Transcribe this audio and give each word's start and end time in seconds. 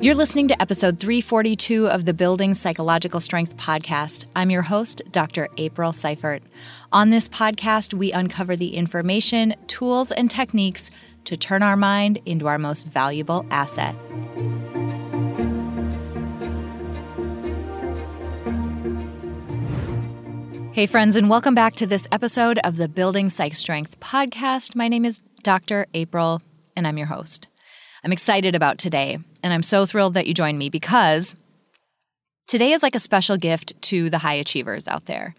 You're 0.00 0.14
listening 0.14 0.46
to 0.46 0.62
episode 0.62 1.00
342 1.00 1.88
of 1.88 2.04
the 2.04 2.14
Building 2.14 2.54
Psychological 2.54 3.18
Strength 3.18 3.56
podcast. 3.56 4.26
I'm 4.36 4.48
your 4.48 4.62
host, 4.62 5.02
Dr. 5.10 5.48
April 5.56 5.92
Seifert. 5.92 6.44
On 6.92 7.10
this 7.10 7.28
podcast, 7.28 7.92
we 7.92 8.12
uncover 8.12 8.54
the 8.54 8.76
information, 8.76 9.56
tools, 9.66 10.12
and 10.12 10.30
techniques 10.30 10.92
to 11.24 11.36
turn 11.36 11.64
our 11.64 11.74
mind 11.74 12.20
into 12.26 12.46
our 12.46 12.58
most 12.58 12.86
valuable 12.86 13.44
asset. 13.50 13.96
Hey, 20.72 20.86
friends, 20.86 21.16
and 21.16 21.28
welcome 21.28 21.56
back 21.56 21.74
to 21.74 21.88
this 21.88 22.06
episode 22.12 22.60
of 22.62 22.76
the 22.76 22.88
Building 22.88 23.30
Psych 23.30 23.56
Strength 23.56 23.98
podcast. 23.98 24.76
My 24.76 24.86
name 24.86 25.04
is 25.04 25.20
Dr. 25.42 25.86
April, 25.92 26.40
and 26.76 26.86
I'm 26.86 26.98
your 26.98 27.08
host. 27.08 27.48
I'm 28.04 28.12
excited 28.12 28.54
about 28.54 28.78
today, 28.78 29.18
and 29.42 29.52
I'm 29.52 29.62
so 29.62 29.84
thrilled 29.84 30.14
that 30.14 30.26
you 30.26 30.34
joined 30.34 30.58
me 30.58 30.68
because 30.68 31.34
today 32.46 32.72
is 32.72 32.82
like 32.82 32.94
a 32.94 33.00
special 33.00 33.36
gift 33.36 33.80
to 33.82 34.08
the 34.08 34.18
high 34.18 34.34
achievers 34.34 34.86
out 34.86 35.06
there. 35.06 35.34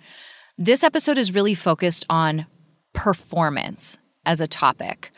This 0.58 0.84
episode 0.84 1.18
is 1.18 1.34
really 1.34 1.55
focused 1.55 2.05
on 2.09 2.45
performance 2.94 3.98
as 4.26 4.41
a 4.41 4.48
topic. 4.48 5.12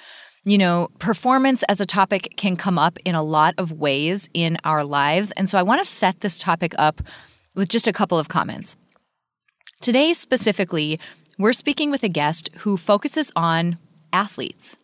You 0.44 0.58
know, 0.58 0.90
performance 1.00 1.64
as 1.64 1.81
a 1.81 1.86
topic 1.86 2.34
can 2.38 2.55
come 2.55 2.77
up 2.77 2.98
in 3.05 3.16
a 3.16 3.23
lot 3.23 3.55
of 3.58 3.72
ways 3.72 4.30
in 4.34 4.58
our 4.64 4.84
lives. 4.84 5.31
And 5.34 5.50
so 5.50 5.58
I 5.58 5.64
want 5.64 5.84
to 5.84 5.89
set 5.89 6.20
this 6.20 6.38
topic 6.38 6.73
up 6.78 7.02
with 7.55 7.70
just 7.70 7.88
a 7.88 7.94
couple 7.94 8.20
of 8.20 8.28
comments. 8.28 8.78
Today, 9.81 10.14
specifically, 10.14 11.00
we're 11.39 11.53
speaking 11.53 11.89
with 11.89 12.03
a 12.03 12.09
guest 12.09 12.50
who 12.58 12.78
focuses 12.78 13.31
on 13.36 13.80
athletes. 14.14 14.78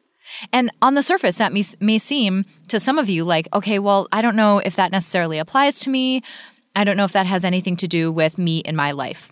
And 0.52 0.72
on 0.82 0.94
the 0.94 1.04
surface, 1.04 1.36
that 1.36 1.54
may, 1.54 1.64
may 1.80 1.98
seem 1.98 2.46
to 2.68 2.80
some 2.80 2.98
of 2.98 3.10
you 3.10 3.24
like, 3.24 3.48
okay, 3.54 3.80
well, 3.80 4.08
I 4.12 4.22
don't 4.22 4.36
know 4.36 4.60
if 4.60 4.76
that 4.76 4.92
necessarily 4.92 5.40
applies 5.40 5.80
to 5.80 5.90
me. 5.90 6.22
I 6.76 6.84
don't 6.84 6.98
know 6.98 7.06
if 7.06 7.14
that 7.14 7.26
has 7.26 7.46
anything 7.46 7.76
to 7.78 7.88
do 7.88 8.12
with 8.12 8.38
me 8.38 8.60
in 8.60 8.76
my 8.76 8.92
life. 8.92 9.32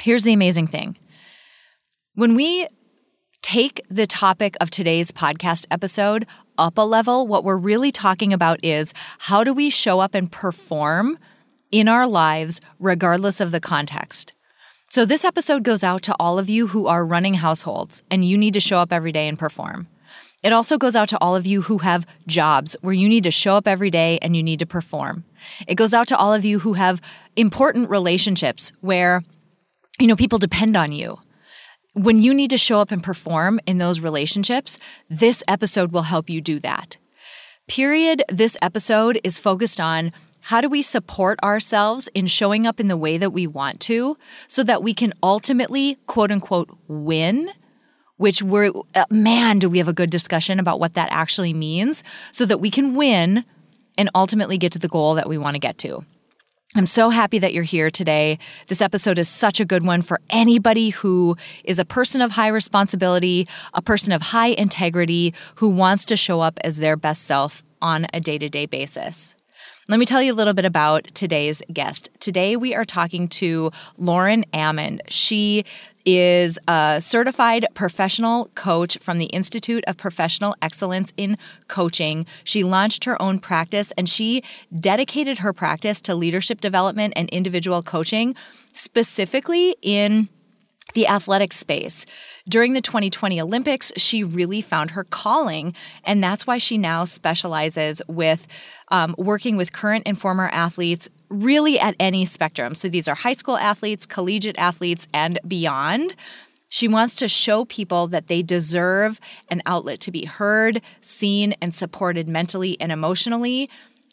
Here's 0.00 0.22
the 0.22 0.32
amazing 0.32 0.68
thing 0.68 0.96
when 2.14 2.34
we 2.34 2.66
take 3.42 3.80
the 3.88 4.06
topic 4.06 4.56
of 4.60 4.70
today's 4.70 5.12
podcast 5.12 5.66
episode 5.70 6.26
up 6.58 6.76
a 6.76 6.82
level, 6.82 7.26
what 7.26 7.44
we're 7.44 7.56
really 7.56 7.92
talking 7.92 8.32
about 8.32 8.58
is 8.64 8.92
how 9.18 9.44
do 9.44 9.54
we 9.54 9.70
show 9.70 10.00
up 10.00 10.14
and 10.14 10.30
perform 10.30 11.18
in 11.70 11.88
our 11.88 12.06
lives 12.06 12.60
regardless 12.80 13.40
of 13.40 13.52
the 13.52 13.60
context? 13.60 14.32
So, 14.90 15.04
this 15.04 15.24
episode 15.24 15.62
goes 15.62 15.84
out 15.84 16.02
to 16.02 16.16
all 16.18 16.38
of 16.38 16.48
you 16.48 16.68
who 16.68 16.86
are 16.86 17.04
running 17.04 17.34
households 17.34 18.02
and 18.10 18.24
you 18.24 18.36
need 18.36 18.54
to 18.54 18.60
show 18.60 18.80
up 18.80 18.92
every 18.92 19.12
day 19.12 19.28
and 19.28 19.38
perform. 19.38 19.86
It 20.42 20.52
also 20.52 20.78
goes 20.78 20.94
out 20.94 21.08
to 21.08 21.18
all 21.20 21.34
of 21.34 21.46
you 21.46 21.62
who 21.62 21.78
have 21.78 22.06
jobs 22.26 22.76
where 22.80 22.94
you 22.94 23.08
need 23.08 23.24
to 23.24 23.30
show 23.30 23.56
up 23.56 23.66
every 23.66 23.90
day 23.90 24.18
and 24.22 24.36
you 24.36 24.42
need 24.42 24.60
to 24.60 24.66
perform. 24.66 25.24
It 25.66 25.74
goes 25.74 25.92
out 25.92 26.06
to 26.08 26.16
all 26.16 26.32
of 26.32 26.44
you 26.44 26.60
who 26.60 26.74
have 26.74 27.00
important 27.34 27.90
relationships 27.90 28.72
where, 28.80 29.24
you 29.98 30.06
know, 30.06 30.16
people 30.16 30.38
depend 30.38 30.76
on 30.76 30.92
you. 30.92 31.18
When 31.94 32.22
you 32.22 32.32
need 32.32 32.50
to 32.50 32.58
show 32.58 32.80
up 32.80 32.92
and 32.92 33.02
perform 33.02 33.58
in 33.66 33.78
those 33.78 33.98
relationships, 33.98 34.78
this 35.10 35.42
episode 35.48 35.90
will 35.90 36.02
help 36.02 36.30
you 36.30 36.40
do 36.40 36.60
that. 36.60 36.98
Period. 37.66 38.22
This 38.28 38.56
episode 38.62 39.18
is 39.24 39.40
focused 39.40 39.80
on 39.80 40.12
how 40.42 40.60
do 40.60 40.68
we 40.68 40.82
support 40.82 41.38
ourselves 41.42 42.08
in 42.14 42.28
showing 42.28 42.66
up 42.66 42.78
in 42.78 42.86
the 42.86 42.96
way 42.96 43.18
that 43.18 43.30
we 43.30 43.46
want 43.46 43.80
to? 43.80 44.16
So 44.46 44.62
that 44.62 44.84
we 44.84 44.94
can 44.94 45.12
ultimately, 45.20 45.98
quote 46.06 46.30
unquote, 46.30 46.70
win? 46.86 47.50
Which 48.18 48.42
we're, 48.42 48.70
uh, 48.94 49.06
man, 49.10 49.58
do 49.58 49.68
we 49.68 49.78
have 49.78 49.88
a 49.88 49.92
good 49.92 50.10
discussion 50.10 50.60
about 50.60 50.78
what 50.78 50.94
that 50.94 51.08
actually 51.10 51.54
means 51.54 52.04
so 52.30 52.44
that 52.44 52.58
we 52.58 52.70
can 52.70 52.94
win 52.94 53.44
and 53.98 54.08
ultimately 54.14 54.56
get 54.56 54.72
to 54.72 54.78
the 54.78 54.88
goal 54.88 55.16
that 55.16 55.28
we 55.28 55.36
want 55.36 55.56
to 55.56 55.58
get 55.58 55.76
to. 55.78 56.04
I'm 56.76 56.86
so 56.86 57.08
happy 57.08 57.38
that 57.38 57.54
you're 57.54 57.64
here 57.64 57.90
today. 57.90 58.38
This 58.68 58.80
episode 58.80 59.18
is 59.18 59.28
such 59.28 59.58
a 59.58 59.64
good 59.64 59.84
one 59.84 60.02
for 60.02 60.20
anybody 60.30 60.90
who 60.90 61.36
is 61.64 61.78
a 61.78 61.84
person 61.84 62.20
of 62.20 62.32
high 62.32 62.48
responsibility, 62.48 63.48
a 63.74 63.82
person 63.82 64.12
of 64.12 64.20
high 64.20 64.48
integrity, 64.48 65.34
who 65.56 65.70
wants 65.70 66.04
to 66.06 66.16
show 66.16 66.40
up 66.40 66.58
as 66.62 66.76
their 66.76 66.96
best 66.96 67.24
self 67.24 67.62
on 67.80 68.06
a 68.12 68.20
day 68.20 68.38
to 68.38 68.48
day 68.48 68.66
basis. 68.66 69.34
Let 69.88 69.98
me 69.98 70.04
tell 70.04 70.22
you 70.22 70.34
a 70.34 70.36
little 70.36 70.52
bit 70.52 70.66
about 70.66 71.04
today's 71.14 71.62
guest. 71.72 72.10
Today 72.20 72.54
we 72.56 72.74
are 72.74 72.84
talking 72.84 73.28
to 73.28 73.72
Lauren 73.96 74.44
Ammon. 74.52 75.00
She 75.08 75.64
is 76.08 76.58
a 76.66 77.00
certified 77.02 77.66
professional 77.74 78.48
coach 78.54 78.96
from 78.98 79.18
the 79.18 79.26
Institute 79.26 79.84
of 79.86 79.98
Professional 79.98 80.56
Excellence 80.62 81.12
in 81.18 81.36
Coaching. 81.68 82.24
She 82.44 82.64
launched 82.64 83.04
her 83.04 83.20
own 83.20 83.38
practice 83.40 83.92
and 83.98 84.08
she 84.08 84.42
dedicated 84.80 85.38
her 85.38 85.52
practice 85.52 86.00
to 86.02 86.14
leadership 86.14 86.62
development 86.62 87.12
and 87.14 87.28
individual 87.28 87.82
coaching, 87.82 88.34
specifically 88.72 89.76
in 89.82 90.30
the 90.94 91.06
athletic 91.06 91.52
space. 91.52 92.06
During 92.48 92.72
the 92.72 92.80
2020 92.80 93.40
Olympics, 93.40 93.92
she 93.96 94.24
really 94.24 94.60
found 94.60 94.92
her 94.92 95.04
calling, 95.04 95.74
and 96.04 96.22
that's 96.22 96.46
why 96.46 96.58
she 96.58 96.78
now 96.78 97.04
specializes 97.04 98.00
with 98.08 98.46
um, 98.88 99.14
working 99.18 99.56
with 99.56 99.72
current 99.72 100.04
and 100.06 100.18
former 100.18 100.48
athletes 100.48 101.10
really 101.28 101.78
at 101.78 101.94
any 102.00 102.24
spectrum. 102.24 102.74
So 102.74 102.88
these 102.88 103.08
are 103.08 103.14
high 103.14 103.34
school 103.34 103.58
athletes, 103.58 104.06
collegiate 104.06 104.58
athletes, 104.58 105.06
and 105.12 105.38
beyond. 105.46 106.14
She 106.70 106.86
wants 106.86 107.16
to 107.16 107.28
show 107.28 107.64
people 107.64 108.08
that 108.08 108.28
they 108.28 108.42
deserve 108.42 109.20
an 109.50 109.62
outlet 109.64 110.00
to 110.00 110.10
be 110.10 110.26
heard, 110.26 110.82
seen, 111.00 111.54
and 111.62 111.74
supported 111.74 112.28
mentally 112.28 112.78
and 112.78 112.92
emotionally 112.92 113.70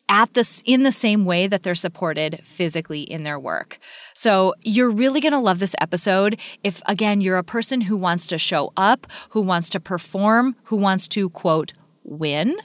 at 0.08 0.34
this 0.34 0.62
in 0.66 0.84
the 0.84 0.92
same 0.92 1.26
way 1.26 1.48
that 1.48 1.64
they're 1.64 1.76
supported 1.76 2.42
physically 2.44 3.02
in 3.02 3.24
their 3.24 3.40
work. 3.40 3.80
So 4.14 4.54
you're 4.62 4.92
really 4.92 5.20
going 5.20 5.34
to 5.34 5.40
love 5.40 5.60
this 5.60 5.76
episode 5.82 6.40
if 6.64 6.82
again 6.86 7.22
you're 7.22 7.38
a 7.38 7.44
person 7.44 7.82
who 7.82 7.98
wants 7.98 8.28
to 8.28 8.38
show 8.38 8.72
up, 8.78 9.08
who 9.30 9.42
wants 9.42 9.70
to 9.72 9.80
perform, 9.80 10.56
who 10.66 10.78
wants 10.78 11.08
to 11.10 11.30
quote 11.32 11.74
win, 12.04 12.58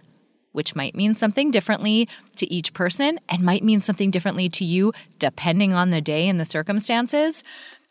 which 0.53 0.75
might 0.75 0.95
mean 0.95 1.15
something 1.15 1.51
differently 1.51 2.09
to 2.37 2.53
each 2.53 2.75
person 2.75 3.19
and 3.29 3.43
might 3.43 3.65
mean 3.65 3.81
something 3.81 4.11
differently 4.11 4.49
to 4.49 4.65
you 4.65 4.93
depending 5.19 5.73
on 5.73 5.91
the 5.91 6.01
day 6.01 6.29
and 6.29 6.39
the 6.39 6.45
circumstances. 6.45 7.43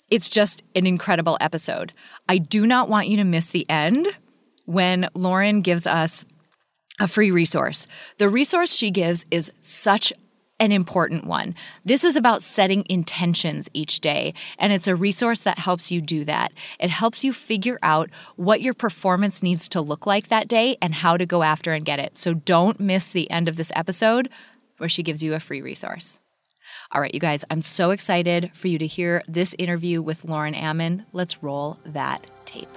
It's 0.09 0.29
just 0.29 0.63
an 0.75 0.85
incredible 0.87 1.37
episode. 1.39 1.93
I 2.27 2.37
do 2.37 2.65
not 2.65 2.89
want 2.89 3.07
you 3.07 3.17
to 3.17 3.23
miss 3.23 3.47
the 3.47 3.69
end 3.69 4.07
when 4.65 5.07
Lauren 5.13 5.61
gives 5.61 5.87
us 5.87 6.25
a 6.99 7.07
free 7.07 7.31
resource. 7.31 7.87
The 8.17 8.29
resource 8.29 8.73
she 8.73 8.91
gives 8.91 9.25
is 9.31 9.51
such 9.61 10.11
an 10.59 10.71
important 10.71 11.25
one. 11.25 11.55
This 11.85 12.03
is 12.03 12.15
about 12.15 12.43
setting 12.43 12.85
intentions 12.89 13.69
each 13.73 14.01
day, 14.01 14.33
and 14.57 14.73
it's 14.73 14.87
a 14.87 14.95
resource 14.95 15.43
that 15.43 15.59
helps 15.59 15.91
you 15.91 16.01
do 16.01 16.25
that. 16.25 16.51
It 16.79 16.89
helps 16.89 17.23
you 17.23 17.31
figure 17.31 17.79
out 17.81 18.09
what 18.35 18.61
your 18.61 18.73
performance 18.73 19.41
needs 19.41 19.69
to 19.69 19.81
look 19.81 20.05
like 20.05 20.27
that 20.27 20.47
day 20.47 20.77
and 20.81 20.95
how 20.95 21.15
to 21.15 21.25
go 21.25 21.43
after 21.43 21.71
and 21.71 21.85
get 21.85 21.99
it. 21.99 22.17
So 22.17 22.33
don't 22.33 22.79
miss 22.79 23.11
the 23.11 23.31
end 23.31 23.47
of 23.47 23.55
this 23.55 23.71
episode 23.73 24.29
where 24.77 24.89
she 24.89 25.03
gives 25.03 25.23
you 25.23 25.33
a 25.33 25.39
free 25.39 25.61
resource. 25.61 26.19
All 26.91 27.01
right, 27.01 27.13
you 27.13 27.19
guys, 27.19 27.45
I'm 27.49 27.61
so 27.61 27.91
excited 27.91 28.51
for 28.53 28.67
you 28.67 28.77
to 28.79 28.87
hear 28.87 29.23
this 29.27 29.55
interview 29.57 30.01
with 30.01 30.25
Lauren 30.25 30.55
Ammon. 30.55 31.05
Let's 31.13 31.43
roll 31.43 31.79
that 31.85 32.25
tape. 32.45 32.67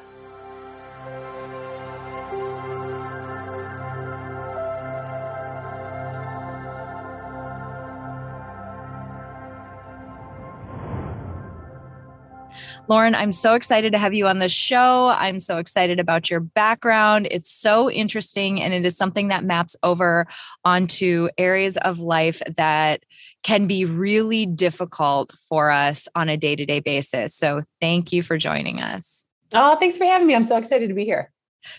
Lauren, 12.89 13.15
I'm 13.15 13.33
so 13.33 13.55
excited 13.55 13.93
to 13.93 13.99
have 13.99 14.13
you 14.13 14.27
on 14.27 14.41
the 14.41 14.49
show. 14.49 15.09
I'm 15.09 15.41
so 15.41 15.59
excited 15.59 16.01
about 16.01 16.29
your 16.29 16.41
background. 16.41 17.29
It's 17.31 17.51
so 17.51 17.91
interesting, 17.91 18.61
and 18.61 18.75
it 18.75 18.85
is 18.85 18.97
something 18.97 19.29
that 19.29 19.45
maps 19.45 19.77
over 19.83 20.27
onto 20.65 21.29
areas 21.39 21.77
of 21.79 22.01
life 22.01 22.43
that 22.57 23.05
can 23.43 23.67
be 23.67 23.85
really 23.85 24.47
difficult 24.47 25.33
for 25.49 25.71
us 25.71 26.09
on 26.15 26.29
a 26.29 26.37
day 26.37 26.57
to 26.57 26.67
day 26.67 26.81
basis. 26.81 27.35
So, 27.37 27.63
thank 27.81 28.13
you 28.13 28.23
for 28.23 28.37
joining 28.37 28.81
us. 28.81 29.25
Oh, 29.53 29.77
thanks 29.77 29.97
for 29.97 30.05
having 30.05 30.27
me. 30.27 30.35
I'm 30.35 30.45
so 30.45 30.57
excited 30.57 30.89
to 30.89 30.95
be 30.95 31.05
here. 31.05 31.31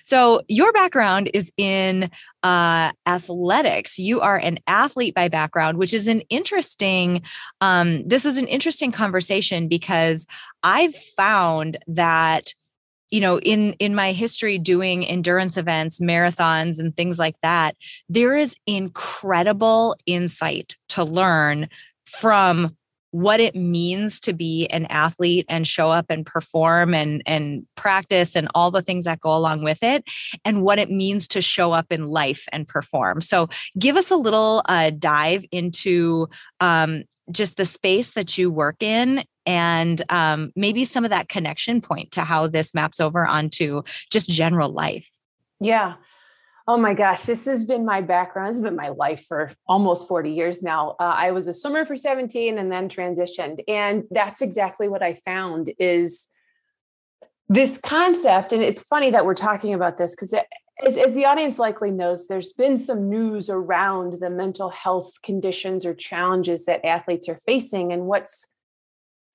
So, 0.04 0.42
your 0.48 0.72
background 0.74 1.30
is 1.34 1.52
in 1.58 2.10
uh, 2.44 2.92
athletics. 3.06 3.98
You 3.98 4.22
are 4.22 4.38
an 4.38 4.60
athlete 4.68 5.16
by 5.16 5.28
background, 5.28 5.78
which 5.78 5.94
is 5.94 6.08
an 6.08 6.22
interesting. 6.30 7.22
Um, 7.62 8.08
this 8.08 8.26
is 8.26 8.38
an 8.38 8.48
interesting 8.48 8.92
conversation 8.92 9.68
because 9.68 10.26
I've 10.64 10.96
found 11.18 11.78
that 11.88 12.54
you 13.10 13.22
know 13.22 13.40
in 13.40 13.74
in 13.74 13.94
my 13.94 14.12
history 14.12 14.58
doing 14.58 15.06
endurance 15.06 15.56
events 15.56 16.00
marathons 16.00 16.80
and 16.80 16.98
things 16.98 17.20
like 17.20 17.36
that 17.44 17.76
there 18.10 18.36
is 18.36 18.56
incredible 18.66 19.96
insight 20.08 20.76
to 20.90 21.04
learn 21.04 21.70
from 22.08 22.76
what 23.14 23.40
it 23.40 23.54
means 23.54 24.20
to 24.20 24.34
be 24.34 24.66
an 24.72 24.88
athlete 24.88 25.46
and 25.48 25.68
show 25.68 25.92
up 25.92 26.08
and 26.10 26.26
perform 26.26 26.96
and 26.96 27.22
and 27.28 27.64
practice 27.76 28.36
and 28.36 28.48
all 28.56 28.72
the 28.72 28.82
things 28.82 29.06
that 29.06 29.22
go 29.22 29.36
along 29.36 29.64
with 29.64 29.84
it 29.84 30.04
and 30.44 30.64
what 30.64 30.80
it 30.80 30.90
means 30.90 31.28
to 31.28 31.40
show 31.40 31.74
up 31.74 31.92
in 31.92 32.06
life 32.06 32.48
and 32.52 32.68
perform. 32.68 33.22
So 33.22 33.50
give 33.78 33.98
us 33.98 34.10
a 34.10 34.16
little 34.16 34.64
uh, 34.68 34.90
dive 34.98 35.46
into 35.52 36.28
um, 36.60 37.04
just 37.32 37.56
the 37.56 37.66
space 37.66 38.12
that 38.12 38.36
you 38.36 38.50
work 38.50 38.82
in 38.82 39.24
and 39.46 40.02
um, 40.10 40.52
maybe 40.56 40.84
some 40.84 41.04
of 41.04 41.12
that 41.12 41.30
connection 41.30 41.82
point 41.82 42.10
to 42.14 42.22
how 42.22 42.48
this 42.48 42.74
maps 42.74 43.00
over 43.00 43.28
onto 43.28 43.84
just 44.10 44.28
general 44.28 44.72
life. 44.72 45.08
Yeah 45.60 45.94
Oh 46.66 46.78
my 46.78 46.94
gosh, 46.94 47.24
this 47.24 47.46
has 47.46 47.66
been 47.66 47.86
my 47.86 48.00
background. 48.00 48.50
This 48.50 48.58
has 48.58 48.64
been 48.64 48.76
my 48.76 48.90
life 48.90 49.26
for 49.28 49.52
almost 49.68 50.08
40 50.08 50.32
years 50.32 50.64
now. 50.64 50.92
Uh, 51.00 51.14
I 51.18 51.32
was 51.32 51.48
a 51.48 51.54
swimmer 51.54 51.86
for 51.86 51.98
17 51.98 52.58
and 52.58 52.72
then 52.72 52.88
transitioned. 52.88 53.60
And 53.68 54.04
that's 54.10 54.42
exactly 54.42 54.88
what 54.88 55.04
I 55.04 55.14
found 55.14 55.74
is 55.78 56.30
this 57.50 57.78
concept. 57.78 58.54
And 58.54 58.64
it's 58.64 58.84
funny 58.84 59.12
that 59.12 59.26
we're 59.26 59.34
talking 59.34 59.74
about 59.74 59.98
this 59.98 60.16
because 60.16 60.34
as, 60.86 60.98
as 60.98 61.14
the 61.14 61.26
audience 61.26 61.60
likely 61.60 61.92
knows, 61.92 62.28
there's 62.28 62.54
been 62.54 62.78
some 62.78 63.10
news 63.10 63.50
around 63.50 64.22
the 64.22 64.30
mental 64.30 64.70
health 64.70 65.22
conditions 65.22 65.86
or 65.86 65.94
challenges 65.94 66.64
that 66.66 66.86
athletes 66.86 67.28
are 67.28 67.40
facing. 67.46 67.92
And 67.92 68.06
what's 68.06 68.48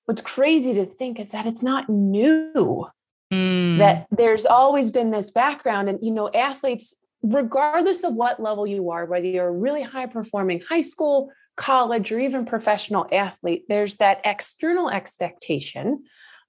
what's 0.05 0.21
crazy 0.21 0.73
to 0.73 0.85
think 0.85 1.19
is 1.19 1.29
that 1.29 1.45
it's 1.45 1.61
not 1.61 1.87
new. 1.89 2.87
Mm. 3.31 3.77
That 3.77 4.07
there's 4.09 4.47
always 4.47 4.89
been 4.89 5.11
this 5.11 5.29
background. 5.29 5.87
And, 5.87 5.99
you 6.01 6.11
know, 6.11 6.31
athletes 6.33 6.95
regardless 7.21 8.03
of 8.03 8.15
what 8.15 8.41
level 8.41 8.65
you 8.65 8.91
are, 8.91 9.05
whether 9.05 9.25
you're 9.25 9.47
a 9.47 9.51
really 9.51 9.83
high 9.83 10.05
performing 10.05 10.61
high 10.61 10.81
school, 10.81 11.31
college, 11.55 12.11
or 12.11 12.19
even 12.19 12.45
professional 12.45 13.07
athlete, 13.11 13.65
there's 13.67 13.97
that 13.97 14.21
external 14.23 14.89
expectation 14.89 16.03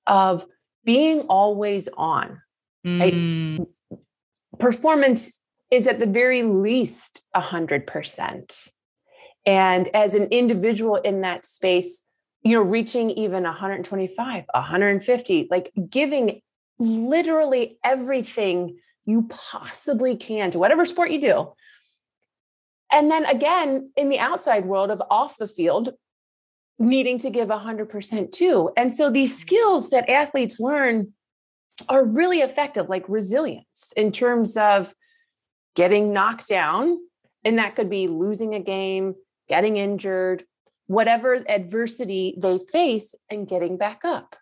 of 0.07 0.47
being 0.85 1.21
always 1.23 1.89
on. 1.97 2.41
Mm. 2.87 3.59
Right? 3.61 4.01
Performance 4.59 5.41
is 5.71 5.87
at 5.87 6.01
the 6.01 6.07
very 6.07 6.43
least 6.43 7.23
100%. 7.35 8.69
And 9.47 9.89
as 9.89 10.15
an 10.15 10.25
individual 10.25 10.97
in 10.97 11.23
that 11.23 11.45
space, 11.45 12.05
you 12.43 12.55
know, 12.55 12.63
reaching 12.63 13.11
even 13.11 13.43
125, 13.45 14.45
150, 14.53 15.49
like 15.51 15.73
giving 15.89 16.41
literally 16.79 17.79
everything 17.85 18.79
you 19.05 19.29
possibly 19.29 20.17
can 20.17 20.51
to 20.51 20.59
whatever 20.59 20.85
sport 20.85 21.11
you 21.11 21.21
do. 21.21 21.53
And 22.93 23.11
then 23.11 23.25
again, 23.25 23.91
in 23.97 24.09
the 24.09 24.19
outside 24.19 24.67
world 24.67 24.91
of 24.91 25.03
off 25.11 25.39
the 25.39 25.47
field, 25.47 25.95
needing 26.79 27.19
to 27.19 27.31
give 27.31 27.49
100% 27.49 28.33
too. 28.33 28.71
And 28.77 28.93
so 28.93 29.11
these 29.11 29.39
skills 29.39 29.91
that 29.91 30.09
athletes 30.09 30.59
learn 30.59 31.13
are 31.89 32.05
really 32.05 32.41
effective, 32.41 32.89
like 32.89 33.09
resilience 33.09 33.93
in 33.97 34.13
terms 34.13 34.57
of 34.57 34.95
getting 35.77 36.13
knocked 36.13 36.49
down. 36.49 36.99
And 37.45 37.59
that 37.59 37.77
could 37.77 37.91
be 37.91 38.09
losing 38.09 38.55
a 38.55 38.61
game, 38.61 39.15
getting 39.49 39.77
injured, 39.77 40.45
whatever 40.87 41.45
adversity 41.49 42.35
they 42.39 42.59
face, 42.73 43.15
and 43.31 43.47
getting 43.47 43.77
back 43.77 44.05
up. 44.05 44.37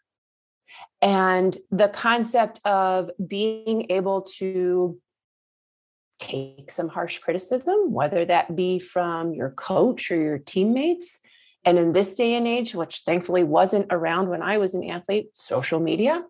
And 1.00 1.56
the 1.70 1.88
concept 1.88 2.60
of 2.64 3.10
being 3.24 3.86
able 3.90 4.22
to 4.38 4.98
take 6.18 6.70
some 6.70 6.88
harsh 6.88 7.18
criticism, 7.18 7.92
whether 7.92 8.24
that 8.24 8.56
be 8.56 8.78
from 8.78 9.32
your 9.32 9.50
coach 9.50 10.10
or 10.10 10.20
your 10.20 10.38
teammates. 10.38 11.20
And 11.64 11.78
in 11.78 11.92
this 11.92 12.14
day 12.14 12.34
and 12.34 12.46
age, 12.46 12.74
which 12.74 13.00
thankfully 13.00 13.44
wasn't 13.44 13.86
around 13.90 14.28
when 14.28 14.42
I 14.42 14.58
was 14.58 14.74
an 14.74 14.88
athlete, 14.88 15.28
social 15.34 15.80
media, 15.80 16.24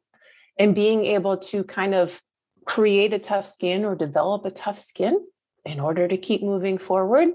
and 0.59 0.75
being 0.75 1.05
able 1.05 1.38
to 1.38 1.65
kind 1.65 1.94
of 1.94 2.20
create 2.65 3.15
a 3.15 3.19
tough 3.19 3.47
skin 3.47 3.85
or 3.85 3.94
develop 3.94 4.44
a 4.44 4.50
tough 4.50 4.79
skin 4.79 5.25
in 5.65 5.81
order 5.81 6.06
to 6.06 6.17
keep 6.17 6.43
moving 6.43 6.76
forward 6.76 7.31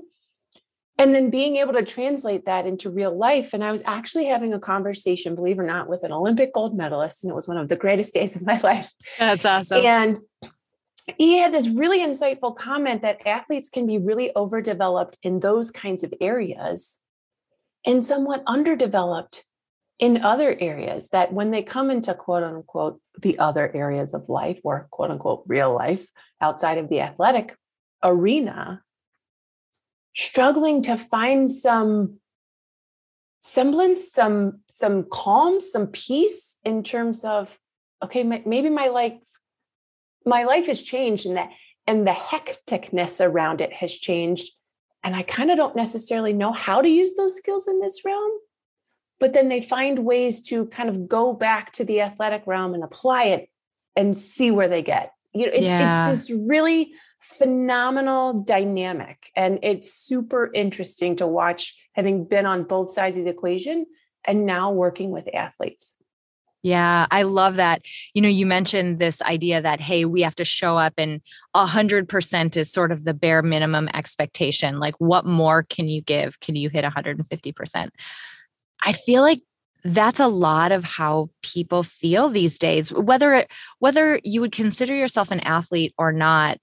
and 0.98 1.14
then 1.14 1.30
being 1.30 1.58
able 1.58 1.74
to 1.74 1.84
translate 1.84 2.46
that 2.46 2.66
into 2.66 2.90
real 2.90 3.16
life. 3.16 3.54
And 3.54 3.64
i 3.64 3.72
was 3.72 3.84
actually 3.86 4.26
having 4.26 4.54
a 4.54 4.60
conversation 4.60 5.36
believe 5.36 5.58
it 5.58 5.62
or 5.62 5.68
not 5.68 5.90
with 5.90 6.04
an 6.04 6.12
olympic 6.12 6.54
gold 6.54 6.76
medalist 6.78 7.24
and 7.24 7.32
it 7.32 7.36
was 7.36 7.48
one 7.48 7.58
of 7.58 7.70
the 7.70 7.76
greatest 7.76 8.14
days 8.20 8.36
of 8.36 8.46
my 8.46 8.60
life. 8.60 8.92
That's 9.20 9.46
awesome. 9.46 9.86
And 9.86 10.20
he 11.18 11.38
had 11.38 11.54
this 11.54 11.68
really 11.68 12.00
insightful 12.00 12.56
comment 12.56 13.02
that 13.02 13.28
athletes 13.28 13.70
can 13.70 13.86
be 13.86 13.98
really 13.98 14.32
overdeveloped 14.36 15.18
in 15.22 15.42
those 15.42 15.70
kinds 15.70 16.04
of 16.04 16.14
areas 16.22 17.02
and 17.86 18.02
somewhat 18.02 18.44
underdeveloped 18.48 19.44
in 20.00 20.24
other 20.24 20.58
areas 20.60 21.10
that 21.10 21.34
when 21.34 21.52
they 21.52 21.62
come 21.62 21.92
into 21.92 22.14
quote 22.14 22.44
unquote 22.44 23.00
the 23.22 23.38
other 23.38 23.72
areas 23.76 24.14
of 24.14 24.30
life 24.30 24.60
or 24.64 24.88
quote 24.92 25.12
unquote 25.12 25.44
real 25.48 25.74
life 25.74 26.08
outside 26.42 26.78
of 26.78 26.90
the 26.90 27.02
athletic 27.02 27.56
arena 28.04 28.82
struggling 30.14 30.82
to 30.84 30.98
find 30.98 31.50
some 31.50 32.20
semblance 33.42 34.12
some 34.12 34.60
some 34.70 35.06
calm 35.12 35.60
some 35.60 35.88
peace 35.88 36.58
in 36.64 36.82
terms 36.82 37.26
of 37.26 37.60
okay 38.02 38.24
maybe 38.24 38.70
my 38.70 38.88
life 38.88 39.20
my 40.26 40.44
life 40.44 40.68
has 40.68 40.82
changed 40.82 41.26
and 41.26 41.36
that 41.36 41.50
and 41.86 42.08
the 42.08 42.12
hecticness 42.12 43.20
around 43.24 43.60
it 43.60 43.74
has 43.74 43.92
changed 43.94 44.54
and 45.04 45.14
i 45.14 45.22
kind 45.24 45.52
of 45.52 45.58
don't 45.58 45.76
necessarily 45.76 46.32
know 46.32 46.54
how 46.54 46.82
to 46.82 46.88
use 46.88 47.16
those 47.16 47.36
skills 47.36 47.68
in 47.68 47.82
this 47.82 48.06
realm 48.06 48.32
but 49.20 49.34
then 49.34 49.50
they 49.50 49.62
find 49.62 50.00
ways 50.00 50.42
to 50.42 50.66
kind 50.68 50.88
of 50.88 51.10
go 51.10 51.34
back 51.34 51.74
to 51.74 51.84
the 51.84 52.00
athletic 52.00 52.44
realm 52.46 52.74
and 52.74 52.84
apply 52.84 53.26
it 53.26 53.50
and 53.98 54.18
see 54.18 54.52
where 54.52 54.70
they 54.70 54.82
get 54.82 55.12
you 55.34 55.46
know 55.46 55.52
it's 55.52 55.66
yeah. 55.66 56.08
it's 56.08 56.28
this 56.28 56.38
really 56.40 56.94
phenomenal 57.24 58.44
dynamic. 58.44 59.32
And 59.36 59.60
it's 59.64 59.94
super 59.94 60.52
interesting 60.54 61.16
to 61.18 61.28
watch 61.28 61.76
having 61.94 62.26
been 62.26 62.46
on 62.46 62.64
both 62.64 62.92
sides 62.92 63.18
of 63.18 63.24
the 63.24 63.30
equation 63.30 63.86
and 64.26 64.46
now 64.46 64.72
working 64.72 65.12
with 65.12 65.28
athletes. 65.34 65.98
Yeah, 66.64 67.08
I 67.12 67.24
love 67.24 67.58
that. 67.58 67.82
You 68.14 68.22
know, 68.22 68.30
you 68.30 68.46
mentioned 68.46 68.98
this 68.98 69.22
idea 69.22 69.62
that, 69.62 69.82
hey, 69.82 70.06
we 70.06 70.22
have 70.22 70.36
to 70.36 70.46
show 70.46 70.78
up 70.78 70.94
and 70.98 71.22
100% 71.56 72.58
is 72.58 72.72
sort 72.72 72.94
of 72.94 73.04
the 73.04 73.14
bare 73.14 73.42
minimum 73.42 73.90
expectation. 73.94 74.80
Like, 74.80 74.96
what 74.98 75.26
more 75.26 75.64
can 75.64 75.90
you 75.90 76.02
give? 76.02 76.40
Can 76.40 76.56
you 76.56 76.70
hit 76.70 76.86
150%? 76.86 77.90
I 78.86 78.94
feel 78.94 79.22
like 79.22 79.42
that's 79.84 80.22
a 80.22 80.28
lot 80.28 80.72
of 80.72 80.86
how 80.86 81.30
people 81.42 81.84
feel 81.84 82.30
these 82.30 82.58
days 82.58 82.94
whether 82.94 83.46
whether 83.80 84.18
you 84.24 84.40
would 84.40 84.54
consider 84.54 84.96
yourself 84.96 85.30
an 85.30 85.42
athlete 85.42 85.94
or 85.98 86.14
not 86.14 86.58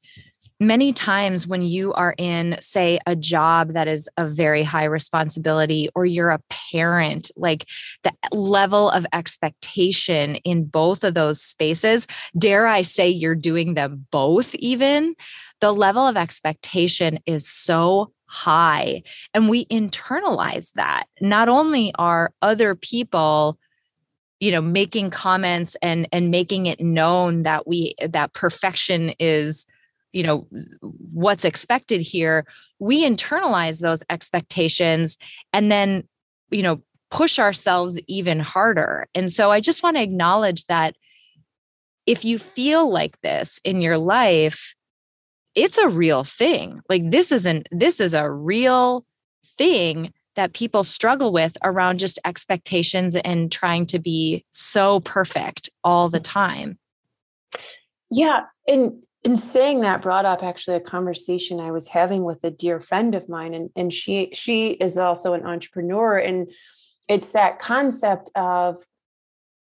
many 0.61 0.93
times 0.93 1.47
when 1.47 1.63
you 1.63 1.93
are 1.95 2.15
in 2.19 2.57
say 2.61 2.99
a 3.07 3.17
job 3.17 3.73
that 3.73 3.89
is 3.89 4.09
a 4.17 4.29
very 4.29 4.63
high 4.63 4.85
responsibility 4.85 5.89
or 5.95 6.05
you're 6.05 6.31
a 6.31 6.41
parent 6.51 7.31
like 7.37 7.65
the 8.03 8.13
level 8.31 8.91
of 8.91 9.07
expectation 9.13 10.37
in 10.37 10.65
both 10.65 11.03
of 11.03 11.15
those 11.15 11.41
spaces 11.41 12.07
dare 12.39 12.67
i 12.67 12.83
say 12.83 13.09
you're 13.09 13.35
doing 13.35 13.75
them 13.75 14.07
both 14.11 14.55
even 14.57 15.15
the 15.61 15.73
level 15.73 16.07
of 16.07 16.17
expectation 16.17 17.19
is 17.27 17.47
so 17.49 18.13
high. 18.31 19.03
And 19.35 19.49
we 19.49 19.67
internalize 19.67 20.73
that. 20.75 21.05
Not 21.21 21.49
only 21.49 21.93
are 21.99 22.33
other 22.43 22.75
people 22.75 23.59
you 24.39 24.51
know 24.51 24.63
making 24.63 25.11
comments 25.11 25.77
and 25.83 26.09
and 26.13 26.31
making 26.31 26.65
it 26.65 26.81
known 26.81 27.43
that 27.43 27.67
we 27.69 27.95
that 28.09 28.33
perfection 28.33 29.11
is 29.19 29.67
you 30.13 30.23
know 30.23 30.47
what's 31.13 31.45
expected 31.45 32.01
here 32.01 32.45
we 32.79 33.05
internalize 33.05 33.81
those 33.81 34.03
expectations 34.11 35.17
and 35.53 35.71
then 35.71 36.07
you 36.51 36.63
know 36.63 36.83
push 37.11 37.41
ourselves 37.41 37.99
even 38.07 38.39
harder. 38.39 39.09
And 39.15 39.33
so 39.33 39.51
i 39.51 39.61
just 39.61 39.83
want 39.83 39.97
to 39.97 40.03
acknowledge 40.03 40.67
that 40.67 40.97
if 42.07 42.25
you 42.25 42.39
feel 42.39 42.91
like 42.91 43.21
this 43.21 43.61
in 43.65 43.81
your 43.81 43.99
life 43.99 44.75
it's 45.55 45.79
a 45.79 45.89
real 45.89 46.25
thing. 46.25 46.81
Like 46.89 47.11
this 47.11 47.33
isn't 47.33 47.69
this 47.71 48.01
is 48.01 48.15
a 48.15 48.31
real 48.31 49.05
thing 49.59 50.13
that 50.37 50.53
people 50.53 50.85
struggle 50.85 51.33
with 51.33 51.59
around 51.65 51.99
just 51.99 52.19
expectations 52.25 53.17
and 53.17 53.51
trying 53.51 53.85
to 53.87 53.99
be 53.99 54.45
so 54.53 55.01
perfect 55.01 55.69
all 55.83 56.09
the 56.09 56.21
mm. 56.21 56.25
time. 56.25 56.79
Yeah 58.11 58.43
and 58.67 59.03
in 59.25 59.37
saying 59.37 59.81
that 59.81 60.03
brought 60.03 60.25
up 60.25 60.43
actually 60.43 60.77
a 60.77 60.81
conversation 60.81 61.61
I 61.61 61.71
was 61.71 61.89
having 61.89 62.25
with 62.25 62.43
a 62.45 62.51
dear 62.51 62.81
friend 62.81 63.15
of 63.15 63.29
mine 63.29 63.55
and 63.55 63.71
and 63.77 63.93
she 63.93 64.31
she 64.33 64.71
is 64.71 64.97
also 64.99 65.35
an 65.35 65.45
entrepreneur 65.45 66.17
and 66.17 66.51
it's 67.09 67.33
that 67.33 67.59
concept 67.59 68.31
of 68.35 68.83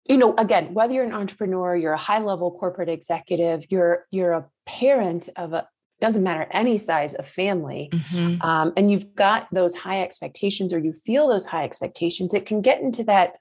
you 0.06 0.18
know 0.18 0.34
again 0.38 0.74
whether 0.74 0.94
you're 0.94 1.04
an 1.04 1.14
entrepreneur 1.14 1.76
you're 1.76 1.94
a 1.94 1.98
high 1.98 2.20
level 2.20 2.52
corporate 2.52 2.90
executive 2.90 3.66
you're 3.70 4.06
you're 4.12 4.34
a 4.34 4.46
parent 4.66 5.30
of 5.36 5.54
a 5.54 5.68
doesn't 6.00 6.24
matter 6.24 6.48
any 6.52 6.78
size 6.78 7.14
of 7.14 7.28
family 7.28 7.90
mm-hmm. 7.92 8.42
um, 8.42 8.72
and 8.78 8.90
you've 8.90 9.14
got 9.16 9.48
those 9.52 9.76
high 9.76 10.02
expectations 10.02 10.72
or 10.72 10.80
you 10.80 10.94
feel 10.94 11.28
those 11.28 11.46
high 11.46 11.66
expectations 11.66 12.34
it 12.34 12.46
can 12.46 12.62
get 12.62 12.80
into 12.80 13.04
that 13.04 13.34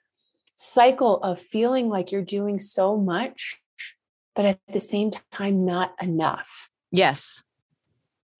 cycle 0.56 1.22
of 1.22 1.38
feeling 1.38 1.88
like 1.88 2.10
you're 2.10 2.20
doing 2.20 2.58
so 2.58 2.96
much 2.96 3.60
but 4.38 4.46
at 4.46 4.60
the 4.72 4.78
same 4.78 5.10
time 5.32 5.64
not 5.64 5.92
enough 6.00 6.70
yes 6.92 7.42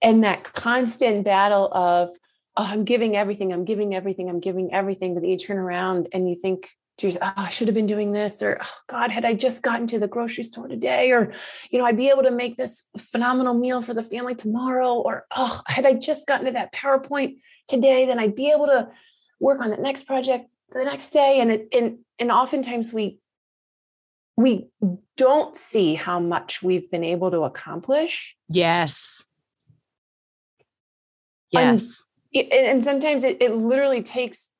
and 0.00 0.22
that 0.22 0.44
constant 0.52 1.24
battle 1.24 1.68
of 1.72 2.10
oh 2.56 2.68
i'm 2.70 2.84
giving 2.84 3.16
everything 3.16 3.52
i'm 3.52 3.64
giving 3.64 3.96
everything 3.96 4.30
i'm 4.30 4.38
giving 4.38 4.72
everything 4.72 5.14
but 5.14 5.22
then 5.22 5.30
you 5.30 5.36
turn 5.36 5.58
around 5.58 6.06
and 6.12 6.28
you 6.28 6.36
think 6.36 6.68
geez, 6.98 7.16
oh, 7.22 7.32
I 7.36 7.48
should 7.48 7.68
have 7.68 7.74
been 7.74 7.86
doing 7.86 8.12
this, 8.12 8.42
or 8.42 8.58
oh, 8.60 8.74
God, 8.88 9.10
had 9.10 9.24
I 9.24 9.32
just 9.32 9.62
gotten 9.62 9.86
to 9.88 9.98
the 9.98 10.08
grocery 10.08 10.44
store 10.44 10.68
today, 10.68 11.12
or 11.12 11.32
you 11.70 11.78
know, 11.78 11.84
I'd 11.84 11.96
be 11.96 12.10
able 12.10 12.24
to 12.24 12.30
make 12.30 12.56
this 12.56 12.86
phenomenal 12.98 13.54
meal 13.54 13.80
for 13.82 13.94
the 13.94 14.02
family 14.02 14.34
tomorrow, 14.34 14.94
or 14.94 15.24
oh, 15.34 15.62
had 15.66 15.86
I 15.86 15.94
just 15.94 16.26
gotten 16.26 16.46
to 16.46 16.52
that 16.52 16.72
PowerPoint 16.72 17.36
today, 17.68 18.04
then 18.04 18.18
I'd 18.18 18.34
be 18.34 18.50
able 18.50 18.66
to 18.66 18.88
work 19.40 19.60
on 19.60 19.70
the 19.70 19.76
next 19.76 20.04
project 20.04 20.46
the 20.72 20.84
next 20.84 21.10
day. 21.10 21.38
And 21.40 21.52
it 21.52 21.68
and 21.72 21.98
and 22.18 22.32
oftentimes 22.32 22.92
we 22.92 23.18
we 24.38 24.68
don't 25.16 25.57
see 25.57 25.97
how 25.97 26.21
much 26.21 26.62
we've 26.62 26.88
been 26.92 27.02
able 27.02 27.28
to 27.28 27.40
accomplish. 27.40 28.37
Yes. 28.49 29.21
Yes. 31.50 32.04
And, 32.33 32.52
and 32.52 32.85
sometimes 32.85 33.25
it, 33.25 33.38
it 33.40 33.57
literally 33.57 34.00
takes 34.00 34.52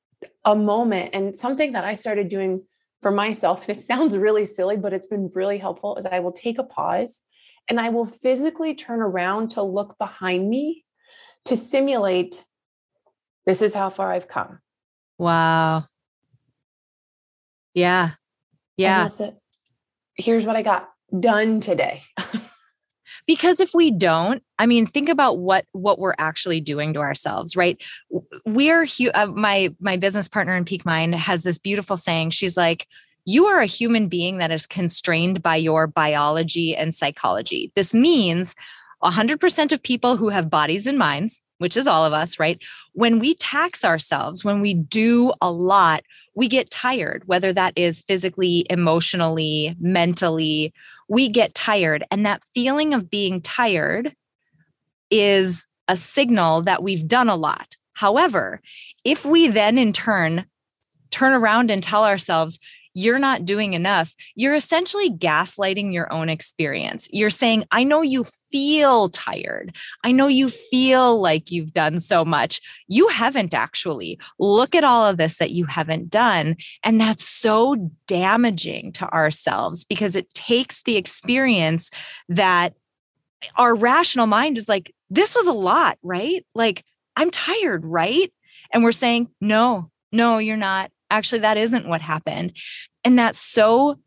a 0.43 0.53
moment 0.53 1.11
and 1.13 1.35
something 1.37 1.71
that 1.71 1.85
I 1.85 1.93
started 1.93 2.27
doing 2.27 2.61
for 3.01 3.09
myself, 3.09 3.61
and 3.67 3.77
it 3.77 3.81
sounds 3.81 4.17
really 4.17 4.43
silly, 4.43 4.75
but 4.75 4.91
it's 4.91 5.07
been 5.07 5.31
really 5.33 5.57
helpful, 5.57 5.95
is 5.95 6.05
I 6.05 6.19
will 6.19 6.33
take 6.33 6.59
a 6.59 6.63
pause 6.65 7.21
and 7.69 7.79
I 7.79 7.87
will 7.87 8.05
physically 8.05 8.75
turn 8.75 8.99
around 8.99 9.51
to 9.51 9.63
look 9.63 9.97
behind 9.97 10.49
me 10.49 10.83
to 11.45 11.55
simulate 11.55 12.43
this 13.45 13.61
is 13.61 13.73
how 13.73 13.89
far 13.89 14.11
I've 14.11 14.27
come. 14.27 14.59
Wow. 15.17 15.85
Yeah. 17.73 18.11
Yeah. 18.75 19.07
Here's 20.19 20.45
what 20.45 20.55
I 20.55 20.61
got 20.61 20.89
done 21.17 21.59
today. 21.59 22.03
because 23.27 23.59
if 23.59 23.73
we 23.73 23.91
don't 23.91 24.43
i 24.59 24.65
mean 24.65 24.85
think 24.85 25.09
about 25.09 25.39
what 25.39 25.65
what 25.71 25.99
we're 25.99 26.15
actually 26.19 26.61
doing 26.61 26.93
to 26.93 26.99
ourselves 26.99 27.55
right? 27.55 27.81
We're 28.45 28.87
uh, 29.13 29.27
my 29.27 29.73
my 29.79 29.97
business 29.97 30.27
partner 30.27 30.55
in 30.55 30.65
peak 30.65 30.85
mind 30.85 31.15
has 31.15 31.43
this 31.43 31.57
beautiful 31.57 31.97
saying. 31.97 32.31
She's 32.31 32.57
like 32.57 32.87
you 33.25 33.45
are 33.45 33.59
a 33.59 33.65
human 33.65 34.07
being 34.07 34.39
that 34.39 34.51
is 34.51 34.65
constrained 34.65 35.43
by 35.43 35.55
your 35.55 35.85
biology 35.85 36.75
and 36.75 36.95
psychology. 36.95 37.71
This 37.75 37.93
means 37.93 38.55
100% 39.03 39.71
of 39.71 39.83
people 39.83 40.17
who 40.17 40.29
have 40.29 40.49
bodies 40.49 40.87
and 40.87 40.97
minds 40.97 41.41
which 41.59 41.77
is 41.77 41.87
all 41.87 42.05
of 42.05 42.13
us, 42.13 42.39
right? 42.39 42.57
When 42.93 43.19
we 43.19 43.35
tax 43.35 43.85
ourselves, 43.85 44.43
when 44.43 44.61
we 44.61 44.73
do 44.73 45.31
a 45.41 45.51
lot, 45.51 46.03
we 46.33 46.47
get 46.47 46.71
tired, 46.71 47.23
whether 47.27 47.53
that 47.53 47.73
is 47.75 48.01
physically, 48.01 48.65
emotionally, 48.69 49.75
mentally, 49.79 50.73
we 51.07 51.29
get 51.29 51.53
tired. 51.53 52.03
And 52.09 52.25
that 52.25 52.41
feeling 52.53 52.93
of 52.93 53.09
being 53.09 53.41
tired 53.41 54.15
is 55.11 55.67
a 55.87 55.97
signal 55.97 56.61
that 56.63 56.81
we've 56.81 57.07
done 57.07 57.29
a 57.29 57.35
lot. 57.35 57.75
However, 57.93 58.61
if 59.03 59.25
we 59.25 59.47
then 59.47 59.77
in 59.77 59.93
turn 59.93 60.45
turn 61.11 61.33
around 61.33 61.71
and 61.71 61.81
tell 61.81 62.05
ourselves, 62.05 62.59
you're 62.99 63.19
not 63.19 63.45
doing 63.45 63.73
enough, 63.73 64.13
you're 64.35 64.55
essentially 64.55 65.09
gaslighting 65.09 65.93
your 65.93 66.11
own 66.11 66.27
experience. 66.27 67.07
You're 67.13 67.29
saying, 67.29 67.63
I 67.71 67.85
know 67.85 68.01
you 68.01 68.25
feel 68.51 69.07
tired. 69.09 69.73
I 70.03 70.11
know 70.11 70.27
you 70.27 70.49
feel 70.49 71.21
like 71.21 71.49
you've 71.49 71.73
done 71.73 72.01
so 72.01 72.25
much. 72.25 72.59
You 72.87 73.07
haven't 73.07 73.53
actually. 73.53 74.19
Look 74.37 74.75
at 74.75 74.83
all 74.83 75.05
of 75.05 75.15
this 75.15 75.37
that 75.37 75.51
you 75.51 75.65
haven't 75.65 76.09
done. 76.09 76.57
And 76.83 76.99
that's 76.99 77.23
so 77.23 77.89
damaging 78.07 78.91
to 78.93 79.09
ourselves 79.13 79.85
because 79.85 80.17
it 80.17 80.33
takes 80.33 80.83
the 80.83 80.97
experience 80.97 81.91
that 82.27 82.73
our 83.55 83.75
rational 83.75 84.27
mind 84.27 84.57
is 84.57 84.67
like, 84.67 84.93
this 85.09 85.33
was 85.35 85.47
a 85.47 85.53
lot, 85.53 85.97
right? 86.03 86.45
Like, 86.53 86.83
I'm 87.15 87.31
tired, 87.31 87.85
right? 87.85 88.31
And 88.73 88.83
we're 88.83 88.91
saying, 88.91 89.29
no, 89.39 89.89
no, 90.11 90.37
you're 90.37 90.57
not 90.57 90.91
actually 91.09 91.39
that 91.39 91.57
isn't 91.57 91.87
what 91.87 92.01
happened. 92.01 92.53
And 93.03 93.17
that's 93.17 93.39
so 93.39 93.99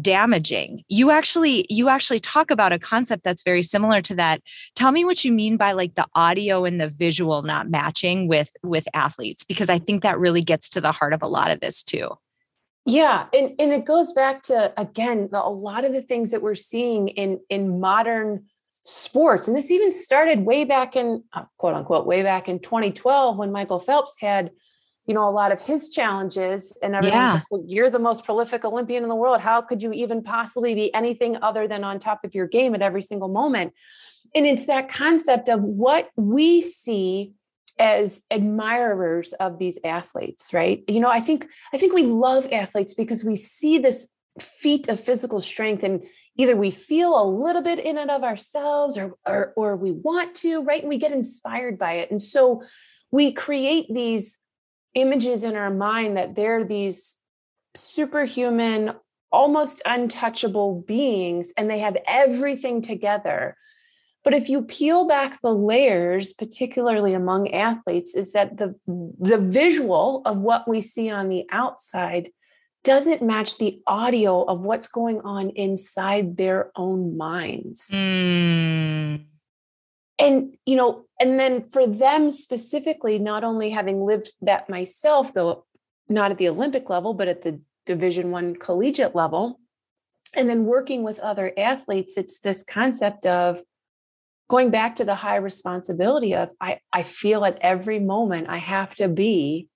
damaging. 0.00 0.84
You 0.88 1.10
actually 1.10 1.66
you 1.70 1.88
actually 1.88 2.20
talk 2.20 2.50
about 2.50 2.72
a 2.72 2.78
concept 2.78 3.24
that's 3.24 3.42
very 3.42 3.62
similar 3.62 4.02
to 4.02 4.14
that. 4.16 4.42
Tell 4.74 4.92
me 4.92 5.04
what 5.04 5.24
you 5.24 5.32
mean 5.32 5.56
by 5.56 5.72
like 5.72 5.94
the 5.94 6.06
audio 6.14 6.64
and 6.64 6.80
the 6.80 6.88
visual 6.88 7.42
not 7.42 7.70
matching 7.70 8.28
with 8.28 8.50
with 8.62 8.86
athletes 8.94 9.44
because 9.44 9.70
i 9.70 9.78
think 9.78 10.02
that 10.02 10.18
really 10.18 10.42
gets 10.42 10.68
to 10.70 10.80
the 10.80 10.92
heart 10.92 11.12
of 11.12 11.22
a 11.22 11.26
lot 11.26 11.50
of 11.50 11.60
this 11.60 11.82
too. 11.82 12.10
Yeah 12.84 13.26
and, 13.32 13.52
and 13.58 13.72
it 13.72 13.84
goes 13.84 14.12
back 14.12 14.42
to 14.44 14.72
again 14.80 15.28
the, 15.32 15.42
a 15.42 15.48
lot 15.50 15.84
of 15.84 15.92
the 15.92 16.02
things 16.02 16.30
that 16.30 16.42
we're 16.42 16.54
seeing 16.54 17.08
in 17.08 17.40
in 17.48 17.80
modern 17.80 18.44
sports. 18.84 19.48
And 19.48 19.56
this 19.56 19.70
even 19.70 19.90
started 19.90 20.46
way 20.46 20.64
back 20.64 20.96
in 20.96 21.22
uh, 21.32 21.44
quote 21.56 21.74
unquote 21.74 22.06
way 22.06 22.22
back 22.22 22.48
in 22.48 22.58
2012 22.58 23.38
when 23.38 23.52
michael 23.52 23.78
phelps 23.78 24.18
had 24.20 24.50
you 25.08 25.14
know 25.14 25.28
a 25.28 25.30
lot 25.30 25.50
of 25.50 25.60
his 25.60 25.88
challenges 25.88 26.76
and 26.82 26.94
everyone's 26.94 27.14
yeah. 27.14 27.32
like, 27.32 27.44
well, 27.50 27.64
you're 27.66 27.90
the 27.90 27.98
most 27.98 28.24
prolific 28.24 28.64
olympian 28.64 29.02
in 29.02 29.08
the 29.08 29.16
world. 29.16 29.40
How 29.40 29.62
could 29.62 29.82
you 29.82 29.92
even 29.92 30.22
possibly 30.22 30.74
be 30.74 30.92
anything 30.94 31.38
other 31.42 31.66
than 31.66 31.82
on 31.82 31.98
top 31.98 32.24
of 32.24 32.34
your 32.34 32.46
game 32.46 32.74
at 32.74 32.82
every 32.82 33.02
single 33.02 33.28
moment? 33.28 33.72
And 34.34 34.46
it's 34.46 34.66
that 34.66 34.88
concept 34.88 35.48
of 35.48 35.62
what 35.62 36.10
we 36.16 36.60
see 36.60 37.32
as 37.78 38.22
admirers 38.30 39.32
of 39.34 39.58
these 39.58 39.78
athletes 39.82 40.52
right? 40.52 40.84
You 40.86 41.00
know 41.00 41.10
i 41.10 41.20
think 41.20 41.46
i 41.72 41.78
think 41.78 41.94
we 41.94 42.02
love 42.04 42.46
athletes 42.52 42.94
because 42.94 43.24
we 43.24 43.34
see 43.34 43.78
this 43.78 44.08
feat 44.38 44.88
of 44.88 45.00
physical 45.00 45.40
strength 45.40 45.82
and 45.82 46.04
either 46.36 46.54
we 46.54 46.70
feel 46.70 47.20
a 47.20 47.26
little 47.28 47.62
bit 47.62 47.78
in 47.78 47.98
and 47.98 48.10
of 48.10 48.22
ourselves 48.22 48.96
or, 48.96 49.16
or 49.26 49.52
or 49.56 49.76
we 49.76 49.90
want 49.90 50.34
to 50.36 50.62
right? 50.62 50.82
And 50.82 50.88
we 50.88 50.98
get 50.98 51.12
inspired 51.12 51.78
by 51.78 51.94
it. 51.94 52.10
And 52.10 52.22
so 52.22 52.62
we 53.10 53.32
create 53.32 53.86
these 53.92 54.38
images 54.94 55.44
in 55.44 55.56
our 55.56 55.70
mind 55.70 56.16
that 56.16 56.34
they're 56.34 56.64
these 56.64 57.16
superhuman, 57.74 58.92
almost 59.30 59.82
untouchable 59.84 60.84
beings 60.86 61.52
and 61.56 61.70
they 61.70 61.78
have 61.78 61.96
everything 62.06 62.80
together. 62.82 63.56
But 64.24 64.34
if 64.34 64.48
you 64.48 64.62
peel 64.62 65.06
back 65.06 65.40
the 65.40 65.54
layers, 65.54 66.32
particularly 66.32 67.14
among 67.14 67.52
athletes, 67.52 68.14
is 68.14 68.32
that 68.32 68.56
the, 68.58 68.74
the 68.86 69.38
visual 69.38 70.22
of 70.24 70.40
what 70.40 70.66
we 70.66 70.80
see 70.80 71.08
on 71.10 71.28
the 71.28 71.46
outside 71.50 72.30
doesn't 72.84 73.22
match 73.22 73.58
the 73.58 73.80
audio 73.86 74.42
of 74.44 74.60
what's 74.60 74.88
going 74.88 75.20
on 75.20 75.50
inside 75.50 76.36
their 76.36 76.72
own 76.76 77.16
minds. 77.16 77.90
Mm 77.92 79.24
and 80.18 80.56
you 80.66 80.76
know 80.76 81.04
and 81.20 81.38
then 81.38 81.68
for 81.68 81.86
them 81.86 82.30
specifically 82.30 83.18
not 83.18 83.44
only 83.44 83.70
having 83.70 84.04
lived 84.04 84.32
that 84.42 84.68
myself 84.68 85.32
though 85.34 85.64
not 86.08 86.30
at 86.30 86.38
the 86.38 86.48
olympic 86.48 86.88
level 86.88 87.14
but 87.14 87.28
at 87.28 87.42
the 87.42 87.60
division 87.86 88.30
1 88.30 88.56
collegiate 88.56 89.14
level 89.14 89.60
and 90.34 90.48
then 90.48 90.64
working 90.64 91.02
with 91.02 91.18
other 91.20 91.52
athletes 91.56 92.16
it's 92.16 92.40
this 92.40 92.62
concept 92.62 93.26
of 93.26 93.60
going 94.48 94.70
back 94.70 94.96
to 94.96 95.04
the 95.04 95.14
high 95.14 95.36
responsibility 95.36 96.34
of 96.34 96.50
i 96.60 96.78
i 96.92 97.02
feel 97.02 97.44
at 97.44 97.58
every 97.60 97.98
moment 97.98 98.48
i 98.48 98.58
have 98.58 98.94
to 98.94 99.08
be 99.08 99.68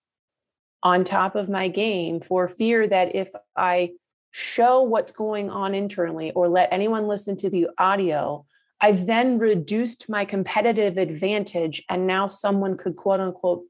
on 0.82 1.04
top 1.04 1.36
of 1.36 1.48
my 1.48 1.68
game 1.68 2.20
for 2.20 2.48
fear 2.48 2.86
that 2.86 3.14
if 3.14 3.30
i 3.56 3.90
show 4.30 4.82
what's 4.82 5.12
going 5.12 5.50
on 5.50 5.74
internally 5.74 6.32
or 6.32 6.48
let 6.48 6.72
anyone 6.72 7.06
listen 7.06 7.36
to 7.36 7.50
the 7.50 7.68
audio 7.78 8.44
I've 8.82 9.06
then 9.06 9.38
reduced 9.38 10.08
my 10.08 10.24
competitive 10.24 10.98
advantage, 10.98 11.82
and 11.88 12.06
now 12.06 12.26
someone 12.26 12.76
could 12.76 12.96
quote 12.96 13.20
unquote 13.20 13.62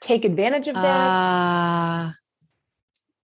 take 0.00 0.24
advantage 0.24 0.68
of 0.68 0.74
that. 0.74 1.18
Uh, 1.18 2.12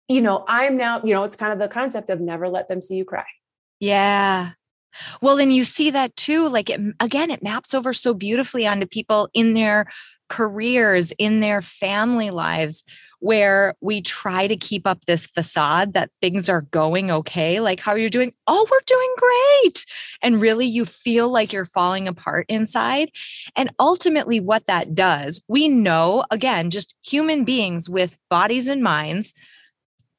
you 0.08 0.22
know, 0.22 0.44
I'm 0.46 0.76
now, 0.76 1.02
you 1.02 1.12
know, 1.12 1.25
it's 1.25 1.37
kind 1.37 1.52
of 1.52 1.58
the 1.58 1.68
concept 1.68 2.08
of 2.08 2.20
never 2.20 2.48
let 2.48 2.68
them 2.68 2.80
see 2.80 2.96
you 2.96 3.04
cry. 3.04 3.26
Yeah. 3.80 4.52
Well, 5.20 5.38
and 5.38 5.54
you 5.54 5.64
see 5.64 5.90
that 5.90 6.14
too. 6.16 6.48
Like, 6.48 6.70
it, 6.70 6.80
again, 7.00 7.30
it 7.30 7.42
maps 7.42 7.75
over 7.75 7.92
so 7.92 8.14
beautifully 8.14 8.66
onto 8.66 8.87
people 8.87 9.28
in 9.34 9.54
their 9.54 9.87
careers, 10.28 11.12
in 11.18 11.40
their 11.40 11.62
family 11.62 12.30
lives 12.30 12.84
where 13.20 13.75
we 13.80 14.00
try 14.00 14.46
to 14.46 14.56
keep 14.56 14.87
up 14.87 15.04
this 15.04 15.26
facade 15.26 15.94
that 15.94 16.10
things 16.20 16.48
are 16.48 16.62
going 16.62 17.10
okay. 17.10 17.60
Like, 17.60 17.80
how 17.80 17.92
are 17.92 17.98
you 17.98 18.10
doing? 18.10 18.32
Oh, 18.46 18.66
we're 18.70 18.78
doing 18.87 19.14
great. 19.16 19.87
And 20.22 20.40
really, 20.40 20.66
you 20.66 20.84
feel 20.84 21.30
like 21.30 21.52
you're 21.52 21.64
falling 21.64 22.08
apart 22.08 22.46
inside. 22.48 23.10
And 23.56 23.70
ultimately, 23.78 24.40
what 24.40 24.66
that 24.66 24.94
does, 24.94 25.40
we 25.48 25.68
know 25.68 26.25
again, 26.30 26.70
just 26.70 26.94
human 27.02 27.44
beings 27.44 27.88
with 27.88 28.18
bodies 28.30 28.68
and 28.68 28.82
minds 28.82 29.34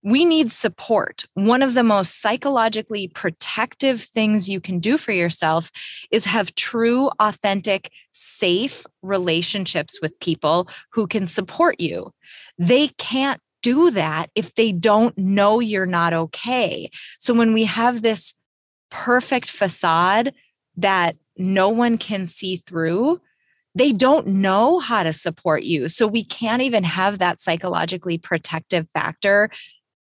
we 0.03 0.23
need 0.23 0.51
support. 0.51 1.25
One 1.33 1.61
of 1.61 1.73
the 1.73 1.83
most 1.83 2.21
psychologically 2.21 3.09
protective 3.09 4.01
things 4.01 4.49
you 4.49 4.61
can 4.61 4.79
do 4.79 4.97
for 4.97 5.11
yourself 5.11 5.71
is 6.11 6.25
have 6.25 6.55
true, 6.55 7.09
authentic, 7.19 7.91
safe 8.11 8.85
relationships 9.01 9.99
with 10.01 10.19
people 10.19 10.69
who 10.91 11.07
can 11.07 11.25
support 11.25 11.79
you. 11.79 12.13
They 12.57 12.89
can't 12.89 13.41
do 13.61 13.91
that 13.91 14.29
if 14.35 14.55
they 14.55 14.71
don't 14.71 15.17
know 15.17 15.59
you're 15.59 15.85
not 15.85 16.13
okay. 16.13 16.89
So 17.17 17.33
when 17.33 17.53
we 17.53 17.65
have 17.65 18.01
this 18.01 18.33
perfect 18.89 19.51
facade 19.51 20.33
that 20.77 21.17
no 21.37 21.67
one 21.69 21.97
can 21.97 22.25
see 22.25 22.57
through, 22.57 23.19
they 23.75 23.91
don't 23.91 24.27
know 24.27 24.79
how 24.79 25.03
to 25.03 25.13
support 25.13 25.63
you. 25.63 25.89
So 25.89 26.07
we 26.07 26.23
can't 26.23 26.61
even 26.61 26.83
have 26.83 27.19
that 27.19 27.39
psychologically 27.39 28.17
protective 28.17 28.87
factor 28.93 29.49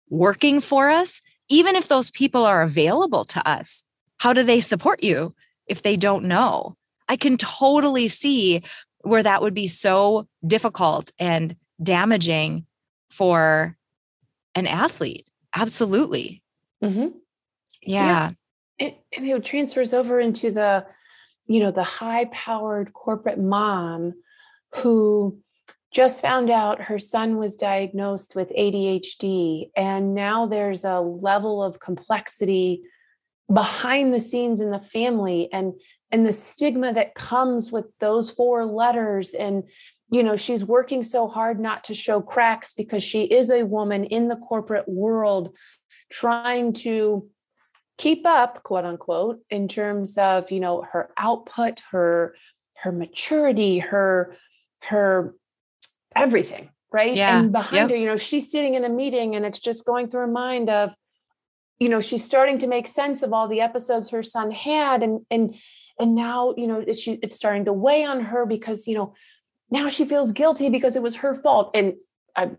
working 0.09 0.61
for 0.61 0.91
us, 0.91 1.23
even 1.49 1.77
if 1.77 1.89
those 1.89 2.11
people 2.11 2.45
are 2.45 2.63
available 2.63 3.25
to 3.27 3.49
us. 3.49 3.85
How 4.19 4.33
do 4.33 4.43
they 4.43 4.61
support 4.61 5.03
you 5.03 5.35
if 5.67 5.83
they 5.83 5.97
don't 5.97 6.25
know? 6.25 6.77
I 7.09 7.17
can 7.17 7.37
totally 7.37 8.09
see 8.09 8.63
where 9.01 9.23
that 9.23 9.43
would 9.43 9.55
be 9.55 9.69
so 9.69 10.27
difficult 10.47 11.13
and 11.19 11.55
damaging 11.83 12.67
for 13.11 13.77
an 14.55 14.67
athlete. 14.67 15.27
Absolutely. 15.55 16.43
Mm-hmm. 16.83 17.09
Yeah. 17.83 18.07
yeah. 18.07 18.31
It, 18.79 18.99
and 19.17 19.27
it 19.27 19.45
transfers 19.45 19.95
over 19.95 20.19
into 20.19 20.51
the, 20.51 20.87
you 21.47 21.61
know, 21.61 21.71
the 21.71 21.85
high 21.85 22.27
powered 22.27 22.93
corporate 22.93 23.39
mom 23.39 24.15
who 24.75 25.39
just 25.93 26.21
found 26.21 26.51
out 26.51 26.83
her 26.83 26.99
son 26.99 27.37
was 27.39 27.57
diagnosed 27.57 28.35
with 28.35 28.53
ADHD. 28.57 29.71
And 29.77 30.15
now 30.15 30.47
there's 30.47 30.85
a 30.85 31.01
level 31.01 31.63
of 31.63 31.81
complexity 31.81 32.83
behind 33.53 34.13
the 34.13 34.21
scenes 34.21 34.61
in 34.61 34.71
the 34.71 34.81
family 34.81 35.49
and 35.53 35.75
and 36.11 36.27
the 36.27 36.33
stigma 36.33 36.93
that 36.93 37.15
comes 37.15 37.73
with 37.73 37.89
those 38.01 38.31
four 38.31 38.65
letters 38.65 39.35
and 39.35 39.65
you 40.11 40.23
know 40.23 40.37
she's 40.37 40.65
working 40.65 41.03
so 41.03 41.29
hard 41.29 41.61
not 41.61 41.85
to 41.85 41.95
show 41.95 42.21
cracks 42.21 42.73
because 42.73 43.05
she 43.05 43.23
is 43.23 43.51
a 43.51 43.65
woman 43.65 44.05
in 44.05 44.29
the 44.29 44.37
corporate 44.37 44.89
world 44.89 45.55
trying 46.11 46.73
to 46.73 47.29
keep 47.99 48.27
up 48.27 48.63
quote 48.65 48.85
unquote 48.85 49.39
in 49.49 49.69
terms 49.69 50.19
of 50.19 50.51
you 50.51 50.59
know 50.59 50.83
her 50.93 51.11
output 51.17 51.83
her 51.93 52.35
her 52.79 52.91
maturity 52.91 53.79
her 53.79 54.37
her 54.83 55.35
everything 56.17 56.71
right 56.93 57.15
yeah. 57.15 57.39
and 57.39 57.53
behind 57.53 57.75
yep. 57.75 57.91
her 57.91 57.97
you 57.97 58.07
know 58.07 58.17
she's 58.17 58.51
sitting 58.51 58.75
in 58.75 58.85
a 58.85 58.89
meeting 58.89 59.35
and 59.35 59.45
it's 59.45 59.61
just 59.61 59.85
going 59.85 60.09
through 60.09 60.21
her 60.21 60.27
mind 60.27 60.71
of 60.71 60.95
you 61.79 61.89
know 61.89 62.01
she's 62.01 62.25
starting 62.25 62.59
to 62.59 62.67
make 62.67 62.87
sense 62.87 63.23
of 63.23 63.33
all 63.33 63.49
the 63.49 63.61
episodes 63.61 64.11
her 64.11 64.23
son 64.23 64.51
had 64.51 65.03
and 65.03 65.25
and 65.31 65.55
and 65.99 66.15
now 66.15 66.55
you 66.57 66.67
know 66.67 66.81
it's, 66.81 67.01
she, 67.01 67.13
it's 67.23 67.37
starting 67.37 67.65
to 67.65 67.73
weigh 67.73 68.05
on 68.05 68.21
her 68.21 68.47
because 68.47 68.87
you 68.87 68.95
know 68.95 69.15
now 69.71 69.89
she 69.89 70.05
feels 70.05 70.33
guilty 70.33 70.69
because 70.69 70.97
it 70.97 71.03
was 71.03 71.17
her 71.17 71.35
fault 71.35 71.71
and 71.75 71.95
I, 72.37 72.51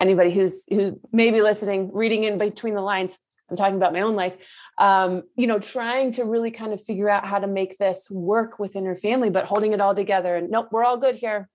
anybody 0.00 0.32
who's 0.32 0.64
who 0.68 1.00
may 1.12 1.30
be 1.30 1.42
listening 1.42 1.90
reading 1.92 2.24
in 2.24 2.38
between 2.38 2.74
the 2.74 2.82
lines 2.82 3.18
i'm 3.50 3.56
talking 3.56 3.76
about 3.76 3.92
my 3.92 4.00
own 4.00 4.14
life 4.14 4.36
um, 4.78 5.22
you 5.36 5.46
know 5.46 5.58
trying 5.58 6.12
to 6.12 6.24
really 6.24 6.50
kind 6.50 6.72
of 6.72 6.82
figure 6.82 7.08
out 7.08 7.24
how 7.24 7.38
to 7.38 7.46
make 7.46 7.78
this 7.78 8.10
work 8.10 8.58
within 8.58 8.84
her 8.84 8.96
family 8.96 9.30
but 9.30 9.46
holding 9.46 9.72
it 9.72 9.80
all 9.80 9.94
together 9.94 10.36
and 10.36 10.50
nope 10.50 10.68
we're 10.70 10.84
all 10.84 10.96
good 10.96 11.16
here 11.16 11.48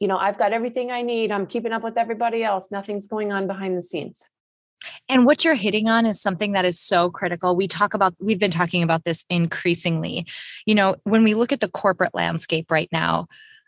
you 0.00 0.08
know, 0.08 0.16
I've 0.16 0.38
got 0.38 0.52
everything 0.52 0.90
I 0.90 1.02
need. 1.02 1.30
I'm 1.30 1.46
keeping 1.46 1.72
up 1.72 1.84
with 1.84 1.96
everybody 1.96 2.42
else. 2.42 2.72
Nothing's 2.72 3.06
going 3.06 3.32
on 3.32 3.46
behind 3.46 3.76
the 3.76 3.82
scenes. 3.82 4.30
And 5.10 5.26
what 5.26 5.44
you're 5.44 5.54
hitting 5.54 5.88
on 5.88 6.06
is 6.06 6.20
something 6.20 6.52
that 6.52 6.64
is 6.64 6.80
so 6.80 7.10
critical. 7.10 7.54
We 7.54 7.68
talk 7.68 7.92
about, 7.92 8.14
we've 8.18 8.38
been 8.38 8.50
talking 8.50 8.82
about 8.82 9.04
this 9.04 9.24
increasingly. 9.28 10.26
You 10.64 10.74
know, 10.74 10.96
when 11.04 11.22
we 11.22 11.34
look 11.34 11.52
at 11.52 11.60
the 11.60 11.68
corporate 11.68 12.14
landscape 12.14 12.70
right 12.70 12.88
now, 12.90 13.26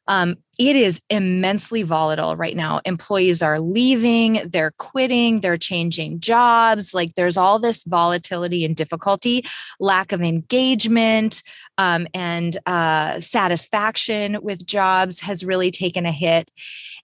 um, 0.09 0.37
it 0.59 0.77
is 0.77 1.01
immensely 1.09 1.83
volatile 1.83 2.37
right 2.37 2.57
now. 2.57 2.81
Employees 2.85 3.43
are 3.43 3.59
leaving, 3.59 4.43
they're 4.49 4.73
quitting, 4.73 5.41
they're 5.41 5.57
changing 5.57 6.21
jobs. 6.21 6.93
Like 6.93 7.15
there's 7.15 7.37
all 7.37 7.59
this 7.59 7.85
volatility 7.85 8.65
and 8.65 8.77
difficulty, 8.77 9.45
lack 9.81 10.13
of 10.13 10.23
engagement 10.23 11.43
um, 11.79 12.07
and 12.15 12.59
uh, 12.67 13.19
satisfaction 13.21 14.39
with 14.43 14.67
jobs 14.67 15.21
has 15.21 15.45
really 15.45 15.71
taken 15.71 16.07
a 16.07 16.13
hit. 16.13 16.51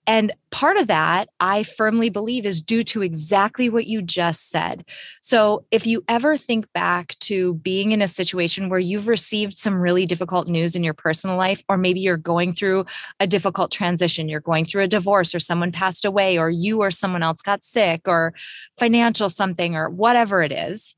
And 0.08 0.32
part 0.50 0.78
of 0.78 0.86
that, 0.86 1.28
I 1.38 1.64
firmly 1.64 2.08
believe, 2.08 2.46
is 2.46 2.62
due 2.62 2.82
to 2.84 3.02
exactly 3.02 3.68
what 3.68 3.86
you 3.86 4.00
just 4.00 4.48
said. 4.48 4.86
So, 5.20 5.66
if 5.70 5.86
you 5.86 6.02
ever 6.08 6.38
think 6.38 6.72
back 6.72 7.18
to 7.20 7.54
being 7.56 7.92
in 7.92 8.00
a 8.00 8.08
situation 8.08 8.70
where 8.70 8.78
you've 8.78 9.06
received 9.06 9.58
some 9.58 9.74
really 9.74 10.06
difficult 10.06 10.48
news 10.48 10.74
in 10.74 10.82
your 10.82 10.94
personal 10.94 11.36
life, 11.36 11.62
or 11.68 11.76
maybe 11.76 12.00
you're 12.00 12.16
going 12.16 12.54
through 12.54 12.86
a 13.20 13.26
difficult 13.26 13.70
transition, 13.70 14.30
you're 14.30 14.40
going 14.40 14.64
through 14.64 14.84
a 14.84 14.88
divorce, 14.88 15.34
or 15.34 15.40
someone 15.40 15.72
passed 15.72 16.06
away, 16.06 16.38
or 16.38 16.48
you 16.48 16.80
or 16.80 16.90
someone 16.90 17.22
else 17.22 17.42
got 17.42 17.62
sick, 17.62 18.00
or 18.06 18.32
financial 18.78 19.28
something, 19.28 19.76
or 19.76 19.90
whatever 19.90 20.40
it 20.40 20.52
is, 20.52 20.94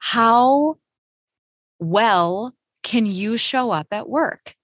how 0.00 0.78
well 1.78 2.56
can 2.82 3.06
you 3.06 3.36
show 3.36 3.70
up 3.70 3.86
at 3.92 4.08
work? 4.08 4.56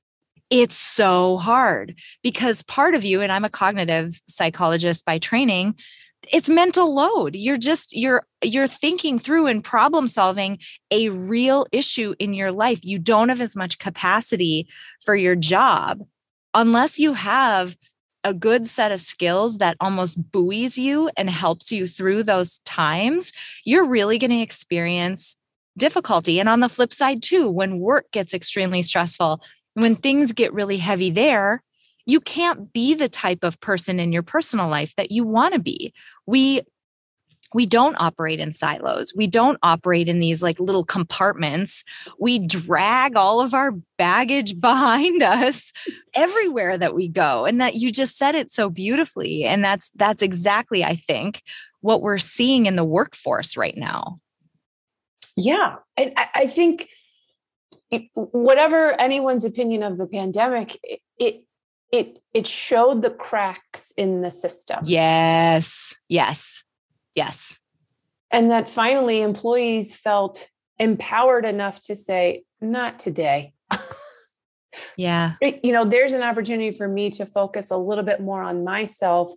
It's 0.51 0.77
so 0.77 1.39
hard 1.39 1.95
because 2.23 2.63
part 2.63 2.95
of 2.95 3.05
you 3.05 3.21
and 3.21 3.33
i'm 3.33 3.45
a 3.45 3.51
cognitive 3.51 4.21
psychologist 4.27 5.05
by 5.05 5.19
training 5.19 5.75
it's 6.33 6.49
mental 6.49 6.95
load. 6.95 7.37
You're 7.37 7.57
just 7.57 7.95
you're 7.97 8.27
you're 8.43 8.67
thinking 8.67 9.19
through 9.19 9.47
and 9.47 9.63
problem 9.63 10.09
solving 10.09 10.59
a 10.91 11.09
real 11.09 11.67
issue 11.73 12.15
in 12.19 12.35
your 12.35 12.53
life. 12.53 12.85
You 12.85 12.99
don't 12.99 13.29
have 13.29 13.41
as 13.41 13.57
much 13.57 13.79
capacity 13.79 14.69
for 15.05 15.15
your 15.15 15.37
job 15.37 16.03
unless 16.55 16.99
you 16.99 17.13
have 17.13 17.77
a 18.25 18.35
good 18.35 18.67
set 18.67 18.91
of 18.91 19.01
skills 19.01 19.59
that 19.59 19.77
almost 19.81 20.33
buoys 20.33 20.77
you 20.77 21.09
and 21.17 21.31
helps 21.31 21.71
you 21.71 21.87
through 21.87 22.25
those 22.25 22.59
times. 22.59 23.31
You're 23.65 23.87
really 23.87 24.19
going 24.19 24.33
to 24.33 24.41
experience 24.41 25.37
difficulty. 25.79 26.41
And 26.41 26.49
on 26.49 26.61
the 26.61 26.69
flip 26.69 26.93
side 26.93 27.23
too 27.23 27.49
when 27.49 27.79
work 27.79 28.11
gets 28.11 28.35
extremely 28.35 28.83
stressful 28.83 29.41
when 29.77 29.95
things 29.95 30.33
get 30.33 30.55
really 30.55 30.79
heavy 30.79 31.11
there, 31.11 31.63
you 32.07 32.19
can't 32.19 32.73
be 32.73 32.95
the 32.95 33.11
type 33.11 33.41
of 33.43 33.61
person 33.61 34.01
in 34.01 34.11
your 34.11 34.23
personal 34.23 34.69
life 34.69 34.95
that 34.97 35.11
you 35.11 35.23
want 35.23 35.53
to 35.53 35.61
be. 35.61 35.93
We 36.25 36.63
we 37.53 37.67
don't 37.67 37.95
operate 37.99 38.41
in 38.41 38.53
silos. 38.53 39.13
We 39.15 39.27
don't 39.27 39.59
operate 39.63 40.09
in 40.09 40.19
these 40.19 40.43
like 40.43 40.59
little 40.59 40.85
compartments. 40.85 41.85
We 42.19 42.39
drag 42.39 43.17
all 43.17 43.41
of 43.41 43.53
our 43.55 43.73
baggage 43.99 44.59
behind 44.61 45.23
us 45.23 45.73
everywhere 46.15 46.79
that 46.79 46.95
we 46.95 47.09
go. 47.09 47.45
And 47.45 47.61
that 47.61 47.77
you 47.77 47.93
just 47.93 48.17
said 48.17 48.35
it 48.35 48.51
so 48.51 48.71
beautifully. 48.71 49.45
And 49.45 49.63
that's 49.63 49.91
that's 49.91 50.23
exactly, 50.23 50.85
I 50.85 50.97
think, 50.97 51.43
what 51.83 52.01
we're 52.01 52.19
seeing 52.19 52.65
in 52.65 52.77
the 52.77 52.85
workforce 52.85 53.59
right 53.59 53.77
now. 53.77 54.21
Yeah. 55.37 55.77
And 55.99 56.15
I 56.35 56.47
think 56.47 56.89
whatever 58.15 58.99
anyone's 59.01 59.45
opinion 59.45 59.83
of 59.83 59.99
the 59.99 60.07
pandemic, 60.07 60.79
it 61.19 61.45
it 61.93 62.23
it 62.35 62.47
showed 62.47 63.03
the 63.03 63.11
cracks 63.11 63.93
in 63.97 64.23
the 64.23 64.31
system. 64.31 64.81
Yes. 64.85 65.95
Yes. 66.09 66.63
Yes. 67.15 67.57
And 68.31 68.51
that 68.51 68.69
finally 68.69 69.23
employees 69.23 69.95
felt 69.97 70.49
empowered 70.79 71.45
enough 71.45 71.83
to 71.85 71.95
say, 71.95 72.43
not 72.61 72.99
today. 72.99 73.55
yeah. 74.97 75.35
You 75.41 75.73
know, 75.73 75.85
there's 75.85 76.13
an 76.13 76.23
opportunity 76.23 76.73
for 76.73 76.89
me 76.89 77.11
to 77.11 77.25
focus 77.25 77.71
a 77.71 77.77
little 77.77 78.05
bit 78.05 78.21
more 78.21 78.43
on 78.43 78.65
myself, 78.65 79.31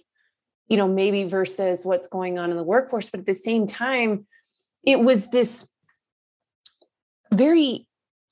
you 0.68 0.76
know, 0.76 0.88
maybe 0.88 1.24
versus 1.24 1.86
what's 1.86 2.08
going 2.08 2.40
on 2.40 2.52
in 2.52 2.58
the 2.58 2.64
workforce. 2.64 3.10
But 3.10 3.22
at 3.22 3.26
the 3.26 3.34
same 3.34 3.68
time, 3.68 4.26
it 4.84 5.00
was 5.00 5.30
this 5.32 5.70
very 7.32 7.88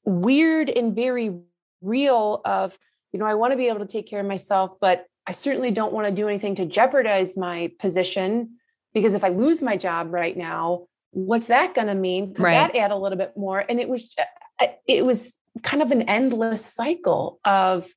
weird 0.07 0.69
and 0.69 0.95
very 0.95 1.37
real 1.81 2.41
of 2.45 2.79
you 3.11 3.19
know 3.19 3.25
i 3.25 3.33
want 3.33 3.51
to 3.51 3.57
be 3.57 3.67
able 3.67 3.79
to 3.79 3.85
take 3.85 4.07
care 4.07 4.21
of 4.21 4.25
myself 4.25 4.73
but 4.79 5.05
i 5.27 5.33
certainly 5.33 5.69
don't 5.69 5.91
want 5.91 6.07
to 6.07 6.13
do 6.13 6.29
anything 6.29 6.55
to 6.55 6.65
jeopardize 6.65 7.35
my 7.35 7.69
position 7.77 8.51
because 8.93 9.13
if 9.13 9.23
i 9.25 9.27
lose 9.27 9.61
my 9.61 9.75
job 9.75 10.13
right 10.13 10.37
now 10.37 10.87
what's 11.11 11.47
that 11.47 11.73
going 11.73 11.87
to 11.87 11.93
mean 11.93 12.33
could 12.33 12.43
right. 12.43 12.73
that 12.73 12.79
add 12.79 12.91
a 12.91 12.95
little 12.95 13.17
bit 13.17 13.35
more 13.35 13.63
and 13.67 13.81
it 13.81 13.89
was 13.89 14.15
uh, 14.61 14.67
it 14.87 15.05
was 15.05 15.37
kind 15.61 15.81
of 15.83 15.91
an 15.91 16.03
endless 16.03 16.65
cycle 16.65 17.39
of 17.43 17.87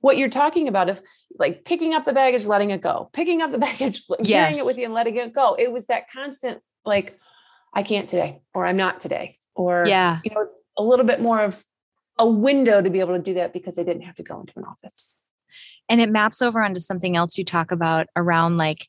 what 0.00 0.16
you're 0.16 0.30
talking 0.30 0.68
about 0.68 0.88
of 0.88 1.02
like 1.38 1.66
picking 1.66 1.92
up 1.92 2.06
the 2.06 2.14
baggage 2.14 2.46
letting 2.46 2.70
it 2.70 2.80
go 2.80 3.10
picking 3.12 3.42
up 3.42 3.52
the 3.52 3.58
baggage 3.68 4.04
yes. 4.20 4.26
carrying 4.26 4.58
it 4.58 4.64
with 4.64 4.78
you 4.78 4.86
and 4.86 4.94
letting 4.94 5.16
it 5.16 5.34
go 5.34 5.54
it 5.58 5.70
was 5.70 5.86
that 5.86 6.10
constant 6.10 6.62
like 6.86 7.14
i 7.74 7.82
can't 7.82 8.08
today 8.08 8.40
or 8.54 8.64
i'm 8.64 8.76
not 8.78 9.00
today 9.00 9.36
or 9.54 9.84
yeah 9.86 10.20
you 10.24 10.30
know 10.34 10.48
a 10.78 10.82
little 10.82 11.04
bit 11.04 11.20
more 11.20 11.40
of 11.40 11.64
a 12.18 12.26
window 12.26 12.80
to 12.80 12.90
be 12.90 13.00
able 13.00 13.14
to 13.14 13.22
do 13.22 13.34
that 13.34 13.52
because 13.52 13.76
they 13.76 13.84
didn't 13.84 14.02
have 14.02 14.16
to 14.16 14.22
go 14.22 14.40
into 14.40 14.54
an 14.56 14.64
office. 14.64 15.12
And 15.88 16.00
it 16.00 16.10
maps 16.10 16.42
over 16.42 16.62
onto 16.62 16.80
something 16.80 17.16
else 17.16 17.38
you 17.38 17.44
talk 17.44 17.70
about 17.70 18.06
around 18.16 18.56
like 18.56 18.88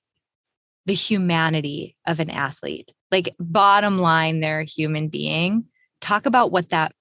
the 0.86 0.94
humanity 0.94 1.96
of 2.08 2.20
an 2.20 2.30
athlete. 2.30 2.92
Like, 3.12 3.36
bottom 3.40 3.98
line, 4.00 4.40
they're 4.40 4.60
a 4.60 4.66
human 4.66 5.08
being. 5.08 5.66
Talk 6.02 6.26
about 6.26 6.52
what 6.52 6.70
that 6.70 6.94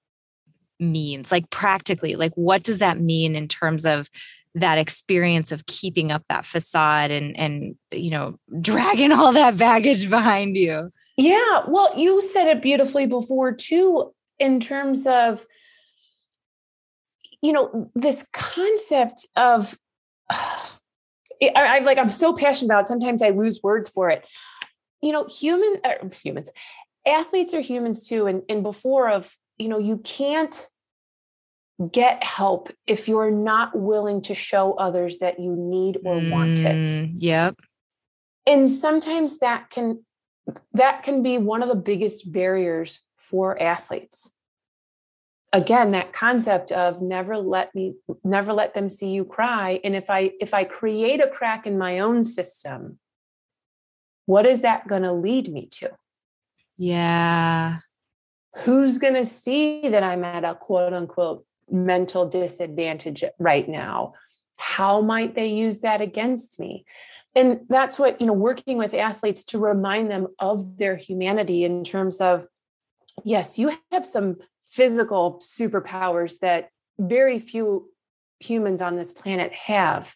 means, 0.79 1.31
like 1.31 1.49
practically, 1.49 2.15
like 2.15 2.33
what 2.35 2.63
does 2.63 2.79
that 2.79 2.99
mean 2.99 3.35
in 3.35 3.47
terms 3.47 3.85
of 3.85 4.09
that 4.55 4.77
experience 4.77 5.51
of 5.51 5.65
keeping 5.65 6.11
up 6.11 6.23
that 6.29 6.45
facade 6.45 7.11
and 7.11 7.37
and 7.37 7.75
you 7.91 8.09
know 8.09 8.37
dragging 8.61 9.11
all 9.13 9.31
that 9.31 9.57
baggage 9.57 10.09
behind 10.09 10.57
you 10.57 10.91
yeah 11.17 11.61
well 11.67 11.95
you 11.95 12.19
said 12.19 12.47
it 12.47 12.61
beautifully 12.61 13.05
before 13.05 13.53
too 13.53 14.11
in 14.39 14.59
terms 14.59 15.05
of 15.05 15.45
you 17.41 17.53
know 17.53 17.91
this 17.95 18.27
concept 18.33 19.27
of 19.35 19.77
I, 20.31 21.51
I 21.55 21.79
like 21.79 21.97
i'm 21.97 22.09
so 22.09 22.33
passionate 22.33 22.67
about 22.67 22.81
it, 22.81 22.87
sometimes 22.87 23.21
i 23.21 23.29
lose 23.29 23.61
words 23.63 23.89
for 23.89 24.09
it 24.09 24.27
you 25.01 25.11
know 25.11 25.25
human 25.25 25.77
uh, 25.83 26.09
humans 26.11 26.51
athletes 27.07 27.53
are 27.53 27.61
humans 27.61 28.07
too 28.07 28.27
and, 28.27 28.43
and 28.49 28.63
before 28.63 29.09
of 29.09 29.35
you 29.57 29.69
know 29.69 29.79
you 29.79 29.97
can't 29.97 30.67
get 31.91 32.23
help 32.23 32.69
if 32.87 33.07
you're 33.07 33.31
not 33.31 33.77
willing 33.77 34.21
to 34.21 34.35
show 34.35 34.73
others 34.73 35.19
that 35.19 35.39
you 35.39 35.55
need 35.55 35.99
or 36.03 36.17
mm, 36.17 36.29
want 36.29 36.59
it. 36.59 36.75
Mm, 36.75 37.11
yep. 37.15 37.55
And 38.45 38.69
sometimes 38.69 39.39
that 39.39 39.69
can 39.69 40.03
that 40.73 41.03
can 41.03 41.21
be 41.23 41.37
one 41.37 41.61
of 41.61 41.69
the 41.69 41.75
biggest 41.75 42.31
barriers 42.31 43.01
for 43.19 43.61
athletes. 43.61 44.33
Again, 45.51 45.91
that 45.91 46.13
concept 46.13 46.71
of 46.71 47.01
never 47.01 47.37
let 47.37 47.73
me 47.73 47.95
never 48.23 48.53
let 48.53 48.75
them 48.75 48.87
see 48.87 49.09
you 49.09 49.25
cry 49.25 49.79
and 49.83 49.95
if 49.95 50.09
I 50.09 50.31
if 50.39 50.53
I 50.53 50.63
create 50.63 51.21
a 51.21 51.27
crack 51.27 51.65
in 51.65 51.77
my 51.77 51.99
own 51.99 52.23
system, 52.23 52.99
what 54.25 54.45
is 54.45 54.61
that 54.61 54.87
going 54.87 55.01
to 55.01 55.13
lead 55.13 55.51
me 55.51 55.67
to? 55.71 55.89
Yeah. 56.77 57.79
Who's 58.57 58.99
going 58.99 59.15
to 59.15 59.25
see 59.25 59.89
that 59.89 60.03
I'm 60.03 60.23
at 60.23 60.43
a 60.43 60.53
quote 60.53 60.93
unquote 60.93 61.45
mental 61.71 62.27
disadvantage 62.27 63.23
right 63.39 63.67
now 63.67 64.13
how 64.59 64.99
might 64.99 65.35
they 65.35 65.47
use 65.47 65.79
that 65.79 66.01
against 66.01 66.59
me 66.59 66.85
and 67.33 67.61
that's 67.69 67.97
what 67.97 68.19
you 68.19 68.27
know 68.27 68.33
working 68.33 68.77
with 68.77 68.93
athletes 68.93 69.43
to 69.45 69.57
remind 69.57 70.11
them 70.11 70.27
of 70.39 70.77
their 70.77 70.97
humanity 70.97 71.63
in 71.63 71.83
terms 71.83 72.19
of 72.19 72.45
yes 73.25 73.57
you 73.59 73.71
have 73.91 74.05
some 74.05 74.37
physical 74.63 75.41
superpowers 75.41 76.39
that 76.39 76.69
very 76.99 77.39
few 77.39 77.89
humans 78.39 78.81
on 78.81 78.95
this 78.95 79.11
planet 79.11 79.51
have 79.53 80.15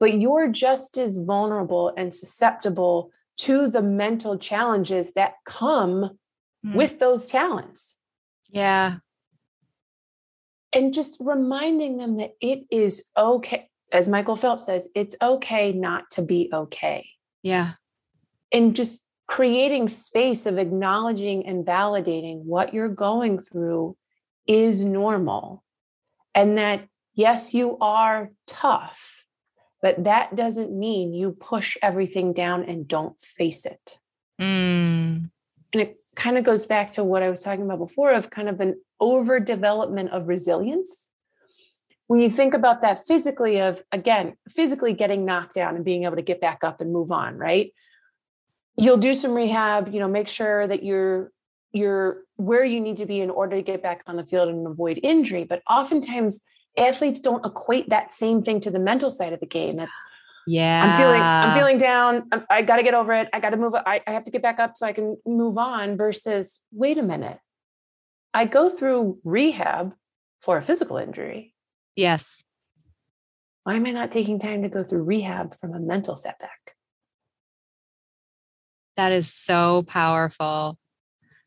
but 0.00 0.18
you're 0.18 0.48
just 0.48 0.96
as 0.96 1.18
vulnerable 1.18 1.92
and 1.96 2.12
susceptible 2.12 3.12
to 3.36 3.68
the 3.68 3.82
mental 3.82 4.38
challenges 4.38 5.12
that 5.12 5.34
come 5.44 6.18
mm. 6.66 6.74
with 6.74 6.98
those 6.98 7.26
talents. 7.26 7.98
Yeah. 8.48 8.96
And 10.72 10.92
just 10.92 11.18
reminding 11.20 11.98
them 11.98 12.16
that 12.16 12.32
it 12.40 12.64
is 12.70 13.04
okay 13.16 13.68
as 13.92 14.06
michael 14.06 14.36
phelps 14.36 14.66
says 14.66 14.88
it's 14.94 15.16
okay 15.20 15.72
not 15.72 16.10
to 16.12 16.22
be 16.22 16.48
okay. 16.52 17.08
Yeah. 17.42 17.72
And 18.52 18.76
just 18.76 19.04
creating 19.30 19.88
space 19.88 20.44
of 20.44 20.58
acknowledging 20.58 21.46
and 21.46 21.64
validating 21.64 22.42
what 22.44 22.74
you're 22.74 22.88
going 22.88 23.38
through 23.38 23.96
is 24.46 24.84
normal 24.84 25.62
and 26.34 26.58
that 26.58 26.86
yes 27.14 27.54
you 27.54 27.78
are 27.80 28.30
tough 28.46 29.24
but 29.82 30.04
that 30.04 30.34
doesn't 30.36 30.76
mean 30.76 31.14
you 31.14 31.32
push 31.32 31.76
everything 31.80 32.32
down 32.32 32.64
and 32.64 32.88
don't 32.88 33.18
face 33.20 33.64
it 33.64 33.98
mm. 34.40 35.30
and 35.72 35.82
it 35.82 35.94
kind 36.16 36.36
of 36.36 36.42
goes 36.42 36.66
back 36.66 36.90
to 36.90 37.04
what 37.04 37.22
i 37.22 37.30
was 37.30 37.42
talking 37.42 37.64
about 37.64 37.78
before 37.78 38.10
of 38.10 38.30
kind 38.30 38.48
of 38.48 38.60
an 38.60 38.74
overdevelopment 39.00 40.10
of 40.10 40.28
resilience. 40.28 41.12
When 42.06 42.20
you 42.20 42.28
think 42.28 42.54
about 42.54 42.82
that 42.82 43.06
physically, 43.06 43.60
of 43.60 43.82
again, 43.92 44.34
physically 44.48 44.92
getting 44.92 45.24
knocked 45.24 45.54
down 45.54 45.76
and 45.76 45.84
being 45.84 46.04
able 46.04 46.16
to 46.16 46.22
get 46.22 46.40
back 46.40 46.64
up 46.64 46.80
and 46.80 46.92
move 46.92 47.12
on, 47.12 47.36
right? 47.36 47.72
You'll 48.76 48.96
do 48.96 49.14
some 49.14 49.32
rehab, 49.32 49.92
you 49.92 50.00
know, 50.00 50.08
make 50.08 50.28
sure 50.28 50.66
that 50.66 50.82
you're 50.82 51.32
you're 51.72 52.22
where 52.36 52.64
you 52.64 52.80
need 52.80 52.96
to 52.96 53.06
be 53.06 53.20
in 53.20 53.30
order 53.30 53.56
to 53.56 53.62
get 53.62 53.82
back 53.82 54.02
on 54.06 54.16
the 54.16 54.24
field 54.24 54.48
and 54.48 54.66
avoid 54.66 54.98
injury. 55.02 55.44
But 55.44 55.62
oftentimes 55.68 56.40
athletes 56.76 57.20
don't 57.20 57.44
equate 57.44 57.90
that 57.90 58.12
same 58.12 58.42
thing 58.42 58.60
to 58.60 58.70
the 58.70 58.78
mental 58.78 59.10
side 59.10 59.32
of 59.32 59.40
the 59.40 59.46
game. 59.46 59.78
It's 59.78 59.98
yeah 60.46 60.82
i'm 60.82 60.96
feeling 60.96 61.20
i'm 61.20 61.54
feeling 61.54 61.76
down 61.76 62.26
i, 62.32 62.56
I 62.58 62.62
got 62.62 62.76
to 62.76 62.82
get 62.82 62.94
over 62.94 63.12
it 63.12 63.28
i 63.30 63.40
got 63.40 63.50
to 63.50 63.58
move 63.58 63.74
I, 63.74 64.00
I 64.06 64.12
have 64.12 64.24
to 64.24 64.30
get 64.30 64.40
back 64.40 64.58
up 64.58 64.72
so 64.74 64.86
i 64.86 64.92
can 64.94 65.18
move 65.26 65.58
on 65.58 65.98
versus 65.98 66.60
wait 66.72 66.96
a 66.96 67.02
minute 67.02 67.38
I 68.32 68.44
go 68.44 68.68
through 68.68 69.18
rehab 69.24 69.94
for 70.40 70.56
a 70.56 70.62
physical 70.62 70.96
injury. 70.96 71.54
Yes. 71.96 72.42
Why 73.64 73.74
am 73.74 73.86
I 73.86 73.90
not 73.90 74.12
taking 74.12 74.38
time 74.38 74.62
to 74.62 74.68
go 74.68 74.84
through 74.84 75.02
rehab 75.02 75.54
from 75.54 75.74
a 75.74 75.80
mental 75.80 76.14
setback? 76.14 76.76
That 79.00 79.12
is 79.12 79.32
so 79.32 79.82
powerful. 79.84 80.76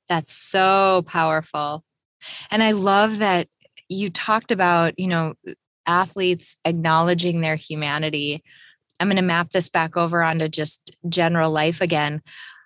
That's 0.10 0.34
so 0.34 1.04
powerful. 1.06 1.84
And 2.50 2.63
I 2.63 2.72
love 2.72 3.20
that 3.20 3.48
you 3.88 4.10
talked 4.10 4.52
about, 4.52 4.98
you 4.98 5.06
know, 5.06 5.36
athletes 5.86 6.56
acknowledging 6.66 7.42
their 7.42 7.56
humanity. 7.56 8.42
I'm 9.00 9.08
going 9.08 9.18
to 9.18 9.22
map 9.22 9.52
this 9.52 9.70
back 9.70 9.96
over 9.96 10.24
onto 10.24 10.48
just 10.48 10.96
general 11.08 11.52
life 11.52 11.80
again. 11.80 12.24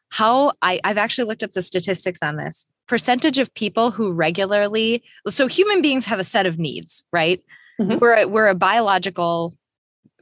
How 0.07 0.53
I, 0.61 0.79
I've 0.85 0.97
actually 0.97 1.27
looked 1.27 1.43
up 1.43 1.51
the 1.51 1.61
statistics 1.61 2.23
on 2.23 2.37
this 2.37 2.65
percentage 2.87 3.39
of 3.39 3.53
people 3.55 3.91
who 3.91 4.13
regularly 4.13 5.03
so 5.27 5.47
human 5.47 5.81
beings 5.81 6.05
have 6.05 6.19
a 6.19 6.23
set 6.23 6.45
of 6.45 6.57
needs 6.57 7.03
right 7.11 7.43
mm-hmm. 7.77 7.97
we're 7.97 8.19
a, 8.19 8.25
we're 8.25 8.47
a 8.47 8.55
biological 8.55 9.53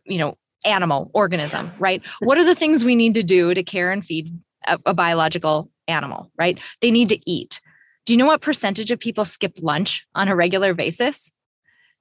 you 0.03 0.17
know 0.17 0.35
animal 0.65 1.11
organism 1.13 1.71
right 1.77 2.01
what 2.21 2.39
are 2.39 2.43
the 2.43 2.55
things 2.55 2.83
we 2.83 2.95
need 2.95 3.13
to 3.13 3.21
do 3.21 3.53
to 3.53 3.61
care 3.61 3.91
and 3.91 4.03
feed 4.03 4.35
a, 4.67 4.79
a 4.85 4.93
biological 4.93 5.69
animal 5.87 6.31
right 6.37 6.59
they 6.81 6.91
need 6.91 7.09
to 7.09 7.19
eat 7.29 7.59
do 8.05 8.13
you 8.13 8.17
know 8.17 8.25
what 8.25 8.41
percentage 8.41 8.91
of 8.91 8.99
people 8.99 9.25
skip 9.25 9.53
lunch 9.61 10.05
on 10.15 10.27
a 10.27 10.35
regular 10.35 10.73
basis 10.73 11.31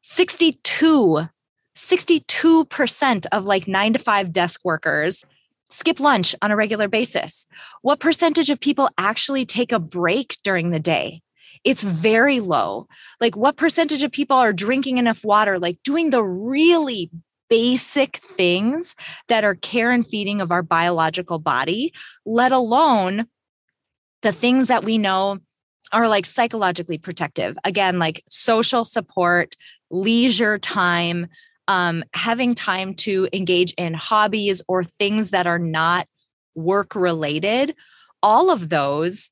62 0.02 1.28
62% 1.76 3.26
of 3.32 3.44
like 3.44 3.66
9 3.66 3.92
to 3.94 3.98
5 3.98 4.32
desk 4.32 4.60
workers 4.64 5.24
skip 5.68 6.00
lunch 6.00 6.34
on 6.40 6.50
a 6.50 6.56
regular 6.56 6.88
basis? 6.88 7.46
What 7.82 8.00
percentage 8.00 8.50
of 8.50 8.60
people 8.60 8.90
actually 8.96 9.44
take 9.44 9.72
a 9.72 9.78
break 9.78 10.38
during 10.44 10.70
the 10.70 10.80
day? 10.80 11.22
It's 11.64 11.82
very 11.82 12.40
low. 12.40 12.88
Like, 13.20 13.36
what 13.36 13.56
percentage 13.56 14.02
of 14.02 14.12
people 14.12 14.36
are 14.36 14.52
drinking 14.52 14.98
enough 14.98 15.24
water, 15.24 15.58
like 15.58 15.82
doing 15.82 16.10
the 16.10 16.22
really 16.22 17.10
basic 17.48 18.20
things 18.36 18.94
that 19.28 19.44
are 19.44 19.54
care 19.54 19.90
and 19.90 20.06
feeding 20.06 20.40
of 20.40 20.50
our 20.50 20.62
biological 20.62 21.38
body, 21.38 21.92
let 22.24 22.52
alone 22.52 23.26
the 24.22 24.32
things 24.32 24.68
that 24.68 24.84
we 24.84 24.98
know 24.98 25.38
are 25.92 26.08
like 26.08 26.26
psychologically 26.26 26.98
protective. 26.98 27.56
Again, 27.64 27.98
like 27.98 28.24
social 28.28 28.84
support, 28.84 29.54
leisure 29.90 30.58
time, 30.58 31.26
um, 31.68 32.04
having 32.14 32.54
time 32.54 32.94
to 32.94 33.28
engage 33.32 33.72
in 33.74 33.94
hobbies 33.94 34.62
or 34.66 34.82
things 34.82 35.30
that 35.30 35.46
are 35.46 35.58
not 35.58 36.08
work 36.54 36.94
related, 36.94 37.74
all 38.22 38.50
of 38.50 38.68
those 38.68 39.30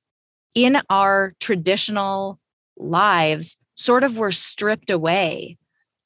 in 0.55 0.79
our 0.91 1.35
traditional 1.41 2.39
lives 2.77 3.57
sort 3.75 4.05
of 4.05 4.17
were 4.17 4.33
stripped 4.33 4.91
away. 4.91 5.57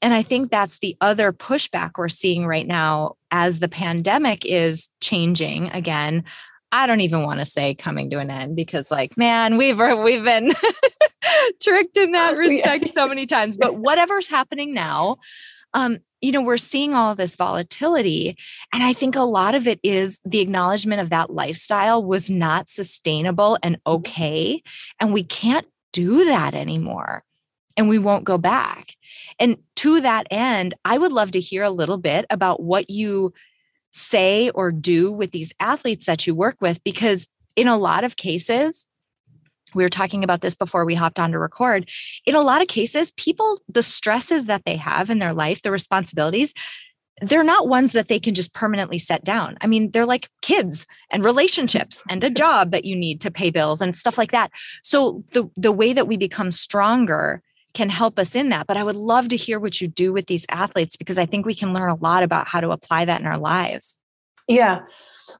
And 0.02 0.12
I 0.12 0.22
think 0.22 0.50
that's 0.50 0.78
the 0.78 0.96
other 1.00 1.32
pushback 1.32 1.92
we're 1.96 2.08
seeing 2.08 2.46
right 2.46 2.66
now 2.66 3.16
as 3.30 3.58
the 3.58 3.68
pandemic 3.68 4.44
is 4.44 4.88
changing 5.00 5.70
again. 5.70 6.24
I 6.72 6.86
don't 6.86 7.00
even 7.00 7.22
want 7.22 7.38
to 7.38 7.44
say 7.44 7.74
coming 7.74 8.10
to 8.10 8.18
an 8.18 8.30
end 8.30 8.56
because 8.56 8.90
like 8.90 9.16
man 9.16 9.56
we've 9.56 9.78
we've 9.78 10.24
been 10.24 10.52
tricked 11.62 11.96
in 11.96 12.12
that 12.12 12.36
respect 12.36 12.88
so 12.90 13.06
many 13.08 13.24
times 13.24 13.56
but 13.56 13.76
whatever's 13.78 14.28
happening 14.28 14.74
now 14.74 15.16
um, 15.74 15.98
you 16.22 16.32
know, 16.32 16.40
we're 16.40 16.56
seeing 16.56 16.94
all 16.94 17.12
of 17.12 17.18
this 17.18 17.36
volatility. 17.36 18.36
And 18.72 18.82
I 18.82 18.94
think 18.94 19.14
a 19.14 19.20
lot 19.20 19.54
of 19.54 19.68
it 19.68 19.78
is 19.82 20.20
the 20.24 20.40
acknowledgement 20.40 21.02
of 21.02 21.10
that 21.10 21.30
lifestyle 21.30 22.02
was 22.02 22.30
not 22.30 22.68
sustainable 22.68 23.58
and 23.62 23.76
mm-hmm. 23.76 23.92
okay. 23.92 24.62
And 24.98 25.12
we 25.12 25.22
can't 25.22 25.66
do 25.92 26.24
that 26.24 26.54
anymore. 26.54 27.22
And 27.76 27.88
we 27.88 27.98
won't 27.98 28.24
go 28.24 28.38
back. 28.38 28.94
And 29.38 29.58
to 29.76 30.00
that 30.00 30.26
end, 30.30 30.74
I 30.84 30.98
would 30.98 31.12
love 31.12 31.32
to 31.32 31.40
hear 31.40 31.62
a 31.62 31.70
little 31.70 31.98
bit 31.98 32.26
about 32.30 32.62
what 32.62 32.90
you 32.90 33.32
say 33.92 34.50
or 34.50 34.72
do 34.72 35.10
with 35.12 35.30
these 35.30 35.52
athletes 35.60 36.06
that 36.06 36.26
you 36.26 36.34
work 36.34 36.56
with, 36.60 36.82
because 36.84 37.26
in 37.54 37.68
a 37.68 37.78
lot 37.78 38.04
of 38.04 38.16
cases, 38.16 38.86
we 39.74 39.82
were 39.82 39.90
talking 39.90 40.24
about 40.24 40.40
this 40.40 40.54
before 40.54 40.84
we 40.84 40.94
hopped 40.94 41.18
on 41.18 41.32
to 41.32 41.38
record. 41.38 41.88
In 42.24 42.34
a 42.34 42.40
lot 42.40 42.62
of 42.62 42.68
cases, 42.68 43.12
people, 43.12 43.60
the 43.68 43.82
stresses 43.82 44.46
that 44.46 44.64
they 44.64 44.76
have 44.76 45.10
in 45.10 45.18
their 45.18 45.34
life, 45.34 45.62
the 45.62 45.70
responsibilities, 45.70 46.54
they're 47.22 47.44
not 47.44 47.68
ones 47.68 47.92
that 47.92 48.08
they 48.08 48.18
can 48.18 48.34
just 48.34 48.54
permanently 48.54 48.98
set 48.98 49.24
down. 49.24 49.56
I 49.60 49.66
mean, 49.66 49.90
they're 49.90 50.06
like 50.06 50.28
kids 50.42 50.86
and 51.10 51.24
relationships 51.24 52.02
and 52.08 52.22
a 52.22 52.30
job 52.42 52.70
that 52.70 52.84
you 52.84 52.94
need 52.94 53.20
to 53.22 53.30
pay 53.30 53.50
bills 53.50 53.80
and 53.80 53.96
stuff 53.96 54.18
like 54.18 54.32
that. 54.32 54.50
So 54.82 55.24
the 55.32 55.48
the 55.56 55.72
way 55.72 55.92
that 55.92 56.06
we 56.06 56.16
become 56.16 56.50
stronger 56.50 57.42
can 57.76 57.90
help 57.90 58.18
us 58.18 58.34
in 58.34 58.48
that. 58.48 58.66
But 58.66 58.78
I 58.78 58.82
would 58.82 58.96
love 58.96 59.28
to 59.28 59.36
hear 59.36 59.60
what 59.60 59.82
you 59.82 59.86
do 59.86 60.10
with 60.10 60.26
these 60.26 60.46
athletes 60.48 60.96
because 60.96 61.18
I 61.18 61.26
think 61.26 61.44
we 61.44 61.54
can 61.54 61.74
learn 61.74 61.90
a 61.90 61.94
lot 61.94 62.22
about 62.22 62.48
how 62.48 62.62
to 62.62 62.70
apply 62.70 63.04
that 63.04 63.20
in 63.20 63.26
our 63.26 63.36
lives. 63.36 63.98
Yeah. 64.48 64.80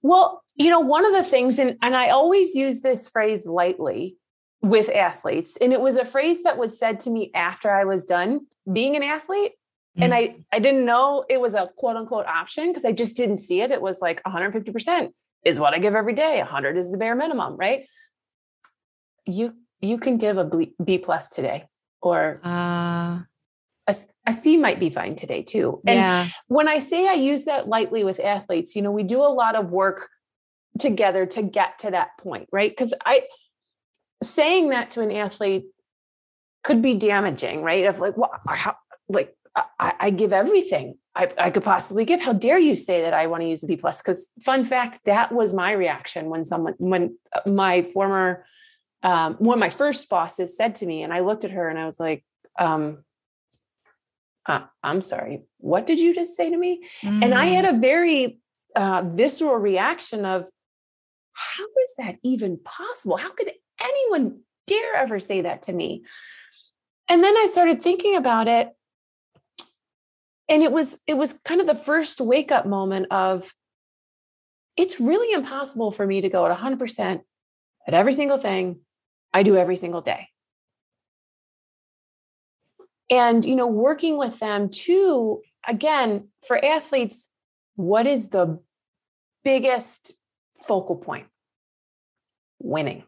Well, 0.02 0.42
you 0.54 0.68
know, 0.68 0.80
one 0.80 1.06
of 1.06 1.14
the 1.14 1.22
things, 1.22 1.58
and, 1.58 1.76
and 1.80 1.96
I 1.96 2.10
always 2.10 2.54
use 2.54 2.82
this 2.82 3.08
phrase 3.08 3.46
lightly 3.46 4.16
with 4.60 4.90
athletes, 4.90 5.56
and 5.56 5.72
it 5.72 5.80
was 5.80 5.96
a 5.96 6.04
phrase 6.04 6.42
that 6.42 6.58
was 6.58 6.78
said 6.78 7.00
to 7.00 7.10
me 7.10 7.30
after 7.34 7.70
I 7.70 7.84
was 7.84 8.04
done 8.04 8.46
being 8.70 8.96
an 8.96 9.02
athlete. 9.02 9.52
Mm-hmm. 9.96 10.02
And 10.02 10.12
mm. 10.12 10.16
I, 10.16 10.36
I 10.52 10.58
didn't 10.58 10.84
know 10.84 11.24
it 11.30 11.40
was 11.40 11.54
a 11.54 11.70
quote 11.76 11.96
unquote 11.96 12.26
option 12.26 12.68
because 12.68 12.84
I 12.84 12.92
just 12.92 13.16
didn't 13.16 13.38
see 13.38 13.62
it. 13.62 13.70
It 13.70 13.80
was 13.80 14.02
like 14.02 14.22
150% 14.24 15.10
is 15.42 15.58
what 15.58 15.72
I 15.72 15.78
give 15.78 15.94
every 15.94 16.12
day. 16.12 16.38
100 16.38 16.76
is 16.76 16.90
the 16.90 16.98
bare 16.98 17.14
minimum, 17.14 17.56
right? 17.56 17.86
You 19.24 19.54
you 19.80 19.98
can 19.98 20.18
give 20.18 20.36
a 20.36 20.50
B 20.84 20.98
plus 20.98 21.30
today 21.30 21.64
or 22.06 22.40
uh, 22.44 23.20
a, 23.88 23.94
a 24.26 24.32
C 24.32 24.56
might 24.56 24.80
be 24.80 24.90
fine 24.90 25.14
today 25.14 25.42
too. 25.42 25.80
And 25.86 25.98
yeah. 25.98 26.28
when 26.48 26.68
I 26.68 26.78
say 26.78 27.08
I 27.08 27.14
use 27.14 27.44
that 27.44 27.68
lightly 27.68 28.04
with 28.04 28.20
athletes, 28.20 28.76
you 28.76 28.82
know, 28.82 28.90
we 28.92 29.02
do 29.02 29.20
a 29.20 29.32
lot 29.32 29.54
of 29.54 29.70
work 29.70 30.08
together 30.78 31.26
to 31.26 31.42
get 31.42 31.78
to 31.80 31.90
that 31.90 32.10
point, 32.18 32.48
right? 32.52 32.70
Because 32.70 32.94
I 33.04 33.22
saying 34.22 34.70
that 34.70 34.90
to 34.90 35.02
an 35.02 35.12
athlete 35.12 35.66
could 36.64 36.82
be 36.82 36.94
damaging, 36.94 37.62
right? 37.62 37.86
Of 37.86 38.00
like, 38.00 38.16
well, 38.16 38.30
how, 38.48 38.76
like 39.08 39.34
I, 39.54 39.94
I, 40.00 40.10
give 40.10 40.32
everything 40.32 40.98
I, 41.14 41.30
I, 41.38 41.50
could 41.50 41.64
possibly 41.64 42.04
give. 42.04 42.20
How 42.20 42.32
dare 42.32 42.58
you 42.58 42.74
say 42.74 43.02
that 43.02 43.14
I 43.14 43.26
want 43.26 43.42
to 43.42 43.48
use 43.48 43.62
a 43.62 43.66
B 43.66 43.76
plus? 43.76 44.02
Because 44.02 44.28
fun 44.42 44.64
fact, 44.64 45.00
that 45.04 45.32
was 45.32 45.54
my 45.54 45.72
reaction 45.72 46.26
when 46.26 46.44
someone 46.44 46.74
when 46.78 47.16
uh, 47.34 47.50
my 47.50 47.82
former 47.82 48.44
um, 49.02 49.34
one 49.34 49.58
of 49.58 49.60
my 49.60 49.70
first 49.70 50.08
bosses 50.08 50.56
said 50.56 50.76
to 50.76 50.86
me, 50.86 51.02
and 51.02 51.12
I 51.12 51.20
looked 51.20 51.44
at 51.44 51.52
her 51.52 51.68
and 51.68 51.78
I 51.78 51.84
was 51.84 52.00
like, 52.00 52.24
um, 52.58 53.04
uh, 54.46 54.60
I'm 54.82 55.02
sorry, 55.02 55.42
what 55.58 55.86
did 55.86 55.98
you 55.98 56.14
just 56.14 56.36
say 56.36 56.50
to 56.50 56.56
me? 56.56 56.86
Mm. 57.02 57.24
And 57.24 57.34
I 57.34 57.46
had 57.46 57.64
mm. 57.64 57.76
a 57.76 57.80
very 57.80 58.38
uh, 58.74 59.04
visceral 59.06 59.56
reaction 59.56 60.24
of, 60.24 60.48
how 61.32 61.64
is 61.64 61.94
that 61.98 62.16
even 62.22 62.58
possible? 62.64 63.16
How 63.16 63.30
could 63.32 63.52
anyone 63.82 64.40
dare 64.66 64.94
ever 64.94 65.20
say 65.20 65.42
that 65.42 65.62
to 65.62 65.72
me? 65.72 66.04
And 67.08 67.22
then 67.22 67.36
I 67.36 67.46
started 67.46 67.82
thinking 67.82 68.16
about 68.16 68.48
it. 68.48 68.70
And 70.48 70.62
it 70.62 70.72
was 70.72 71.00
it 71.06 71.14
was 71.14 71.34
kind 71.44 71.60
of 71.60 71.66
the 71.66 71.74
first 71.74 72.20
wake 72.20 72.52
up 72.52 72.66
moment 72.66 73.08
of 73.10 73.52
it's 74.76 75.00
really 75.00 75.32
impossible 75.32 75.90
for 75.90 76.06
me 76.06 76.20
to 76.20 76.28
go 76.28 76.46
at 76.46 76.56
100% 76.56 77.20
at 77.88 77.94
every 77.94 78.12
single 78.12 78.38
thing 78.38 78.80
I 79.32 79.42
do 79.42 79.56
every 79.56 79.76
single 79.76 80.00
day. 80.00 80.28
And, 83.10 83.44
you 83.44 83.54
know, 83.54 83.66
working 83.66 84.18
with 84.18 84.40
them 84.40 84.68
too, 84.68 85.42
again, 85.66 86.28
for 86.46 86.62
athletes, 86.64 87.28
what 87.76 88.06
is 88.06 88.30
the 88.30 88.58
biggest 89.44 90.14
focal 90.62 90.96
point? 90.96 91.26
Winning, 92.58 93.04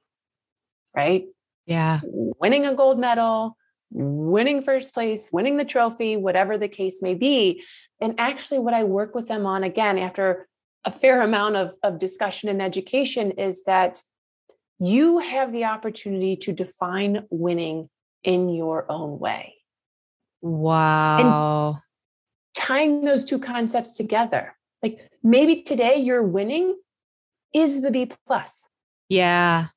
right? 0.95 1.27
Yeah. 1.67 2.01
Winning 2.05 2.65
a 2.65 2.75
gold 2.75 2.99
medal, 3.01 3.57
winning 3.91 4.63
first 4.63 4.95
place, 4.95 5.31
winning 5.33 5.57
the 5.57 5.65
trophy, 5.65 6.17
whatever 6.17 6.57
the 6.57 6.69
case 6.69 7.03
may 7.03 7.15
be. 7.15 7.63
And 8.01 8.15
actually, 8.19 8.61
what 8.61 8.75
I 8.75 8.85
work 8.85 9.15
with 9.15 9.27
them 9.27 9.47
on 9.47 9.65
again 9.65 9.99
after 9.99 10.49
a 10.85 10.91
fair 10.91 11.23
amount 11.23 11.57
of, 11.57 11.75
of 11.83 11.99
discussion 11.99 12.49
and 12.49 12.63
education 12.63 13.33
is 13.33 13.65
that 13.65 14.03
you 14.79 15.19
have 15.19 15.53
the 15.53 15.65
opportunity 15.65 16.37
to 16.37 16.53
define 16.53 17.25
winning 17.31 17.89
in 18.23 18.49
your 18.49 18.91
own 18.91 19.19
way. 19.19 19.55
Wow. 20.41 21.69
And 21.69 21.83
tying 22.55 23.05
those 23.05 23.25
two 23.25 23.39
concepts 23.39 23.97
together. 23.97 24.55
Like 24.83 25.11
maybe 25.23 25.63
today 25.63 25.97
you're 25.97 26.23
winning 26.23 26.77
is 27.55 27.83
the 27.83 27.91
B 27.91 28.11
plus. 28.27 28.69
Yeah. 29.09 29.69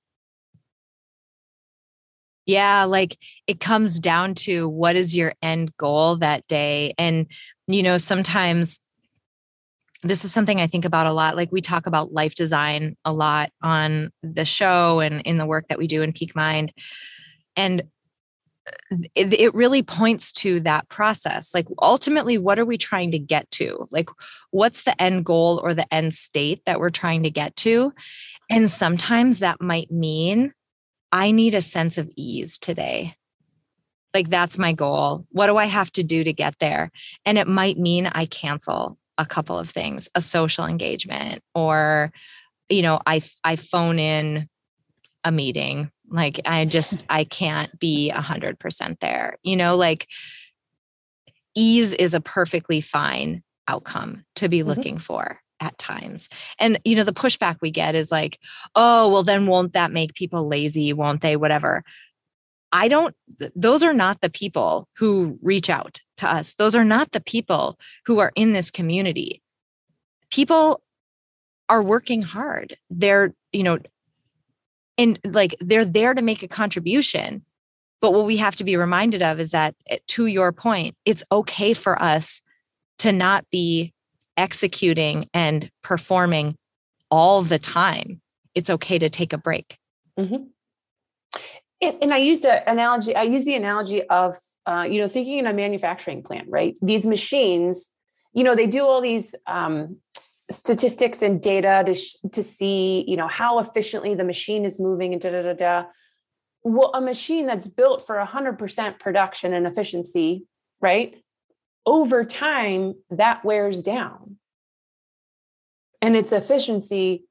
Yeah, 2.46 2.84
like 2.84 3.18
it 3.48 3.60
comes 3.60 4.00
down 4.00 4.34
to 4.34 4.68
what 4.68 4.96
is 4.96 5.16
your 5.16 5.34
end 5.42 5.76
goal 5.78 6.18
that 6.18 6.46
day. 6.48 6.94
And, 6.98 7.28
you 7.68 7.82
know, 7.84 7.98
sometimes 7.98 8.80
this 10.04 10.26
is 10.26 10.34
something 10.34 10.60
I 10.60 10.68
think 10.68 10.86
about 10.86 11.08
a 11.08 11.14
lot. 11.14 11.36
Like 11.36 11.52
we 11.52 11.62
talk 11.62 11.86
about 11.86 12.12
life 12.12 12.36
design 12.36 12.96
a 13.06 13.14
lot 13.14 13.52
on 13.62 14.12
the 14.24 14.46
show 14.46 15.00
and 15.00 15.22
in 15.22 15.38
the 15.38 15.46
work 15.46 15.68
that 15.68 15.78
we 15.78 15.88
do 15.88 16.02
in 16.02 16.14
Peak 16.14 16.36
Mind. 16.36 16.74
And 17.56 17.84
uh, 18.68 18.98
it, 19.16 19.34
it, 19.34 19.54
really 19.54 19.84
points 19.84 20.32
to 20.32 20.60
that 20.62 20.90
process. 20.90 21.54
Like 21.54 21.68
ultimately, 21.82 22.38
what 22.38 22.58
are 22.58 22.66
we 22.66 22.78
trying 22.78 23.12
to 23.12 23.20
get 23.20 23.50
to? 23.52 23.88
Like, 23.92 24.10
what's 24.52 24.84
the 24.84 25.00
end 25.00 25.26
goal 25.26 25.60
or 25.64 25.74
the 25.74 25.92
end 25.94 26.14
state 26.14 26.64
that 26.66 26.80
we're 26.80 26.90
trying 26.90 27.24
to 27.24 27.32
get 27.32 27.56
to? 27.58 27.94
And 28.50 28.70
sometimes 28.70 29.40
that 29.40 29.62
might 29.62 29.92
mean 29.92 30.54
I 31.12 31.32
need 31.32 31.56
a 31.56 31.62
sense 31.62 31.98
of 31.98 32.10
ease 32.16 32.58
today. 32.58 33.16
Like, 34.14 34.30
that's 34.30 34.58
my 34.58 34.74
goal. 34.74 35.26
What 35.30 35.48
do 35.48 35.58
I 35.58 35.66
have 35.66 35.92
to 35.94 36.04
do 36.04 36.24
to 36.24 36.34
get 36.34 36.56
there? 36.60 36.92
And 37.26 37.38
it 37.38 37.48
might 37.48 37.78
mean 37.78 38.08
I 38.08 38.26
cancel 38.26 38.98
a 39.22 39.26
couple 39.26 39.58
of 39.58 39.70
things 39.70 40.10
a 40.16 40.22
social 40.22 40.66
engagement 40.66 41.44
or 41.54 42.12
you 42.70 42.82
know 42.82 43.00
i 43.06 43.22
i 43.44 43.56
phone 43.56 44.00
in 44.00 44.48
a 45.24 45.32
meeting 45.32 45.92
like 46.10 46.42
i 46.46 46.66
just 46.66 47.06
i 47.10 47.24
can't 47.24 47.80
be 47.80 48.10
a 48.10 48.20
hundred 48.20 48.60
percent 48.60 49.00
there 49.00 49.38
you 49.44 49.56
know 49.56 49.76
like 49.76 50.08
ease 51.56 51.94
is 51.94 52.16
a 52.16 52.22
perfectly 52.22 52.82
fine 52.82 53.44
outcome 53.68 54.26
to 54.36 54.50
be 54.50 54.60
mm-hmm. 54.60 54.70
looking 54.70 54.96
mm-hmm. 54.96 55.04
for 55.04 55.40
at 55.60 55.78
times 55.78 56.28
and 56.58 56.80
you 56.84 56.96
know 56.96 57.04
the 57.04 57.14
pushback 57.14 57.58
we 57.62 57.70
get 57.70 57.94
is 57.94 58.12
like 58.12 58.40
oh 58.74 59.08
well 59.12 59.22
then 59.22 59.46
won't 59.46 59.74
that 59.74 59.92
make 59.92 60.16
people 60.16 60.48
lazy 60.48 60.92
won't 60.94 61.22
they 61.22 61.36
whatever 61.36 61.84
I 62.72 62.88
don't, 62.88 63.14
those 63.56 63.84
are 63.84 63.94
not 63.94 64.22
the 64.22 64.30
people 64.30 64.88
who 64.96 65.38
reach 65.42 65.70
out 65.70 66.00
to 66.22 66.34
us. 66.34 66.56
Those 66.56 66.76
are 66.76 66.86
not 66.86 67.12
the 67.12 67.20
people 67.20 67.78
who 68.06 68.20
are 68.20 68.32
in 68.36 68.54
this 68.54 68.72
community. 68.72 69.42
People 70.32 70.82
are 71.70 71.84
working 71.84 72.22
hard. 72.22 72.78
They're, 72.90 73.34
you 73.52 73.64
know, 73.64 73.80
and 74.98 75.20
like 75.24 75.56
they're 75.60 75.86
there 75.86 76.14
to 76.14 76.22
make 76.22 76.44
a 76.44 76.48
contribution. 76.48 77.44
But 78.02 78.14
what 78.14 78.26
we 78.26 78.38
have 78.38 78.56
to 78.56 78.64
be 78.64 78.76
reminded 78.76 79.22
of 79.22 79.40
is 79.40 79.52
that, 79.52 79.76
eh, 79.90 80.00
to 80.08 80.26
your 80.26 80.52
point, 80.52 80.96
it's 81.06 81.24
okay 81.32 81.74
for 81.74 82.02
us 82.02 82.42
to 83.00 83.12
not 83.12 83.46
be 83.52 83.94
executing 84.38 85.30
and 85.34 85.70
performing 85.84 86.58
all 87.12 87.42
the 87.42 87.60
time. 87.60 88.22
It's 88.56 88.70
okay 88.70 88.98
to 88.98 89.10
take 89.10 89.34
a 89.34 89.38
break. 89.38 89.78
Mm-hmm 90.20 90.44
and 91.82 92.14
I 92.14 92.18
use 92.18 92.42
the 92.42 92.70
analogy, 92.70 93.16
I 93.16 93.24
use 93.24 93.46
the 93.46 93.56
analogy 93.56 94.04
of, 94.04 94.36
uh, 94.66 94.88
you 94.90 95.02
know, 95.02 95.08
thinking 95.08 95.40
in 95.40 95.48
a 95.48 95.54
manufacturing 95.54 96.24
plant, 96.24 96.48
right? 96.50 96.76
These 96.82 97.06
machines, 97.06 97.90
you 98.34 98.44
know, 98.44 98.56
they 98.56 98.68
do 98.68 98.86
all 98.86 99.02
these 99.02 99.36
um, 99.48 99.98
statistics 100.50 101.22
and 101.22 101.42
data 101.42 101.84
to, 101.86 101.94
sh- 101.94 102.18
to 102.32 102.44
see, 102.44 103.04
you 103.08 103.18
know, 103.18 103.28
how 103.28 103.60
efficiently 103.60 104.16
the 104.16 104.24
machine 104.24 104.66
is 104.66 104.80
moving 104.80 105.14
and 105.14 105.22
da 105.22 105.32
da 105.32 105.42
da 105.42 105.54
da. 105.54 105.84
Well, 106.64 106.92
a 106.94 107.02
machine 107.02 107.48
that's 107.48 107.68
built 107.68 108.06
for 108.06 108.16
100% 108.18 109.00
production 109.00 109.54
and 109.54 109.66
efficiency, 109.66 110.46
right? 110.80 111.16
Over 111.86 112.24
time, 112.24 112.94
that 113.10 113.44
wears 113.44 113.82
down 113.82 114.38
and 116.02 116.18
its 116.18 116.32
efficiency 116.32 117.26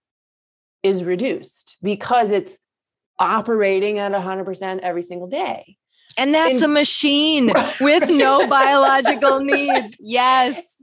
is 0.83 1.05
reduced 1.05 1.77
because 1.83 2.31
it's 2.31 2.59
operating 3.19 3.99
at 3.99 4.13
100% 4.13 4.79
every 4.81 5.03
single 5.03 5.29
day. 5.29 5.77
And 6.21 6.35
that's 6.35 6.61
and, 6.61 6.65
a 6.65 6.69
machine 6.69 7.51
with 7.81 8.11
no 8.11 8.47
biological 8.47 9.41
needs. 9.41 9.97
Yes. 10.01 10.77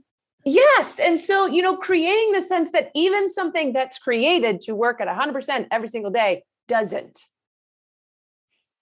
Yes. 0.44 0.98
And 0.98 1.20
so, 1.20 1.46
you 1.46 1.62
know, 1.62 1.76
creating 1.76 2.32
the 2.32 2.42
sense 2.42 2.72
that 2.72 2.90
even 2.94 3.30
something 3.30 3.72
that's 3.72 3.98
created 3.98 4.60
to 4.62 4.74
work 4.74 5.00
at 5.00 5.08
100% 5.08 5.66
every 5.70 5.88
single 5.88 6.10
day 6.10 6.42
doesn't. 6.66 7.20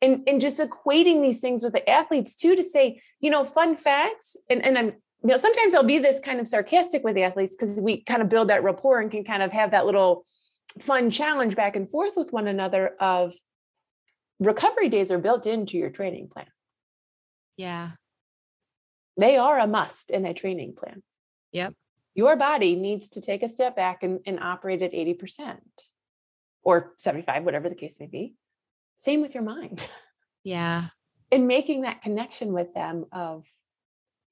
And, 0.00 0.22
and 0.26 0.40
just 0.40 0.58
equating 0.58 1.22
these 1.22 1.40
things 1.40 1.62
with 1.62 1.72
the 1.72 1.88
athletes 1.88 2.36
too 2.36 2.54
to 2.56 2.62
say, 2.62 3.02
you 3.20 3.30
know, 3.30 3.44
fun 3.44 3.76
fact, 3.76 4.36
and, 4.48 4.64
and 4.64 4.78
I'm, 4.78 4.86
you 4.86 5.30
know, 5.30 5.36
sometimes 5.36 5.74
I'll 5.74 5.82
be 5.82 5.98
this 5.98 6.20
kind 6.20 6.38
of 6.38 6.46
sarcastic 6.46 7.02
with 7.02 7.16
the 7.16 7.24
athletes 7.24 7.56
because 7.56 7.80
we 7.80 8.02
kind 8.04 8.22
of 8.22 8.28
build 8.28 8.48
that 8.48 8.62
rapport 8.62 9.00
and 9.00 9.10
can 9.10 9.24
kind 9.24 9.42
of 9.42 9.52
have 9.52 9.72
that 9.72 9.86
little 9.86 10.24
fun 10.78 11.10
challenge 11.10 11.56
back 11.56 11.76
and 11.76 11.90
forth 11.90 12.14
with 12.16 12.32
one 12.32 12.46
another 12.46 12.94
of 13.00 13.34
recovery 14.38 14.88
days 14.88 15.10
are 15.10 15.18
built 15.18 15.46
into 15.46 15.78
your 15.78 15.90
training 15.90 16.28
plan. 16.28 16.46
Yeah. 17.56 17.92
They 19.18 19.36
are 19.36 19.58
a 19.58 19.66
must 19.66 20.10
in 20.10 20.26
a 20.26 20.34
training 20.34 20.74
plan. 20.76 21.02
Yep. 21.52 21.74
your 22.14 22.36
body 22.36 22.76
needs 22.76 23.08
to 23.10 23.20
take 23.20 23.42
a 23.42 23.48
step 23.48 23.76
back 23.76 24.02
and, 24.02 24.20
and 24.26 24.38
operate 24.40 24.82
at 24.82 24.92
80% 24.92 25.56
or 26.62 26.92
75, 26.98 27.44
whatever 27.44 27.68
the 27.70 27.74
case 27.74 27.98
may 27.98 28.06
be. 28.06 28.34
Same 28.96 29.22
with 29.22 29.34
your 29.34 29.44
mind. 29.44 29.88
Yeah. 30.44 30.90
And 31.32 31.48
making 31.48 31.82
that 31.82 32.02
connection 32.02 32.52
with 32.52 32.72
them 32.72 33.06
of 33.10 33.48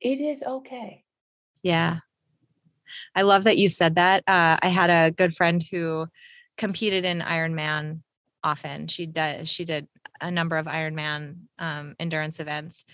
it 0.00 0.20
is 0.20 0.44
okay. 0.44 1.02
Yeah. 1.64 1.98
I 3.16 3.22
love 3.22 3.42
that 3.44 3.58
you 3.58 3.68
said 3.68 3.96
that. 3.96 4.22
Uh, 4.28 4.56
I 4.62 4.68
had 4.68 4.90
a 4.90 5.10
good 5.10 5.34
friend 5.34 5.60
who 5.72 6.06
competed 6.56 7.04
in 7.04 7.18
Ironman 7.18 8.02
often. 8.44 8.86
She 8.86 9.06
did 9.06 9.48
she 9.48 9.64
did 9.64 9.88
a 10.20 10.30
number 10.30 10.56
of 10.56 10.66
Ironman 10.66 11.36
um, 11.58 11.96
endurance 11.98 12.38
events, 12.38 12.84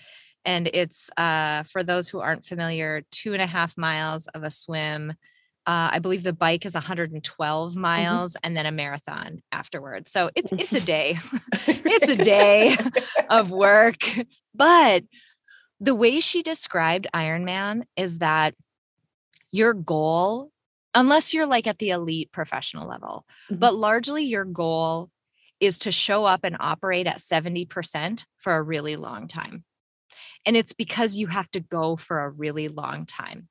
and 0.45 0.69
it's 0.73 1.09
uh, 1.17 1.63
for 1.63 1.83
those 1.83 2.09
who 2.09 2.19
aren't 2.19 2.45
familiar, 2.45 3.03
two 3.11 3.33
and 3.33 3.41
a 3.41 3.47
half 3.47 3.77
miles 3.77 4.27
of 4.27 4.43
a 4.43 4.49
swim. 4.49 5.13
Uh, 5.67 5.93
I 5.93 5.99
believe 5.99 6.23
the 6.23 6.33
bike 6.33 6.65
is 6.65 6.73
112 6.73 7.71
mm-hmm. 7.71 7.79
miles, 7.79 8.33
mm-hmm. 8.33 8.39
and 8.43 8.57
then 8.57 8.65
a 8.65 8.71
marathon 8.71 9.43
afterwards. 9.51 10.11
So 10.11 10.31
it's 10.35 10.51
it's 10.53 10.73
a 10.73 10.81
day. 10.81 11.19
it's 11.67 12.09
a 12.09 12.15
day 12.23 12.77
of 13.29 13.51
work, 13.51 14.01
but 14.55 15.03
the 15.79 15.95
way 15.95 16.19
she 16.19 16.41
described 16.41 17.07
Ironman 17.13 17.83
is 17.95 18.19
that 18.19 18.55
your 19.51 19.73
goal 19.73 20.51
unless 20.93 21.33
you're 21.33 21.45
like 21.45 21.67
at 21.67 21.79
the 21.79 21.89
elite 21.91 22.31
professional 22.31 22.87
level. 22.87 23.25
Mm-hmm. 23.45 23.59
But 23.59 23.75
largely 23.75 24.25
your 24.25 24.45
goal 24.45 25.09
is 25.61 25.79
to 25.79 25.91
show 25.91 26.25
up 26.25 26.41
and 26.43 26.57
operate 26.59 27.07
at 27.07 27.19
70% 27.19 28.25
for 28.37 28.55
a 28.55 28.61
really 28.61 28.97
long 28.97 29.27
time. 29.27 29.63
And 30.45 30.57
it's 30.57 30.73
because 30.73 31.15
you 31.15 31.27
have 31.27 31.49
to 31.51 31.59
go 31.59 31.95
for 31.95 32.19
a 32.19 32.29
really 32.29 32.67
long 32.67 33.05
time. 33.05 33.47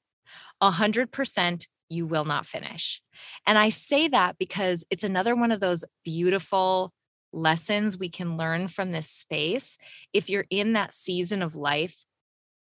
100% 0.62 1.66
you 1.88 2.06
will 2.06 2.24
not 2.24 2.46
finish. 2.46 3.00
And 3.46 3.56
I 3.56 3.68
say 3.70 4.08
that 4.08 4.36
because 4.38 4.84
it's 4.90 5.04
another 5.04 5.34
one 5.34 5.52
of 5.52 5.60
those 5.60 5.84
beautiful 6.04 6.92
lessons 7.32 7.96
we 7.96 8.08
can 8.08 8.36
learn 8.36 8.68
from 8.68 8.90
this 8.90 9.08
space. 9.08 9.78
If 10.12 10.28
you're 10.28 10.46
in 10.50 10.72
that 10.74 10.94
season 10.94 11.42
of 11.42 11.54
life 11.54 12.04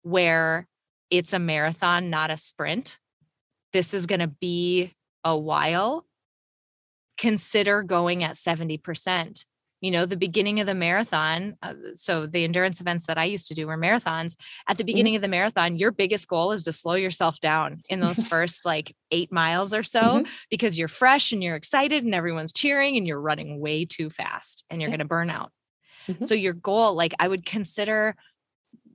where 0.03 0.67
it's 1.11 1.33
a 1.33 1.39
marathon, 1.39 2.11
not 2.11 2.31
a 2.31 2.37
sprint, 2.39 2.99
this 3.73 3.93
is 3.93 4.07
going 4.07 4.21
to 4.21 4.27
be 4.29 4.93
a 5.25 5.37
while, 5.37 6.07
consider 7.17 7.83
going 7.83 8.25
at 8.25 8.35
70%. 8.35 9.45
You 9.83 9.91
know, 9.91 10.07
the 10.07 10.17
beginning 10.17 10.59
of 10.61 10.67
the 10.67 10.75
marathon. 10.75 11.57
Uh, 11.63 11.75
so, 11.95 12.27
the 12.27 12.45
endurance 12.45 12.81
events 12.81 13.07
that 13.07 13.19
I 13.19 13.25
used 13.25 13.47
to 13.49 13.55
do 13.55 13.67
were 13.67 13.77
marathons. 13.77 14.35
At 14.67 14.79
the 14.79 14.83
mm-hmm. 14.83 14.87
beginning 14.87 15.13
mm-hmm. 15.13 15.17
of 15.17 15.23
the 15.23 15.29
marathon, 15.29 15.77
your 15.77 15.93
biggest 15.93 16.27
goal 16.29 16.53
is 16.53 16.65
to 16.65 16.73
slow 16.73 16.95
yourself 16.95 17.41
down 17.41 17.83
in 17.91 18.01
those 18.01 18.23
first 18.29 18.65
like 18.65 18.97
eight 19.11 19.31
miles 19.31 19.75
or 19.75 19.83
so 19.83 20.01
mm-hmm. 20.01 20.33
because 20.49 20.79
you're 20.79 20.89
fresh 20.89 21.31
and 21.31 21.43
you're 21.43 21.57
excited 21.57 22.05
and 22.05 22.15
everyone's 22.15 22.55
cheering 22.55 22.97
and 22.97 23.07
you're 23.07 23.21
running 23.21 23.61
way 23.61 23.85
too 23.85 24.09
fast 24.09 24.65
and 24.71 24.81
you're 24.81 24.89
yeah. 24.89 24.97
going 24.97 25.07
to 25.07 25.09
burn 25.09 25.29
out. 25.29 25.53
Mm-hmm. 26.09 26.25
So, 26.25 26.35
your 26.35 26.55
goal, 26.55 26.95
like, 26.95 27.13
I 27.19 27.29
would 27.29 27.45
consider, 27.45 28.17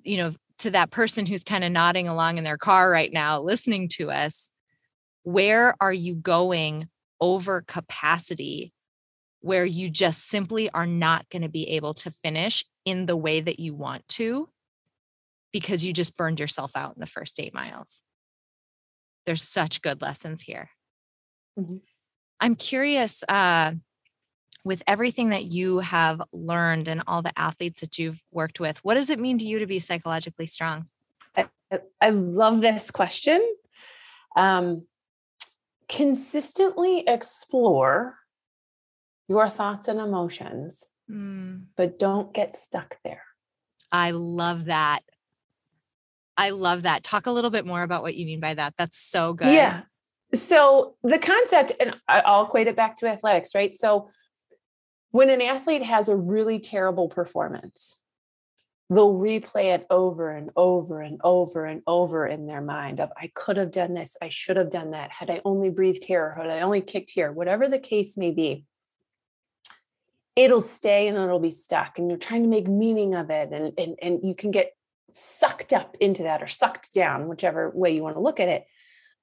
you 0.04 0.18
know, 0.18 0.34
to 0.58 0.72
that 0.72 0.90
person 0.90 1.28
who's 1.28 1.44
kind 1.44 1.64
of 1.64 1.72
nodding 1.72 2.08
along 2.08 2.40
in 2.40 2.44
their 2.44 2.58
car 2.58 2.90
right 2.90 3.14
now, 3.14 3.40
listening 3.40 3.88
to 3.90 4.10
us, 4.10 4.50
where 5.24 5.76
are 5.80 5.94
you 5.94 6.16
going 6.16 6.90
over 7.22 7.62
capacity 7.62 8.74
where 9.42 9.66
you 9.66 9.90
just 9.90 10.28
simply 10.28 10.70
are 10.72 10.86
not 10.86 11.30
going 11.30 11.42
to 11.42 11.50
be 11.50 11.70
able 11.70 11.94
to 11.94 12.12
finish 12.12 12.66
in 12.86 13.06
the 13.06 13.18
way 13.18 13.40
that 13.40 13.60
you 13.60 13.74
want 13.74 14.08
to 14.08 14.50
because 15.54 15.84
you 15.84 15.94
just 15.94 16.18
burned 16.18 16.40
yourself 16.40 16.72
out 16.76 16.96
in 16.96 17.00
the 17.00 17.08
first 17.08 17.40
eight 17.40 17.54
miles? 17.54 18.02
There's 19.26 19.44
such 19.44 19.82
good 19.82 20.02
lessons 20.02 20.42
here. 20.42 20.70
Mm-hmm. 21.60 21.78
I'm 22.40 22.56
curious 22.56 23.24
uh, 23.28 23.74
with 24.64 24.84
everything 24.88 25.30
that 25.30 25.52
you 25.52 25.80
have 25.80 26.22
learned 26.32 26.88
and 26.88 27.04
all 27.08 27.22
the 27.22 27.38
athletes 27.38 27.82
that 27.82 27.98
you've 27.98 28.24
worked 28.32 28.60
with, 28.60 28.84
what 28.84 28.96
does 28.96 29.10
it 29.10 29.20
mean 29.20 29.38
to 29.40 29.46
you 29.46 29.60
to 29.60 29.68
be 29.68 29.80
psychologically 29.80 30.46
strong? 30.46 30.88
I, 31.36 31.48
I 32.00 32.10
love 32.10 32.62
this 32.62 32.92
question. 32.92 33.42
Um, 34.36 34.86
consistently 35.92 37.04
explore 37.06 38.18
your 39.28 39.50
thoughts 39.50 39.88
and 39.88 40.00
emotions, 40.00 40.92
mm. 41.10 41.66
but 41.76 42.00
don't 42.00 42.34
get 42.34 42.56
stuck 42.56 42.98
there. 43.04 43.24
I 43.92 44.12
love 44.12 44.66
that. 44.66 45.02
I 46.38 46.52
love 46.52 46.84
that. 46.84 47.04
Talk 47.04 47.28
a 47.28 47.32
little 47.32 47.50
bit 47.50 47.66
more 47.66 47.84
about 47.84 48.04
what 48.04 48.16
you 48.16 48.26
mean 48.26 48.40
by 48.40 48.54
that. 48.54 48.74
That's 48.78 48.98
so 48.98 49.34
good. 49.34 49.54
Yeah. 49.54 49.82
So 50.34 50.96
the 51.04 51.20
concept, 51.20 51.74
and 51.80 51.96
I'll 52.08 52.46
equate 52.46 52.68
it 52.68 52.76
back 52.78 52.96
to 52.96 53.10
athletics, 53.10 53.54
right? 53.54 53.76
So 53.76 54.10
when 55.12 55.30
an 55.30 55.42
athlete 55.42 55.84
has 55.84 56.08
a 56.08 56.16
really 56.16 56.60
terrible 56.60 57.10
performance, 57.10 57.98
they'll 58.92 59.14
replay 59.14 59.74
it 59.74 59.88
over 59.90 60.30
and 60.30 60.52
over 60.56 61.02
and 61.02 61.20
over 61.24 61.66
and 61.66 61.82
over 61.88 62.28
in 62.28 62.46
their 62.46 62.62
mind 62.62 63.00
of 63.00 63.10
i 63.18 63.32
could 63.34 63.58
have 63.58 63.72
done 63.72 63.94
this 63.94 64.18
i 64.22 64.30
should 64.30 64.58
have 64.58 64.70
done 64.70 64.92
that 64.92 65.10
had 65.10 65.30
i 65.30 65.42
only 65.46 65.70
breathed 65.70 66.04
here 66.04 66.26
or 66.26 66.44
had 66.44 66.50
i 66.50 66.60
only 66.62 66.82
kicked 66.82 67.12
here 67.12 67.32
whatever 67.32 67.68
the 67.68 67.80
case 67.80 68.18
may 68.18 68.32
be. 68.32 68.66
It'll 70.36 70.62
stay 70.62 71.08
and 71.08 71.18
it'll 71.18 71.40
be 71.40 71.52
stuck 71.52 71.98
and 71.98 72.10
you're 72.10 72.18
trying 72.18 72.44
to 72.44 72.50
make 72.50 72.68
meaning 72.68 73.16
of 73.16 73.30
it 73.30 73.52
and, 73.52 73.74
and, 73.78 73.98
and 74.02 74.20
you 74.24 74.34
can 74.34 74.52
get 74.52 74.74
sucked 75.12 75.74
up 75.74 75.98
into 76.00 76.24
that 76.24 76.42
or 76.42 76.48
sucked 76.48 76.94
down 76.94 77.28
whichever 77.28 77.70
way 77.72 77.94
you 77.94 78.02
want 78.02 78.16
to 78.16 78.22
look 78.22 78.40
at 78.40 78.48
it. 78.48 78.66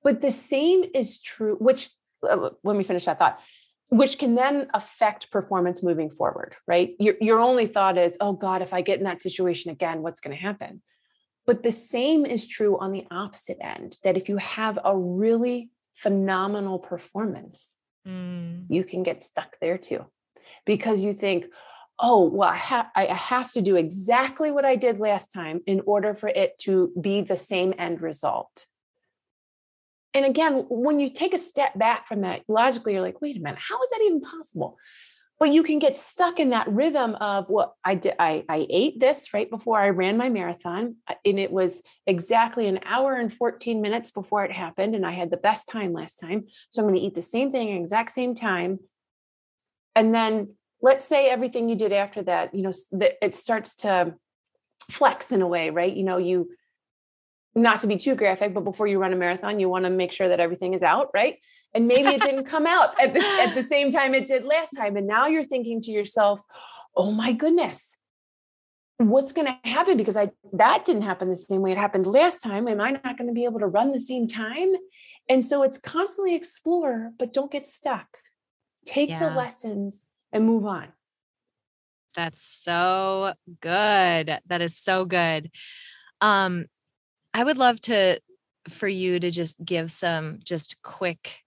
But 0.02 0.20
the 0.20 0.30
same 0.30 0.84
is 0.94 1.20
true 1.20 1.56
which 1.56 1.88
uh, 2.28 2.50
let 2.62 2.76
me 2.76 2.84
finish 2.84 3.06
that 3.06 3.18
thought 3.18 3.40
which 3.90 4.18
can 4.18 4.34
then 4.34 4.68
affect 4.74 5.30
performance 5.30 5.82
moving 5.82 6.10
forward, 6.10 6.56
right? 6.66 6.94
Your, 6.98 7.14
your 7.20 7.40
only 7.40 7.66
thought 7.66 7.96
is, 7.96 8.16
oh 8.20 8.32
God, 8.32 8.60
if 8.60 8.74
I 8.74 8.82
get 8.82 8.98
in 8.98 9.04
that 9.04 9.22
situation 9.22 9.70
again, 9.70 10.02
what's 10.02 10.20
going 10.20 10.36
to 10.36 10.42
happen? 10.42 10.82
But 11.46 11.62
the 11.62 11.70
same 11.70 12.26
is 12.26 12.46
true 12.46 12.78
on 12.78 12.92
the 12.92 13.06
opposite 13.10 13.56
end 13.60 13.98
that 14.04 14.16
if 14.16 14.28
you 14.28 14.36
have 14.36 14.78
a 14.84 14.96
really 14.96 15.70
phenomenal 15.94 16.78
performance, 16.78 17.78
mm. 18.06 18.66
you 18.68 18.84
can 18.84 19.02
get 19.02 19.22
stuck 19.22 19.56
there 19.60 19.78
too. 19.78 20.04
Because 20.66 21.02
you 21.02 21.14
think, 21.14 21.46
oh, 21.98 22.28
well, 22.28 22.50
I, 22.50 22.56
ha- 22.56 22.90
I 22.94 23.06
have 23.06 23.50
to 23.52 23.62
do 23.62 23.76
exactly 23.76 24.50
what 24.50 24.66
I 24.66 24.76
did 24.76 25.00
last 25.00 25.32
time 25.32 25.62
in 25.66 25.80
order 25.86 26.14
for 26.14 26.28
it 26.28 26.58
to 26.60 26.92
be 27.00 27.22
the 27.22 27.36
same 27.38 27.72
end 27.78 28.02
result 28.02 28.66
and 30.14 30.24
again, 30.24 30.64
when 30.68 31.00
you 31.00 31.10
take 31.10 31.34
a 31.34 31.38
step 31.38 31.78
back 31.78 32.06
from 32.06 32.22
that, 32.22 32.42
logically, 32.48 32.94
you're 32.94 33.02
like, 33.02 33.20
wait 33.20 33.36
a 33.36 33.40
minute, 33.40 33.58
how 33.60 33.80
is 33.82 33.90
that 33.90 34.00
even 34.04 34.20
possible? 34.20 34.78
But 35.38 35.52
you 35.52 35.62
can 35.62 35.78
get 35.78 35.96
stuck 35.96 36.40
in 36.40 36.50
that 36.50 36.68
rhythm 36.68 37.14
of 37.16 37.48
what 37.48 37.68
well, 37.68 37.76
I 37.84 37.94
did. 37.94 38.14
I, 38.18 38.44
I 38.48 38.66
ate 38.68 38.98
this 38.98 39.32
right 39.32 39.48
before 39.48 39.78
I 39.78 39.90
ran 39.90 40.16
my 40.16 40.28
marathon, 40.28 40.96
uh, 41.06 41.14
and 41.24 41.38
it 41.38 41.52
was 41.52 41.82
exactly 42.06 42.66
an 42.66 42.80
hour 42.84 43.14
and 43.14 43.32
14 43.32 43.80
minutes 43.80 44.10
before 44.10 44.44
it 44.44 44.50
happened. 44.50 44.96
And 44.96 45.06
I 45.06 45.12
had 45.12 45.30
the 45.30 45.36
best 45.36 45.68
time 45.68 45.92
last 45.92 46.16
time. 46.16 46.46
So 46.70 46.82
I'm 46.82 46.88
going 46.88 46.98
to 46.98 47.06
eat 47.06 47.14
the 47.14 47.22
same 47.22 47.52
thing 47.52 47.68
exact 47.68 48.10
same 48.10 48.34
time. 48.34 48.80
And 49.94 50.12
then 50.12 50.54
let's 50.82 51.04
say 51.04 51.28
everything 51.28 51.68
you 51.68 51.76
did 51.76 51.92
after 51.92 52.22
that, 52.22 52.54
you 52.54 52.62
know, 52.62 52.72
it 53.22 53.34
starts 53.34 53.76
to 53.76 54.14
flex 54.90 55.30
in 55.30 55.42
a 55.42 55.46
way, 55.46 55.70
right? 55.70 55.94
You 55.94 56.04
know, 56.04 56.18
you 56.18 56.50
not 57.62 57.80
to 57.80 57.86
be 57.86 57.96
too 57.96 58.14
graphic, 58.14 58.54
but 58.54 58.64
before 58.64 58.86
you 58.86 58.98
run 58.98 59.12
a 59.12 59.16
marathon, 59.16 59.60
you 59.60 59.68
want 59.68 59.84
to 59.84 59.90
make 59.90 60.12
sure 60.12 60.28
that 60.28 60.40
everything 60.40 60.74
is 60.74 60.82
out, 60.82 61.08
right? 61.14 61.36
And 61.74 61.86
maybe 61.86 62.08
it 62.08 62.22
didn't 62.22 62.44
come 62.44 62.66
out 62.66 62.98
at 63.00 63.12
the, 63.12 63.20
at 63.20 63.54
the 63.54 63.62
same 63.62 63.90
time 63.90 64.14
it 64.14 64.26
did 64.26 64.44
last 64.44 64.70
time. 64.70 64.96
And 64.96 65.06
now 65.06 65.26
you're 65.26 65.42
thinking 65.42 65.80
to 65.82 65.90
yourself, 65.90 66.40
oh 66.96 67.12
my 67.12 67.32
goodness, 67.32 67.98
what's 68.98 69.32
going 69.32 69.46
to 69.46 69.68
happen? 69.68 69.96
Because 69.96 70.16
I 70.16 70.30
that 70.54 70.84
didn't 70.84 71.02
happen 71.02 71.28
the 71.28 71.36
same 71.36 71.60
way 71.62 71.72
it 71.72 71.78
happened 71.78 72.06
last 72.06 72.42
time. 72.42 72.68
Am 72.68 72.80
I 72.80 72.92
not 72.92 73.16
going 73.16 73.28
to 73.28 73.34
be 73.34 73.44
able 73.44 73.60
to 73.60 73.66
run 73.66 73.92
the 73.92 73.98
same 73.98 74.26
time? 74.26 74.72
And 75.28 75.44
so 75.44 75.62
it's 75.62 75.78
constantly 75.78 76.34
explore, 76.34 77.12
but 77.18 77.32
don't 77.32 77.50
get 77.50 77.66
stuck. 77.66 78.06
Take 78.86 79.10
yeah. 79.10 79.28
the 79.28 79.34
lessons 79.34 80.06
and 80.32 80.46
move 80.46 80.64
on. 80.64 80.88
That's 82.14 82.42
so 82.42 83.34
good. 83.60 84.38
That 84.46 84.60
is 84.60 84.76
so 84.76 85.04
good. 85.04 85.50
Um, 86.20 86.66
I 87.34 87.44
would 87.44 87.58
love 87.58 87.80
to 87.82 88.20
for 88.68 88.88
you 88.88 89.18
to 89.20 89.30
just 89.30 89.56
give 89.64 89.90
some 89.90 90.40
just 90.44 90.82
quick 90.82 91.42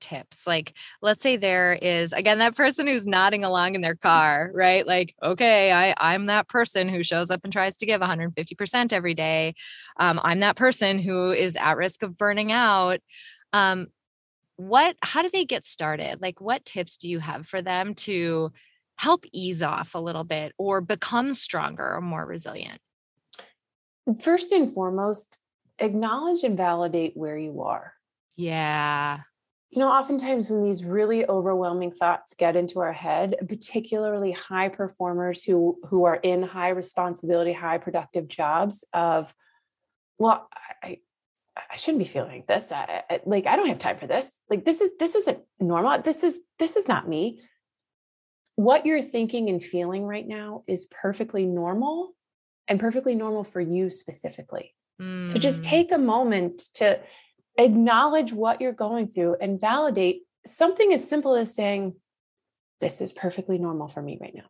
tips. 0.00 0.46
Like, 0.46 0.74
let's 1.02 1.22
say 1.22 1.36
there 1.36 1.74
is 1.74 2.12
again 2.12 2.38
that 2.38 2.56
person 2.56 2.86
who's 2.86 3.06
nodding 3.06 3.44
along 3.44 3.74
in 3.74 3.80
their 3.80 3.94
car, 3.96 4.50
right? 4.54 4.86
Like, 4.86 5.14
okay, 5.22 5.72
I 5.72 5.94
I'm 5.98 6.26
that 6.26 6.48
person 6.48 6.88
who 6.88 7.02
shows 7.02 7.30
up 7.30 7.40
and 7.44 7.52
tries 7.52 7.76
to 7.78 7.86
give 7.86 8.00
150% 8.00 8.92
every 8.92 9.14
day. 9.14 9.54
Um, 9.98 10.20
I'm 10.22 10.40
that 10.40 10.56
person 10.56 10.98
who 10.98 11.32
is 11.32 11.56
at 11.56 11.76
risk 11.76 12.02
of 12.02 12.16
burning 12.18 12.52
out. 12.52 13.00
Um, 13.52 13.88
what? 14.56 14.96
How 15.02 15.22
do 15.22 15.30
they 15.30 15.44
get 15.44 15.66
started? 15.66 16.20
Like, 16.22 16.40
what 16.40 16.64
tips 16.64 16.96
do 16.96 17.08
you 17.08 17.18
have 17.20 17.46
for 17.46 17.62
them 17.62 17.94
to 17.96 18.52
help 18.98 19.24
ease 19.32 19.62
off 19.62 19.94
a 19.94 19.98
little 20.00 20.24
bit 20.24 20.52
or 20.58 20.80
become 20.80 21.34
stronger 21.34 21.94
or 21.94 22.00
more 22.00 22.24
resilient? 22.26 22.80
First 24.20 24.52
and 24.52 24.72
foremost, 24.72 25.38
acknowledge 25.78 26.44
and 26.44 26.56
validate 26.56 27.16
where 27.16 27.36
you 27.36 27.62
are. 27.62 27.94
Yeah. 28.36 29.20
You 29.70 29.80
know, 29.80 29.88
oftentimes 29.88 30.48
when 30.48 30.62
these 30.62 30.84
really 30.84 31.28
overwhelming 31.28 31.90
thoughts 31.90 32.34
get 32.34 32.56
into 32.56 32.80
our 32.80 32.92
head, 32.92 33.36
particularly 33.48 34.32
high 34.32 34.68
performers 34.68 35.42
who 35.42 35.78
who 35.88 36.04
are 36.04 36.16
in 36.16 36.42
high 36.42 36.68
responsibility, 36.68 37.52
high 37.52 37.78
productive 37.78 38.28
jobs 38.28 38.84
of, 38.92 39.34
well, 40.18 40.48
I 40.82 41.00
I 41.70 41.76
shouldn't 41.76 41.98
be 41.98 42.04
feeling 42.04 42.32
like 42.32 42.46
this. 42.46 42.70
I, 42.70 43.02
I, 43.10 43.20
like 43.26 43.46
I 43.46 43.56
don't 43.56 43.68
have 43.68 43.78
time 43.78 43.98
for 43.98 44.06
this. 44.06 44.38
Like 44.48 44.64
this 44.64 44.80
is 44.80 44.92
this 44.98 45.14
isn't 45.14 45.38
normal. 45.58 46.00
This 46.02 46.22
is 46.22 46.40
this 46.58 46.76
is 46.76 46.86
not 46.86 47.08
me. 47.08 47.40
What 48.54 48.86
you're 48.86 49.02
thinking 49.02 49.50
and 49.50 49.62
feeling 49.62 50.04
right 50.04 50.26
now 50.26 50.62
is 50.66 50.86
perfectly 50.86 51.44
normal 51.44 52.15
and 52.68 52.80
perfectly 52.80 53.14
normal 53.14 53.44
for 53.44 53.60
you 53.60 53.90
specifically. 53.90 54.74
Mm. 55.00 55.26
So 55.26 55.38
just 55.38 55.62
mm. 55.62 55.66
take 55.66 55.92
a 55.92 55.98
moment 55.98 56.62
to 56.74 57.00
acknowledge 57.58 58.32
what 58.32 58.60
you're 58.60 58.72
going 58.72 59.08
through 59.08 59.36
and 59.40 59.60
validate 59.60 60.22
something 60.46 60.92
as 60.92 61.08
simple 61.08 61.34
as 61.34 61.54
saying, 61.54 61.94
This 62.80 63.00
is 63.00 63.12
perfectly 63.12 63.58
normal 63.58 63.88
for 63.88 64.02
me 64.02 64.18
right 64.20 64.34
now. 64.34 64.44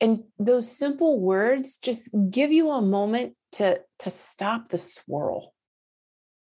And 0.00 0.24
those 0.38 0.70
simple 0.70 1.20
words 1.20 1.76
just 1.76 2.08
give 2.30 2.52
you 2.52 2.70
a 2.70 2.80
moment 2.80 3.34
to, 3.52 3.80
to 3.98 4.10
stop 4.10 4.68
the 4.68 4.78
swirl. 4.78 5.52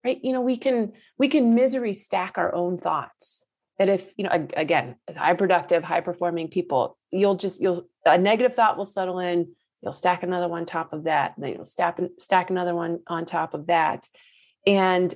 Right. 0.04 0.20
You 0.24 0.32
know, 0.32 0.40
we 0.40 0.56
can 0.56 0.94
we 1.18 1.28
can 1.28 1.56
misery 1.56 1.92
stack 1.94 2.38
our 2.38 2.56
own 2.56 2.78
thoughts. 2.78 3.44
That 3.78 3.90
if, 3.90 4.14
you 4.18 4.24
know, 4.24 4.48
again, 4.56 4.96
as 5.10 5.18
high 5.18 5.34
productive, 5.34 5.84
high 5.84 6.00
performing 6.02 6.48
people, 6.48 6.98
you'll 7.12 7.36
just 7.36 7.62
you'll 7.62 7.86
a 8.06 8.18
negative 8.18 8.54
thought 8.54 8.78
will 8.78 8.86
settle 8.86 9.20
in, 9.20 9.54
you'll 9.82 9.94
stack 9.94 10.24
another 10.24 10.48
one 10.48 10.62
on 10.62 10.66
top 10.66 10.94
of 10.94 11.04
that, 11.06 11.36
then 11.38 11.54
you'll 11.54 11.66
stack 11.66 12.00
stack 12.18 12.50
another 12.50 12.76
one 12.76 13.00
on 13.08 13.26
top 13.26 13.54
of 13.54 13.68
that 13.68 14.08
and 14.66 15.16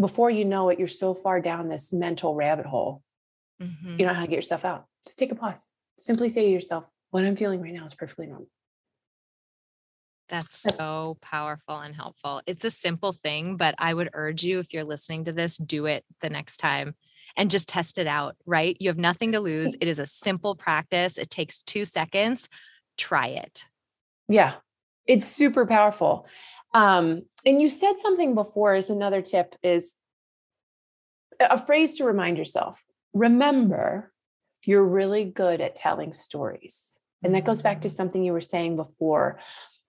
before 0.00 0.30
you 0.30 0.44
know 0.44 0.68
it, 0.68 0.78
you're 0.78 0.88
so 0.88 1.14
far 1.14 1.40
down 1.40 1.68
this 1.68 1.92
mental 1.92 2.34
rabbit 2.34 2.66
hole. 2.66 3.02
Mm-hmm. 3.62 3.92
You 3.92 3.98
don't 3.98 4.08
know 4.08 4.14
how 4.14 4.22
to 4.22 4.28
get 4.28 4.36
yourself 4.36 4.64
out. 4.64 4.86
Just 5.06 5.18
take 5.18 5.32
a 5.32 5.34
pause. 5.34 5.72
Simply 5.98 6.28
say 6.28 6.44
to 6.44 6.50
yourself, 6.50 6.86
what 7.10 7.24
I'm 7.24 7.36
feeling 7.36 7.60
right 7.60 7.72
now 7.72 7.84
is 7.84 7.94
perfectly 7.94 8.26
normal. 8.26 8.48
That's, 10.28 10.62
That's 10.62 10.78
so 10.78 11.18
powerful 11.20 11.78
and 11.78 11.94
helpful. 11.94 12.40
It's 12.46 12.64
a 12.64 12.70
simple 12.70 13.12
thing, 13.12 13.56
but 13.56 13.74
I 13.78 13.92
would 13.92 14.10
urge 14.14 14.42
you, 14.42 14.60
if 14.60 14.72
you're 14.72 14.84
listening 14.84 15.26
to 15.26 15.32
this, 15.32 15.58
do 15.58 15.86
it 15.86 16.04
the 16.20 16.30
next 16.30 16.56
time 16.56 16.94
and 17.36 17.50
just 17.50 17.68
test 17.68 17.98
it 17.98 18.06
out, 18.06 18.36
right? 18.46 18.76
You 18.80 18.88
have 18.88 18.98
nothing 18.98 19.32
to 19.32 19.40
lose. 19.40 19.76
It 19.80 19.88
is 19.88 19.98
a 19.98 20.06
simple 20.06 20.54
practice. 20.54 21.18
It 21.18 21.28
takes 21.28 21.62
two 21.62 21.84
seconds. 21.84 22.48
Try 22.96 23.28
it. 23.28 23.64
Yeah, 24.32 24.54
it's 25.06 25.26
super 25.26 25.66
powerful. 25.66 26.26
Um, 26.74 27.22
and 27.44 27.60
you 27.60 27.68
said 27.68 27.98
something 27.98 28.34
before 28.34 28.74
is 28.74 28.88
another 28.88 29.20
tip 29.20 29.54
is 29.62 29.94
a 31.38 31.58
phrase 31.58 31.98
to 31.98 32.04
remind 32.04 32.38
yourself. 32.38 32.82
Remember, 33.12 34.10
you're 34.64 34.84
really 34.84 35.24
good 35.24 35.60
at 35.60 35.76
telling 35.76 36.12
stories. 36.12 37.00
And 37.22 37.34
that 37.34 37.44
goes 37.44 37.62
back 37.62 37.82
to 37.82 37.88
mm. 37.88 37.92
something 37.92 38.24
you 38.24 38.32
were 38.32 38.40
saying 38.40 38.76
before 38.76 39.38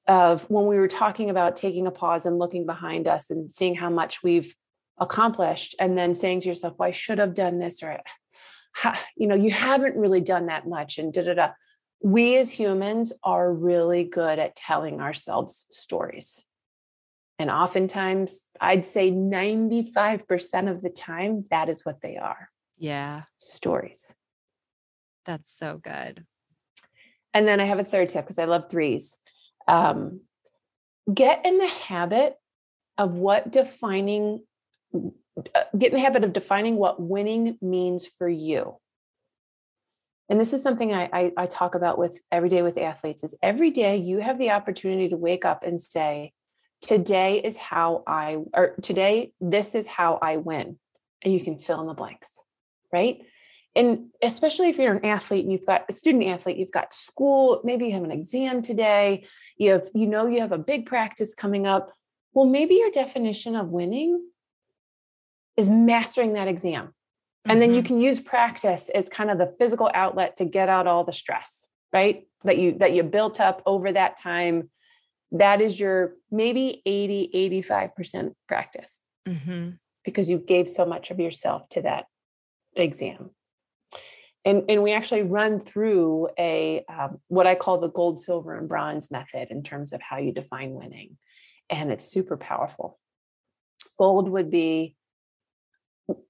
of 0.07 0.49
when 0.49 0.65
we 0.65 0.77
were 0.77 0.89
talking 0.89 1.29
about 1.29 1.55
taking 1.55 1.87
a 1.87 1.91
pause 1.91 2.25
and 2.25 2.37
looking 2.37 2.65
behind 2.65 3.07
us 3.07 3.29
and 3.29 3.53
seeing 3.53 3.75
how 3.75 3.89
much 3.89 4.23
we've 4.23 4.53
accomplished 4.97 5.75
and 5.79 5.97
then 5.97 6.13
saying 6.13 6.41
to 6.41 6.49
yourself, 6.49 6.75
well, 6.77 6.89
I 6.89 6.91
should 6.91 7.19
have 7.19 7.33
done 7.33 7.59
this 7.59 7.81
or 7.81 8.01
you 9.15 9.27
know, 9.27 9.35
you 9.35 9.51
haven't 9.51 9.95
really 9.95 10.21
done 10.21 10.47
that 10.47 10.67
much 10.67 10.97
and 10.97 11.13
da 11.13 11.23
da 11.23 11.33
da. 11.33 11.49
We 12.03 12.37
as 12.37 12.51
humans 12.51 13.13
are 13.23 13.51
really 13.51 14.03
good 14.03 14.37
at 14.37 14.55
telling 14.55 14.99
ourselves 14.99 15.65
stories. 15.71 16.45
And 17.39 17.49
oftentimes, 17.49 18.47
I'd 18.61 18.85
say 18.85 19.11
95% 19.11 20.69
of 20.69 20.81
the 20.81 20.89
time, 20.89 21.45
that 21.49 21.69
is 21.69 21.85
what 21.85 22.01
they 22.01 22.17
are. 22.17 22.49
Yeah. 22.77 23.23
Stories. 23.37 24.13
That's 25.25 25.51
so 25.51 25.79
good. 25.81 26.25
And 27.33 27.47
then 27.47 27.59
I 27.59 27.65
have 27.65 27.79
a 27.79 27.83
third 27.83 28.09
tip 28.09 28.25
because 28.25 28.37
I 28.37 28.45
love 28.45 28.69
threes. 28.69 29.17
Um, 29.67 30.21
get 31.11 31.45
in 31.45 31.57
the 31.57 31.67
habit 31.67 32.35
of 32.97 33.13
what 33.13 33.51
defining, 33.51 34.43
uh, 34.93 35.63
get 35.77 35.91
in 35.91 35.95
the 35.95 36.03
habit 36.03 36.23
of 36.23 36.33
defining 36.33 36.75
what 36.75 37.01
winning 37.01 37.57
means 37.61 38.07
for 38.07 38.29
you. 38.29 38.75
And 40.33 40.39
this 40.39 40.51
is 40.51 40.63
something 40.63 40.91
I, 40.91 41.09
I, 41.13 41.31
I 41.37 41.45
talk 41.45 41.75
about 41.75 41.99
with 41.99 42.19
every 42.31 42.49
day 42.49 42.63
with 42.63 42.75
athletes 42.75 43.23
is 43.23 43.37
every 43.43 43.69
day 43.69 43.97
you 43.97 44.17
have 44.17 44.39
the 44.39 44.49
opportunity 44.49 45.07
to 45.09 45.15
wake 45.15 45.45
up 45.45 45.61
and 45.61 45.79
say, 45.79 46.33
today 46.81 47.37
is 47.37 47.55
how 47.55 48.01
I, 48.07 48.39
or 48.51 48.73
today, 48.81 49.31
this 49.39 49.75
is 49.75 49.85
how 49.85 50.17
I 50.23 50.37
win. 50.37 50.79
And 51.21 51.31
you 51.35 51.39
can 51.39 51.59
fill 51.59 51.81
in 51.81 51.85
the 51.85 51.93
blanks, 51.93 52.41
right? 52.91 53.21
And 53.75 54.07
especially 54.23 54.69
if 54.69 54.79
you're 54.79 54.95
an 54.95 55.05
athlete 55.05 55.43
and 55.43 55.51
you've 55.51 55.67
got 55.67 55.85
a 55.87 55.93
student 55.93 56.25
athlete, 56.25 56.57
you've 56.57 56.71
got 56.71 56.93
school, 56.93 57.61
maybe 57.63 57.85
you 57.85 57.91
have 57.91 58.03
an 58.03 58.09
exam 58.09 58.63
today, 58.63 59.27
you 59.57 59.69
have, 59.69 59.83
you 59.93 60.07
know, 60.07 60.25
you 60.25 60.41
have 60.41 60.51
a 60.51 60.57
big 60.57 60.87
practice 60.87 61.35
coming 61.35 61.67
up. 61.67 61.93
Well, 62.33 62.47
maybe 62.47 62.73
your 62.73 62.89
definition 62.89 63.55
of 63.55 63.67
winning 63.67 64.19
is 65.57 65.69
mastering 65.69 66.33
that 66.33 66.47
exam. 66.47 66.95
And 67.45 67.53
mm-hmm. 67.53 67.59
then 67.59 67.73
you 67.73 67.81
mm-hmm. 67.81 67.87
can 67.87 68.01
use 68.01 68.19
practice 68.19 68.89
as 68.93 69.09
kind 69.09 69.29
of 69.29 69.37
the 69.37 69.53
physical 69.59 69.89
outlet 69.93 70.37
to 70.37 70.45
get 70.45 70.69
out 70.69 70.87
all 70.87 71.03
the 71.03 71.11
stress, 71.11 71.67
right? 71.91 72.27
That 72.43 72.57
you 72.57 72.73
that 72.79 72.93
you 72.93 73.03
built 73.03 73.39
up 73.39 73.61
over 73.65 73.91
that 73.91 74.17
time 74.17 74.69
that 75.33 75.61
is 75.61 75.79
your 75.79 76.13
maybe 76.31 76.81
80, 76.85 77.59
85% 77.61 78.33
practice 78.47 79.01
mm-hmm. 79.27 79.71
because 80.05 80.29
you 80.29 80.37
gave 80.37 80.69
so 80.69 80.85
much 80.85 81.11
of 81.11 81.19
yourself 81.19 81.67
to 81.69 81.81
that 81.81 82.05
exam. 82.75 83.31
And, 84.45 84.63
and 84.69 84.83
we 84.83 84.93
actually 84.93 85.23
run 85.23 85.59
through 85.59 86.29
a 86.37 86.83
um, 86.87 87.19
what 87.29 87.47
I 87.47 87.55
call 87.55 87.79
the 87.79 87.89
gold, 87.89 88.19
silver, 88.19 88.55
and 88.55 88.67
bronze 88.67 89.09
method 89.09 89.49
in 89.49 89.63
terms 89.63 89.91
of 89.91 90.01
how 90.01 90.17
you 90.17 90.31
define 90.31 90.73
winning. 90.73 91.17
And 91.69 91.91
it's 91.91 92.05
super 92.05 92.37
powerful. 92.37 92.99
Gold 93.97 94.29
would 94.29 94.51
be 94.51 94.95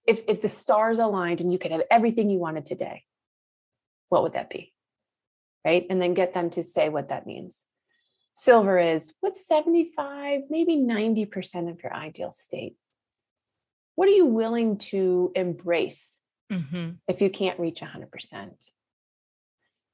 if, 0.05 0.21
if 0.27 0.41
the 0.41 0.47
stars 0.47 0.99
aligned 0.99 1.41
and 1.41 1.51
you 1.51 1.59
could 1.59 1.71
have 1.71 1.83
everything 1.89 2.29
you 2.29 2.39
wanted 2.39 2.65
today, 2.65 3.03
what 4.09 4.23
would 4.23 4.33
that 4.33 4.49
be? 4.49 4.73
Right. 5.65 5.85
And 5.89 6.01
then 6.01 6.13
get 6.13 6.33
them 6.33 6.49
to 6.51 6.63
say 6.63 6.89
what 6.89 7.09
that 7.09 7.25
means. 7.25 7.65
Silver 8.33 8.79
is 8.79 9.13
what's 9.21 9.45
75, 9.45 10.41
maybe 10.49 10.75
90% 10.75 11.69
of 11.69 11.81
your 11.83 11.93
ideal 11.93 12.31
state? 12.31 12.75
What 13.95 14.07
are 14.07 14.13
you 14.13 14.25
willing 14.25 14.77
to 14.89 15.31
embrace 15.35 16.21
mm-hmm. 16.51 16.91
if 17.07 17.21
you 17.21 17.29
can't 17.29 17.59
reach 17.59 17.81
100%? 17.81 18.71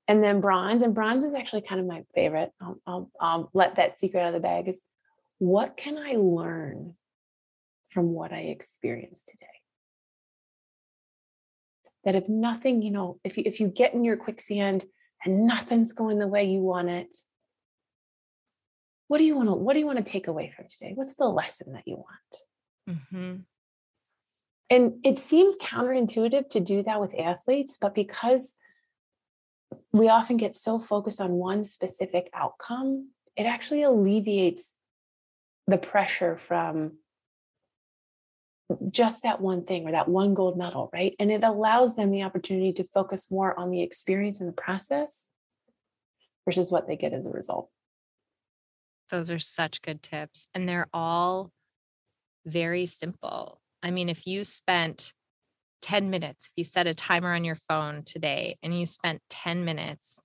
And 0.07 0.23
then 0.23 0.41
bronze, 0.41 0.81
and 0.81 0.95
bronze 0.95 1.23
is 1.23 1.35
actually 1.35 1.61
kind 1.61 1.79
of 1.81 1.85
my 1.85 2.03
favorite. 2.15 2.51
I'll, 2.59 2.79
I'll, 2.87 3.11
I'll 3.19 3.49
let 3.53 3.75
that 3.75 3.99
secret 3.99 4.21
out 4.21 4.29
of 4.29 4.33
the 4.33 4.39
bag 4.39 4.67
is 4.67 4.81
what 5.37 5.77
can 5.77 5.97
I 5.97 6.13
learn 6.13 6.95
from 7.89 8.13
what 8.13 8.31
I 8.31 8.39
experienced 8.39 9.27
today? 9.27 9.58
That 12.09 12.15
if 12.15 12.27
nothing, 12.27 12.81
you 12.81 12.89
know, 12.89 13.19
if 13.23 13.37
you, 13.37 13.43
if 13.45 13.59
you 13.59 13.67
get 13.67 13.93
in 13.93 14.03
your 14.03 14.17
quicksand 14.17 14.85
and 15.23 15.45
nothing's 15.45 15.93
going 15.93 16.17
the 16.17 16.27
way 16.27 16.45
you 16.45 16.59
want 16.59 16.89
it, 16.89 17.15
what 19.09 19.17
do 19.17 19.25
you 19.25 19.35
want 19.35 19.49
to 19.49 19.53
what 19.53 19.73
do 19.73 19.79
you 19.79 19.85
want 19.85 19.97
to 19.97 20.11
take 20.11 20.27
away 20.27 20.49
from 20.55 20.65
today 20.69 20.93
what's 20.95 21.15
the 21.15 21.27
lesson 21.27 21.73
that 21.73 21.83
you 21.85 21.97
want 21.97 22.97
mm-hmm. 23.11 23.35
and 24.69 24.93
it 25.03 25.17
seems 25.17 25.57
counterintuitive 25.57 26.47
to 26.49 26.59
do 26.59 26.81
that 26.83 27.01
with 27.01 27.19
athletes 27.19 27.77
but 27.79 27.93
because 27.93 28.53
we 29.91 30.07
often 30.07 30.37
get 30.37 30.55
so 30.55 30.79
focused 30.79 31.19
on 31.19 31.31
one 31.31 31.63
specific 31.63 32.29
outcome 32.33 33.09
it 33.35 33.43
actually 33.43 33.81
alleviates 33.81 34.75
the 35.67 35.77
pressure 35.77 36.37
from 36.37 36.93
just 38.91 39.23
that 39.23 39.41
one 39.41 39.65
thing 39.65 39.87
or 39.87 39.91
that 39.91 40.07
one 40.07 40.33
gold 40.33 40.57
medal, 40.57 40.89
right? 40.93 41.15
And 41.19 41.31
it 41.31 41.43
allows 41.43 41.95
them 41.95 42.11
the 42.11 42.23
opportunity 42.23 42.73
to 42.73 42.83
focus 42.83 43.31
more 43.31 43.57
on 43.57 43.71
the 43.71 43.81
experience 43.81 44.39
and 44.39 44.49
the 44.49 44.53
process 44.53 45.31
versus 46.45 46.71
what 46.71 46.87
they 46.87 46.95
get 46.95 47.13
as 47.13 47.25
a 47.25 47.31
result. 47.31 47.69
Those 49.09 49.31
are 49.31 49.39
such 49.39 49.81
good 49.81 50.03
tips. 50.03 50.47
And 50.53 50.69
they're 50.69 50.89
all 50.93 51.51
very 52.45 52.85
simple. 52.85 53.59
I 53.81 53.91
mean, 53.91 54.07
if 54.07 54.27
you 54.27 54.45
spent 54.45 55.13
10 55.81 56.09
minutes, 56.09 56.45
if 56.45 56.51
you 56.55 56.63
set 56.63 56.87
a 56.87 56.93
timer 56.93 57.33
on 57.33 57.43
your 57.43 57.55
phone 57.55 58.03
today 58.03 58.57
and 58.61 58.77
you 58.77 58.85
spent 58.85 59.21
10 59.29 59.65
minutes 59.65 60.21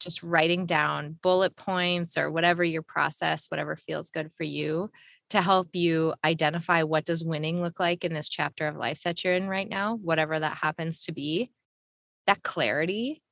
just 0.00 0.22
writing 0.24 0.66
down 0.66 1.16
bullet 1.22 1.54
points 1.54 2.16
or 2.16 2.28
whatever 2.28 2.64
your 2.64 2.82
process, 2.82 3.46
whatever 3.50 3.76
feels 3.76 4.10
good 4.10 4.32
for 4.36 4.42
you 4.42 4.90
to 5.32 5.40
help 5.40 5.74
you 5.74 6.12
identify 6.22 6.82
what 6.82 7.06
does 7.06 7.24
winning 7.24 7.62
look 7.62 7.80
like 7.80 8.04
in 8.04 8.12
this 8.12 8.28
chapter 8.28 8.68
of 8.68 8.76
life 8.76 9.02
that 9.02 9.24
you're 9.24 9.34
in 9.34 9.48
right 9.48 9.68
now, 9.68 9.96
whatever 9.96 10.38
that 10.38 10.58
happens 10.58 11.04
to 11.04 11.12
be. 11.12 11.50
That 12.26 12.42
clarity, 12.42 13.22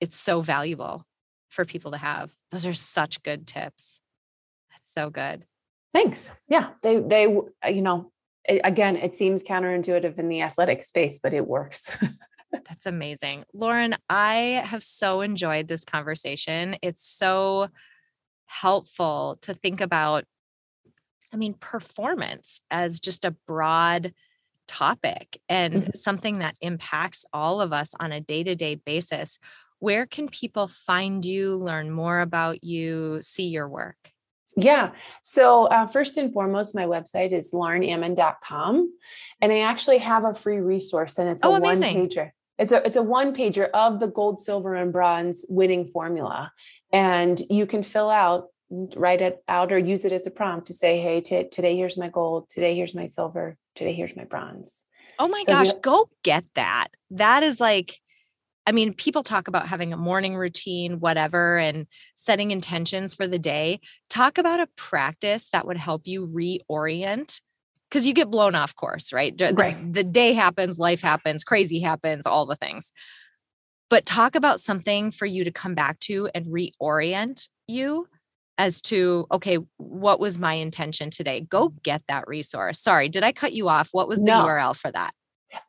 it's 0.00 0.16
so 0.16 0.40
valuable 0.40 1.06
for 1.48 1.64
people 1.64 1.92
to 1.92 1.96
have. 1.96 2.34
Those 2.50 2.66
are 2.66 2.74
such 2.74 3.22
good 3.22 3.46
tips. 3.46 4.00
That's 4.72 4.92
so 4.92 5.10
good. 5.10 5.44
Thanks. 5.92 6.32
Yeah, 6.48 6.70
they 6.82 6.98
they 6.98 7.26
uh, 7.64 7.68
you 7.68 7.80
know 7.80 8.10
again 8.48 8.96
it 8.96 9.14
seems 9.14 9.44
counterintuitive 9.44 10.18
in 10.18 10.28
the 10.28 10.42
athletic 10.42 10.82
space, 10.82 11.20
but 11.22 11.32
it 11.32 11.46
works. 11.46 11.96
That's 12.68 12.86
amazing. 12.86 13.44
Lauren, 13.54 13.94
I 14.10 14.64
have 14.66 14.82
so 14.82 15.20
enjoyed 15.20 15.68
this 15.68 15.84
conversation. 15.84 16.76
It's 16.82 17.08
so 17.08 17.68
helpful 18.46 19.38
to 19.42 19.54
think 19.54 19.80
about 19.80 20.24
I 21.34 21.36
mean 21.36 21.54
performance 21.54 22.60
as 22.70 23.00
just 23.00 23.24
a 23.24 23.32
broad 23.46 24.14
topic 24.68 25.40
and 25.48 25.74
mm-hmm. 25.74 25.90
something 25.92 26.38
that 26.38 26.56
impacts 26.60 27.26
all 27.32 27.60
of 27.60 27.72
us 27.72 27.92
on 27.98 28.12
a 28.12 28.20
day-to-day 28.20 28.76
basis. 28.76 29.40
Where 29.80 30.06
can 30.06 30.28
people 30.28 30.68
find 30.68 31.24
you, 31.24 31.56
learn 31.56 31.90
more 31.90 32.20
about 32.20 32.62
you, 32.62 33.18
see 33.20 33.48
your 33.48 33.68
work? 33.68 33.96
Yeah. 34.56 34.92
So, 35.22 35.64
uh, 35.66 35.88
first 35.88 36.16
and 36.16 36.32
foremost, 36.32 36.74
my 36.74 36.84
website 36.84 37.32
is 37.32 37.52
laurenammon.com. 37.52 38.96
And 39.40 39.52
I 39.52 39.60
actually 39.60 39.98
have 39.98 40.24
a 40.24 40.32
free 40.32 40.58
resource, 40.60 41.18
and 41.18 41.28
it's 41.28 41.42
a 41.42 41.48
oh, 41.48 41.58
one 41.58 41.82
pager. 41.82 42.30
It's 42.56 42.70
a 42.70 42.86
it's 42.86 42.94
a 42.94 43.02
one 43.02 43.34
pager 43.34 43.68
of 43.74 43.98
the 43.98 44.06
gold, 44.06 44.38
silver, 44.38 44.76
and 44.76 44.92
bronze 44.92 45.44
winning 45.48 45.86
formula, 45.88 46.52
and 46.92 47.40
you 47.50 47.66
can 47.66 47.82
fill 47.82 48.10
out, 48.10 48.46
write 48.70 49.22
it 49.22 49.42
out, 49.48 49.72
or 49.72 49.78
use 49.78 50.04
it 50.04 50.12
as 50.12 50.26
a 50.26 50.30
prompt 50.30 50.66
to 50.68 50.72
say, 50.72 51.00
"Hey, 51.00 51.20
t- 51.20 51.48
today 51.48 51.76
here's 51.76 51.98
my 51.98 52.08
gold. 52.08 52.48
Today 52.48 52.74
here's 52.74 52.94
my 52.94 53.06
silver. 53.06 53.56
Today 53.74 53.92
here's 53.92 54.16
my 54.16 54.24
bronze." 54.24 54.84
Oh 55.18 55.28
my 55.28 55.42
so 55.44 55.52
gosh, 55.52 55.72
go 55.82 56.08
get 56.22 56.44
that. 56.54 56.88
That 57.10 57.42
is 57.42 57.60
like 57.60 58.00
I 58.66 58.72
mean, 58.72 58.94
people 58.94 59.22
talk 59.22 59.46
about 59.46 59.68
having 59.68 59.92
a 59.92 59.96
morning 59.96 60.36
routine, 60.36 60.98
whatever, 60.98 61.58
and 61.58 61.86
setting 62.14 62.50
intentions 62.50 63.14
for 63.14 63.26
the 63.26 63.38
day. 63.38 63.80
Talk 64.08 64.38
about 64.38 64.60
a 64.60 64.68
practice 64.76 65.50
that 65.50 65.66
would 65.66 65.76
help 65.76 66.02
you 66.06 66.26
reorient 66.26 67.40
because 67.90 68.06
you 68.06 68.14
get 68.14 68.30
blown 68.30 68.54
off 68.54 68.74
course, 68.74 69.12
right? 69.12 69.34
right? 69.38 69.76
The, 69.92 70.02
the 70.02 70.04
day 70.04 70.32
happens, 70.32 70.78
life 70.78 71.02
happens, 71.02 71.44
crazy 71.44 71.80
happens, 71.80 72.26
all 72.26 72.46
the 72.46 72.56
things. 72.56 72.92
But 73.90 74.06
talk 74.06 74.34
about 74.34 74.60
something 74.60 75.10
for 75.10 75.26
you 75.26 75.44
to 75.44 75.52
come 75.52 75.74
back 75.74 76.00
to 76.00 76.30
and 76.34 76.46
reorient 76.46 77.48
you 77.68 78.08
as 78.58 78.80
to 78.80 79.26
okay 79.32 79.58
what 79.78 80.20
was 80.20 80.38
my 80.38 80.54
intention 80.54 81.10
today 81.10 81.40
go 81.40 81.70
get 81.82 82.02
that 82.08 82.26
resource 82.28 82.80
sorry 82.80 83.08
did 83.08 83.24
i 83.24 83.32
cut 83.32 83.52
you 83.52 83.68
off 83.68 83.88
what 83.92 84.08
was 84.08 84.20
the 84.20 84.26
no. 84.26 84.44
url 84.46 84.76
for 84.76 84.90
that 84.90 85.12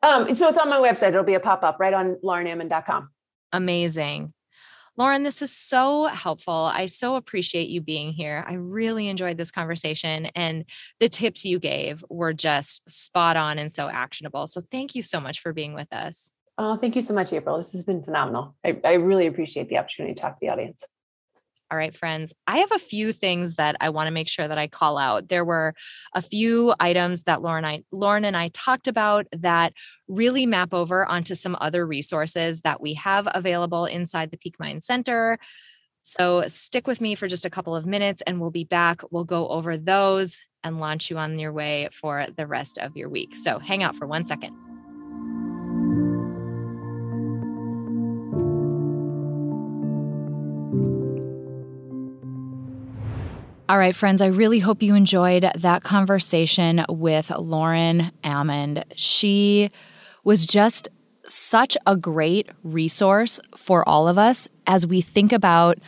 um, 0.02 0.34
so 0.34 0.48
it's 0.48 0.58
on 0.58 0.68
my 0.68 0.78
website. 0.78 1.08
It'll 1.08 1.24
be 1.24 1.34
a 1.34 1.40
pop 1.40 1.62
up 1.62 1.78
right 1.80 1.94
on 1.94 2.16
laurenammon.com. 2.24 3.10
Amazing. 3.52 4.32
Lauren, 4.98 5.24
this 5.24 5.42
is 5.42 5.54
so 5.54 6.06
helpful. 6.06 6.54
I 6.54 6.86
so 6.86 7.16
appreciate 7.16 7.68
you 7.68 7.82
being 7.82 8.12
here. 8.12 8.42
I 8.46 8.54
really 8.54 9.08
enjoyed 9.08 9.36
this 9.36 9.50
conversation, 9.50 10.26
and 10.34 10.64
the 11.00 11.10
tips 11.10 11.44
you 11.44 11.58
gave 11.58 12.02
were 12.08 12.32
just 12.32 12.88
spot 12.88 13.36
on 13.36 13.58
and 13.58 13.70
so 13.70 13.88
actionable. 13.88 14.46
So, 14.46 14.62
thank 14.72 14.94
you 14.94 15.02
so 15.02 15.20
much 15.20 15.40
for 15.40 15.52
being 15.52 15.74
with 15.74 15.92
us. 15.92 16.32
Oh, 16.56 16.78
thank 16.78 16.96
you 16.96 17.02
so 17.02 17.12
much, 17.12 17.30
April. 17.34 17.58
This 17.58 17.72
has 17.72 17.84
been 17.84 18.02
phenomenal. 18.02 18.56
I, 18.64 18.80
I 18.84 18.92
really 18.94 19.26
appreciate 19.26 19.68
the 19.68 19.76
opportunity 19.76 20.14
to 20.14 20.20
talk 20.20 20.36
to 20.36 20.38
the 20.40 20.48
audience. 20.48 20.86
All 21.70 21.76
right, 21.76 21.96
friends, 21.96 22.32
I 22.46 22.58
have 22.58 22.70
a 22.70 22.78
few 22.78 23.12
things 23.12 23.56
that 23.56 23.76
I 23.80 23.88
want 23.88 24.06
to 24.06 24.12
make 24.12 24.28
sure 24.28 24.46
that 24.46 24.58
I 24.58 24.68
call 24.68 24.98
out. 24.98 25.28
There 25.28 25.44
were 25.44 25.74
a 26.14 26.22
few 26.22 26.72
items 26.78 27.24
that 27.24 27.42
Lauren, 27.42 27.64
I, 27.64 27.82
Lauren 27.90 28.24
and 28.24 28.36
I 28.36 28.48
talked 28.48 28.86
about 28.86 29.26
that 29.32 29.72
really 30.06 30.46
map 30.46 30.72
over 30.72 31.04
onto 31.04 31.34
some 31.34 31.56
other 31.60 31.84
resources 31.84 32.60
that 32.60 32.80
we 32.80 32.94
have 32.94 33.26
available 33.34 33.84
inside 33.84 34.30
the 34.30 34.36
Peak 34.36 34.60
Mind 34.60 34.84
Center. 34.84 35.38
So 36.02 36.46
stick 36.46 36.86
with 36.86 37.00
me 37.00 37.16
for 37.16 37.26
just 37.26 37.44
a 37.44 37.50
couple 37.50 37.74
of 37.74 37.84
minutes 37.84 38.22
and 38.24 38.40
we'll 38.40 38.52
be 38.52 38.64
back. 38.64 39.02
We'll 39.10 39.24
go 39.24 39.48
over 39.48 39.76
those 39.76 40.38
and 40.62 40.78
launch 40.78 41.10
you 41.10 41.18
on 41.18 41.36
your 41.36 41.52
way 41.52 41.88
for 41.92 42.26
the 42.36 42.46
rest 42.46 42.78
of 42.78 42.96
your 42.96 43.08
week. 43.08 43.36
So 43.36 43.58
hang 43.58 43.82
out 43.82 43.96
for 43.96 44.06
one 44.06 44.24
second. 44.24 44.65
All 53.68 53.78
right, 53.78 53.96
friends, 53.96 54.22
I 54.22 54.26
really 54.26 54.60
hope 54.60 54.80
you 54.80 54.94
enjoyed 54.94 55.50
that 55.56 55.82
conversation 55.82 56.84
with 56.88 57.32
Lauren 57.32 58.12
Ammon. 58.22 58.84
She 58.94 59.70
was 60.22 60.46
just 60.46 60.88
such 61.24 61.76
a 61.84 61.96
great 61.96 62.48
resource 62.62 63.40
for 63.56 63.86
all 63.88 64.06
of 64.06 64.18
us 64.18 64.48
as 64.68 64.86
we 64.86 65.00
think 65.00 65.32
about 65.32 65.78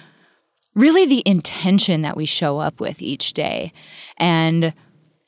really 0.74 1.06
the 1.06 1.22
intention 1.24 2.02
that 2.02 2.16
we 2.16 2.26
show 2.26 2.58
up 2.58 2.80
with 2.80 3.00
each 3.00 3.32
day 3.32 3.72
and 4.16 4.74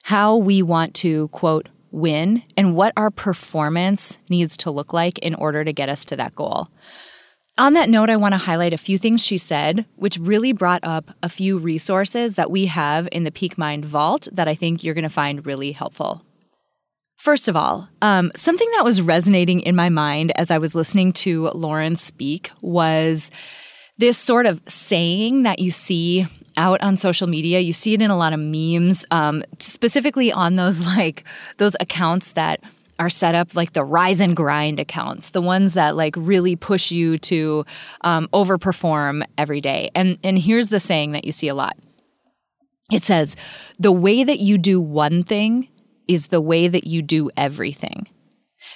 how 0.03 0.35
we 0.35 0.61
want 0.61 0.93
to, 0.95 1.29
quote, 1.29 1.69
win 1.93 2.43
and 2.57 2.75
what 2.75 2.93
our 2.97 3.13
performance 3.13 4.19
needs 4.29 4.57
to 4.57 4.73
look 4.73 4.93
like 4.93 5.21
in 5.21 5.37
order 5.37 5.63
to 5.63 5.73
get 5.73 5.89
us 5.89 6.05
to 6.05 6.17
that 6.17 6.35
goal. 6.35 6.69
On 7.61 7.75
that 7.75 7.91
note, 7.91 8.09
I 8.09 8.17
want 8.17 8.33
to 8.33 8.39
highlight 8.39 8.73
a 8.73 8.79
few 8.79 8.97
things 8.97 9.23
she 9.23 9.37
said, 9.37 9.85
which 9.97 10.17
really 10.17 10.55
brought 10.55 10.83
up 10.83 11.11
a 11.23 11.29
few 11.29 11.59
resources 11.59 12.37
that 12.37 12.51
we 12.51 12.65
have 12.65 13.07
in 13.13 13.25
the 13.25 13.31
Peak 13.31 13.59
Mind 13.59 13.85
Vault 13.85 14.29
that 14.33 14.49
I 14.49 14.55
think 14.55 14.83
you're 14.83 14.95
going 14.95 15.03
to 15.03 15.11
find 15.11 15.45
really 15.45 15.73
helpful. 15.73 16.25
First 17.19 17.49
of 17.49 17.57
all, 17.57 17.87
um, 18.01 18.33
something 18.35 18.67
that 18.77 18.85
was 18.87 19.03
resonating 19.03 19.61
in 19.61 19.77
my 19.77 19.91
mind 19.91 20.33
as 20.37 20.51
I 20.51 20.57
was 20.57 20.75
listening 20.75 21.13
to 21.25 21.49
Lauren 21.49 21.97
speak 21.97 22.51
was 22.63 23.31
this 23.99 24.17
sort 24.17 24.47
of 24.47 24.63
saying 24.67 25.43
that 25.43 25.59
you 25.59 25.71
see 25.71 26.27
out 26.57 26.81
on 26.81 26.97
social 26.97 27.27
media. 27.27 27.61
You 27.61 27.75
see 27.75 27.93
it 27.93 28.01
in 28.01 28.11
a 28.11 28.17
lot 28.17 28.33
of 28.33 28.41
memes, 28.41 29.05
um, 29.11 29.45
specifically 29.59 30.33
on 30.33 30.57
those 30.57 30.81
like 30.97 31.25
those 31.59 31.77
accounts 31.79 32.33
that 32.33 32.63
are 33.01 33.11
set 33.11 33.35
up 33.35 33.57
like 33.57 33.73
the 33.73 33.83
rise 33.83 34.21
and 34.21 34.37
grind 34.37 34.79
accounts, 34.79 35.31
the 35.31 35.41
ones 35.41 35.73
that 35.73 35.97
like 35.97 36.15
really 36.17 36.55
push 36.55 36.93
you 36.93 37.17
to 37.19 37.65
um, 38.03 38.29
overperform 38.33 39.25
every 39.39 39.61
day. 39.61 39.91
And 39.95 40.19
and 40.23 40.39
here's 40.39 40.69
the 40.69 40.79
saying 40.79 41.13
that 41.13 41.25
you 41.25 41.33
see 41.33 41.49
a 41.49 41.55
lot. 41.55 41.77
It 42.93 43.03
says, 43.03 43.37
"The 43.79 43.91
way 43.91 44.23
that 44.23 44.39
you 44.39 44.59
do 44.59 44.81
one 44.81 45.23
thing 45.23 45.69
is 46.07 46.29
the 46.29 46.43
way 46.43 46.69
that 46.69 46.87
you 46.87 47.03
do 47.03 47.31
everything." 47.37 48.07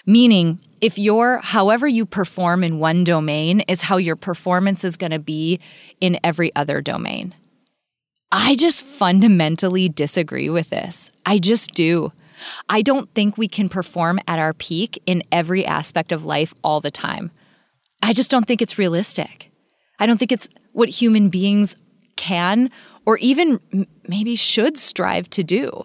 Meaning, 0.07 0.59
if 0.81 0.99
you're 0.99 1.39
however 1.39 1.87
you 1.87 2.07
perform 2.07 2.65
in 2.65 2.79
one 2.79 3.05
domain 3.05 3.61
is 3.61 3.83
how 3.83 3.99
your 3.99 4.17
performance 4.17 4.85
is 4.85 4.97
going 4.97 5.13
to 5.13 5.19
be 5.19 5.61
in 6.01 6.19
every 6.25 6.55
other 6.57 6.81
domain. 6.81 7.35
I 8.33 8.57
just 8.57 8.85
fundamentally 8.85 9.89
disagree 9.89 10.49
with 10.49 10.71
this. 10.71 11.11
I 11.25 11.39
just 11.39 11.73
do. 11.73 12.13
I 12.69 12.83
don't 12.83 13.13
think 13.15 13.37
we 13.37 13.49
can 13.49 13.69
perform 13.69 14.21
at 14.27 14.39
our 14.39 14.53
peak 14.53 15.03
in 15.07 15.23
every 15.33 15.65
aspect 15.65 16.13
of 16.13 16.25
life 16.25 16.55
all 16.63 16.81
the 16.81 16.91
time. 16.91 17.31
I 18.03 18.13
just 18.13 18.31
don't 18.31 18.47
think 18.47 18.61
it's 18.61 18.79
realistic. 18.79 19.51
I 19.99 20.07
don't 20.07 20.19
think 20.19 20.33
it's 20.33 20.49
what 20.73 20.89
human 20.89 21.29
beings 21.29 21.77
can 22.17 22.71
or 23.07 23.19
even 23.19 23.87
maybe 24.09 24.37
should 24.37 24.77
strive 24.77 25.29
to 25.31 25.45
do. 25.45 25.85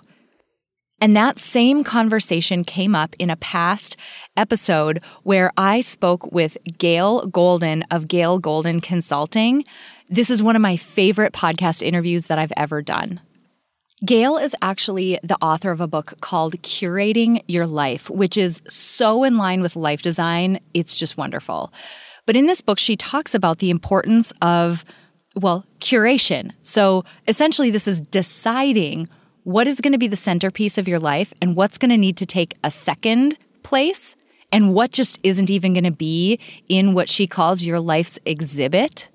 And 1.02 1.16
that 1.16 1.38
same 1.38 1.84
conversation 1.84 2.64
came 2.64 2.94
up 2.94 3.16
in 3.20 3.30
a 3.30 3.38
past 3.38 3.96
episode 4.36 5.02
where 5.24 5.52
I 5.56 5.80
spoke 5.80 6.32
with 6.32 6.58
Gail 6.78 7.26
Golden 7.28 7.84
of 7.84 8.08
Gail 8.08 8.38
Golden 8.40 8.82
Consulting. 8.82 9.64
This 10.10 10.30
is 10.30 10.44
one 10.44 10.58
of 10.58 10.62
my 10.62 10.76
favorite 10.76 11.32
podcast 11.32 11.82
interviews 11.82 12.28
that 12.28 12.40
I've 12.40 12.54
ever 12.58 12.82
done. 12.82 13.22
Gail 14.06 14.38
is 14.38 14.56
actually 14.62 15.20
the 15.24 15.38
author 15.42 15.72
of 15.72 15.82
a 15.82 15.88
book 15.88 16.14
called 16.22 16.62
Curating 16.62 17.44
Your 17.48 17.68
Life, 17.68 18.10
which 18.10 18.38
is 18.38 18.62
so 18.70 19.26
in 19.26 19.38
line 19.38 19.62
with 19.62 19.76
life 19.76 20.02
design. 20.02 20.62
It's 20.74 20.98
just 20.98 21.18
wonderful. 21.18 21.74
But 22.26 22.38
in 22.38 22.46
this 22.46 22.62
book, 22.62 22.80
she 22.80 22.96
talks 22.96 23.36
about 23.36 23.60
the 23.60 23.70
importance 23.70 24.32
of, 24.42 24.86
well, 25.36 25.66
curation. 25.82 26.52
So 26.62 27.04
essentially, 27.28 27.72
this 27.72 27.90
is 27.90 28.00
deciding 28.00 29.10
what 29.44 29.68
is 29.68 29.82
going 29.82 29.94
to 29.94 30.00
be 30.00 30.08
the 30.08 30.16
centerpiece 30.16 30.78
of 30.78 30.88
your 30.88 31.00
life 31.00 31.34
and 31.42 31.58
what's 31.58 31.78
going 31.78 31.90
to 31.90 31.98
need 31.98 32.16
to 32.18 32.26
take 32.26 32.56
a 32.64 32.72
second 32.72 33.38
place 33.64 34.16
and 34.52 34.74
what 34.74 34.92
just 34.92 35.20
isn't 35.24 35.50
even 35.50 35.74
going 35.74 35.84
to 35.84 35.92
be 35.92 36.40
in 36.70 36.94
what 36.94 37.10
she 37.10 37.28
calls 37.28 37.66
your 37.66 37.82
life's 37.82 38.18
exhibit 38.26 39.10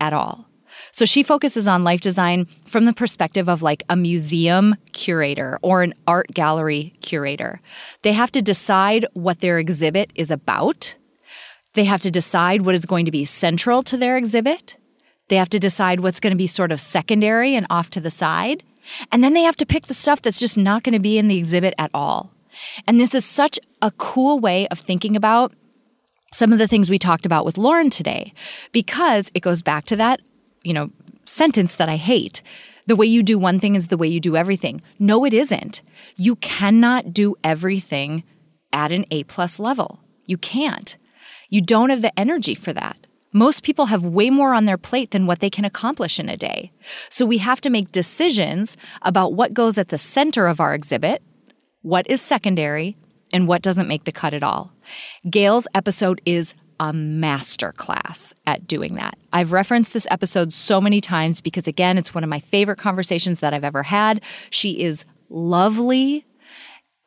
at 0.00 0.14
all. 0.14 0.45
So 0.90 1.04
she 1.04 1.22
focuses 1.22 1.68
on 1.68 1.84
life 1.84 2.00
design 2.00 2.46
from 2.66 2.84
the 2.84 2.92
perspective 2.92 3.48
of 3.48 3.62
like 3.62 3.82
a 3.88 3.96
museum 3.96 4.76
curator 4.92 5.58
or 5.62 5.82
an 5.82 5.94
art 6.06 6.28
gallery 6.32 6.94
curator. 7.00 7.60
They 8.02 8.12
have 8.12 8.32
to 8.32 8.42
decide 8.42 9.06
what 9.12 9.40
their 9.40 9.58
exhibit 9.58 10.10
is 10.14 10.30
about. 10.30 10.96
They 11.74 11.84
have 11.84 12.00
to 12.02 12.10
decide 12.10 12.62
what 12.62 12.74
is 12.74 12.86
going 12.86 13.04
to 13.04 13.10
be 13.10 13.24
central 13.24 13.82
to 13.84 13.96
their 13.96 14.16
exhibit. 14.16 14.76
They 15.28 15.36
have 15.36 15.50
to 15.50 15.58
decide 15.58 16.00
what's 16.00 16.20
going 16.20 16.32
to 16.32 16.36
be 16.36 16.46
sort 16.46 16.72
of 16.72 16.80
secondary 16.80 17.54
and 17.54 17.66
off 17.68 17.90
to 17.90 18.00
the 18.00 18.10
side. 18.10 18.62
And 19.10 19.22
then 19.22 19.34
they 19.34 19.42
have 19.42 19.56
to 19.56 19.66
pick 19.66 19.86
the 19.86 19.94
stuff 19.94 20.22
that's 20.22 20.40
just 20.40 20.56
not 20.56 20.84
going 20.84 20.92
to 20.92 20.98
be 20.98 21.18
in 21.18 21.28
the 21.28 21.38
exhibit 21.38 21.74
at 21.76 21.90
all. 21.92 22.32
And 22.86 22.98
this 23.00 23.14
is 23.14 23.24
such 23.24 23.58
a 23.82 23.90
cool 23.90 24.38
way 24.38 24.66
of 24.68 24.78
thinking 24.78 25.16
about 25.16 25.52
some 26.32 26.52
of 26.52 26.58
the 26.58 26.68
things 26.68 26.88
we 26.88 26.98
talked 26.98 27.26
about 27.26 27.44
with 27.44 27.58
Lauren 27.58 27.90
today 27.90 28.32
because 28.72 29.30
it 29.34 29.40
goes 29.40 29.62
back 29.62 29.84
to 29.86 29.96
that 29.96 30.20
you 30.66 30.74
know, 30.74 30.90
sentence 31.24 31.76
that 31.76 31.88
I 31.88 31.96
hate 31.96 32.42
The 32.86 32.96
way 32.96 33.06
you 33.06 33.22
do 33.22 33.38
one 33.38 33.58
thing 33.58 33.74
is 33.74 33.88
the 33.88 33.96
way 33.96 34.06
you 34.06 34.20
do 34.20 34.36
everything. 34.36 34.80
No, 34.98 35.24
it 35.24 35.34
isn't. 35.34 35.82
You 36.16 36.36
cannot 36.36 37.12
do 37.12 37.34
everything 37.42 38.24
at 38.72 38.92
an 38.92 39.04
A 39.10 39.24
plus 39.24 39.58
level. 39.58 40.00
You 40.24 40.38
can't. 40.38 40.96
You 41.48 41.60
don't 41.60 41.90
have 41.90 42.02
the 42.02 42.16
energy 42.18 42.54
for 42.54 42.72
that. 42.72 42.96
Most 43.32 43.64
people 43.64 43.86
have 43.86 44.04
way 44.04 44.30
more 44.30 44.54
on 44.54 44.64
their 44.64 44.78
plate 44.78 45.10
than 45.10 45.26
what 45.26 45.40
they 45.40 45.50
can 45.50 45.64
accomplish 45.64 46.18
in 46.18 46.28
a 46.28 46.36
day. 46.36 46.72
So 47.10 47.26
we 47.26 47.38
have 47.38 47.60
to 47.62 47.70
make 47.70 47.92
decisions 47.92 48.76
about 49.02 49.34
what 49.34 49.52
goes 49.52 49.78
at 49.78 49.88
the 49.88 49.98
center 49.98 50.46
of 50.46 50.60
our 50.60 50.72
exhibit, 50.72 51.22
what 51.82 52.08
is 52.08 52.22
secondary, 52.22 52.96
and 53.32 53.48
what 53.48 53.62
doesn't 53.62 53.88
make 53.88 54.04
the 54.04 54.12
cut 54.12 54.32
at 54.32 54.44
all. 54.44 54.72
Gail's 55.28 55.66
episode 55.74 56.20
is 56.24 56.54
a 56.80 56.92
masterclass 56.92 58.32
at 58.46 58.66
doing 58.66 58.94
that. 58.94 59.18
I've 59.32 59.52
referenced 59.52 59.92
this 59.92 60.06
episode 60.10 60.52
so 60.52 60.80
many 60.80 61.00
times 61.00 61.40
because, 61.40 61.66
again, 61.66 61.98
it's 61.98 62.14
one 62.14 62.24
of 62.24 62.30
my 62.30 62.40
favorite 62.40 62.78
conversations 62.78 63.40
that 63.40 63.54
I've 63.54 63.64
ever 63.64 63.84
had. 63.84 64.22
She 64.50 64.82
is 64.82 65.04
lovely. 65.28 66.24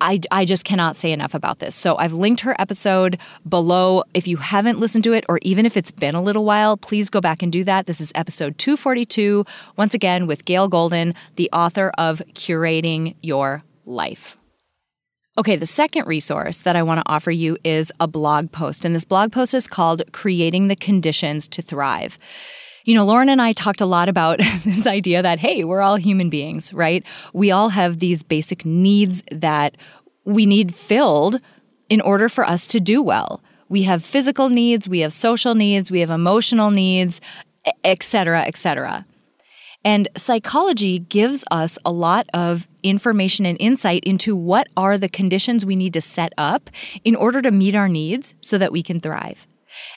I, 0.01 0.22
I 0.32 0.45
just 0.45 0.63
cannot 0.63 0.95
say 0.95 1.11
enough 1.11 1.34
about 1.34 1.59
this. 1.59 1.76
So 1.76 1.97
I've 1.97 2.13
linked 2.13 2.41
her 2.41 2.55
episode 2.57 3.17
below. 3.47 4.03
If 4.13 4.28
you 4.28 4.38
haven't 4.38 4.80
listened 4.80 5.03
to 5.03 5.13
it, 5.13 5.26
or 5.28 5.39
even 5.41 5.65
if 5.65 5.76
it's 5.76 5.91
been 5.91 6.15
a 6.15 6.22
little 6.22 6.45
while, 6.45 6.78
please 6.78 7.09
go 7.09 7.20
back 7.20 7.43
and 7.43 7.51
do 7.51 7.63
that. 7.65 7.86
This 7.86 7.99
is 7.99 8.13
episode 8.15 8.57
242, 8.57 9.45
once 9.76 9.93
again 9.93 10.26
with 10.26 10.45
Gail 10.45 10.70
Golden, 10.70 11.13
the 11.36 11.49
author 11.51 11.91
of 11.97 12.22
Curating 12.34 13.15
Your 13.22 13.63
Life. 13.86 14.38
Okay, 15.39 15.55
the 15.55 15.65
second 15.65 16.05
resource 16.05 16.57
that 16.57 16.75
I 16.75 16.83
want 16.83 16.99
to 16.99 17.09
offer 17.09 17.31
you 17.31 17.57
is 17.63 17.93
a 18.01 18.09
blog 18.09 18.51
post. 18.51 18.83
And 18.83 18.93
this 18.93 19.05
blog 19.05 19.31
post 19.31 19.53
is 19.53 19.69
called 19.69 20.01
Creating 20.11 20.67
the 20.67 20.75
Conditions 20.75 21.47
to 21.47 21.61
Thrive. 21.61 22.19
You 22.83 22.93
know, 22.93 23.05
Lauren 23.05 23.29
and 23.29 23.41
I 23.41 23.53
talked 23.53 23.79
a 23.79 23.85
lot 23.85 24.09
about 24.09 24.39
this 24.65 24.85
idea 24.85 25.21
that, 25.21 25.39
hey, 25.39 25.63
we're 25.63 25.79
all 25.79 25.95
human 25.95 26.29
beings, 26.29 26.73
right? 26.73 27.05
We 27.31 27.51
all 27.51 27.69
have 27.69 27.99
these 27.99 28.21
basic 28.21 28.65
needs 28.65 29.23
that 29.31 29.77
we 30.25 30.45
need 30.45 30.75
filled 30.75 31.39
in 31.87 32.01
order 32.01 32.27
for 32.27 32.43
us 32.43 32.67
to 32.67 32.81
do 32.81 33.01
well. 33.01 33.41
We 33.69 33.83
have 33.83 34.03
physical 34.03 34.49
needs, 34.49 34.89
we 34.89 34.99
have 34.99 35.13
social 35.13 35.55
needs, 35.55 35.89
we 35.89 36.01
have 36.01 36.09
emotional 36.09 36.69
needs, 36.69 37.21
et 37.85 38.03
cetera, 38.03 38.41
et 38.41 38.57
cetera. 38.57 39.05
And 39.84 40.09
psychology 40.17 40.99
gives 40.99 41.43
us 41.51 41.77
a 41.86 41.91
lot 41.91 42.27
of 42.34 42.67
information 42.84 43.45
and 43.45 43.57
insight 43.59 44.03
into 44.03 44.36
what 44.36 44.67
are 44.75 44.97
the 44.97 45.09
conditions 45.09 45.65
we 45.65 45.75
need 45.75 45.93
to 45.93 46.01
set 46.01 46.34
up 46.38 46.69
in 47.03 47.15
order 47.15 47.41
to 47.41 47.51
meet 47.51 47.75
our 47.75 47.88
needs 47.88 48.34
so 48.41 48.57
that 48.57 48.71
we 48.71 48.84
can 48.84 48.99
thrive. 48.99 49.47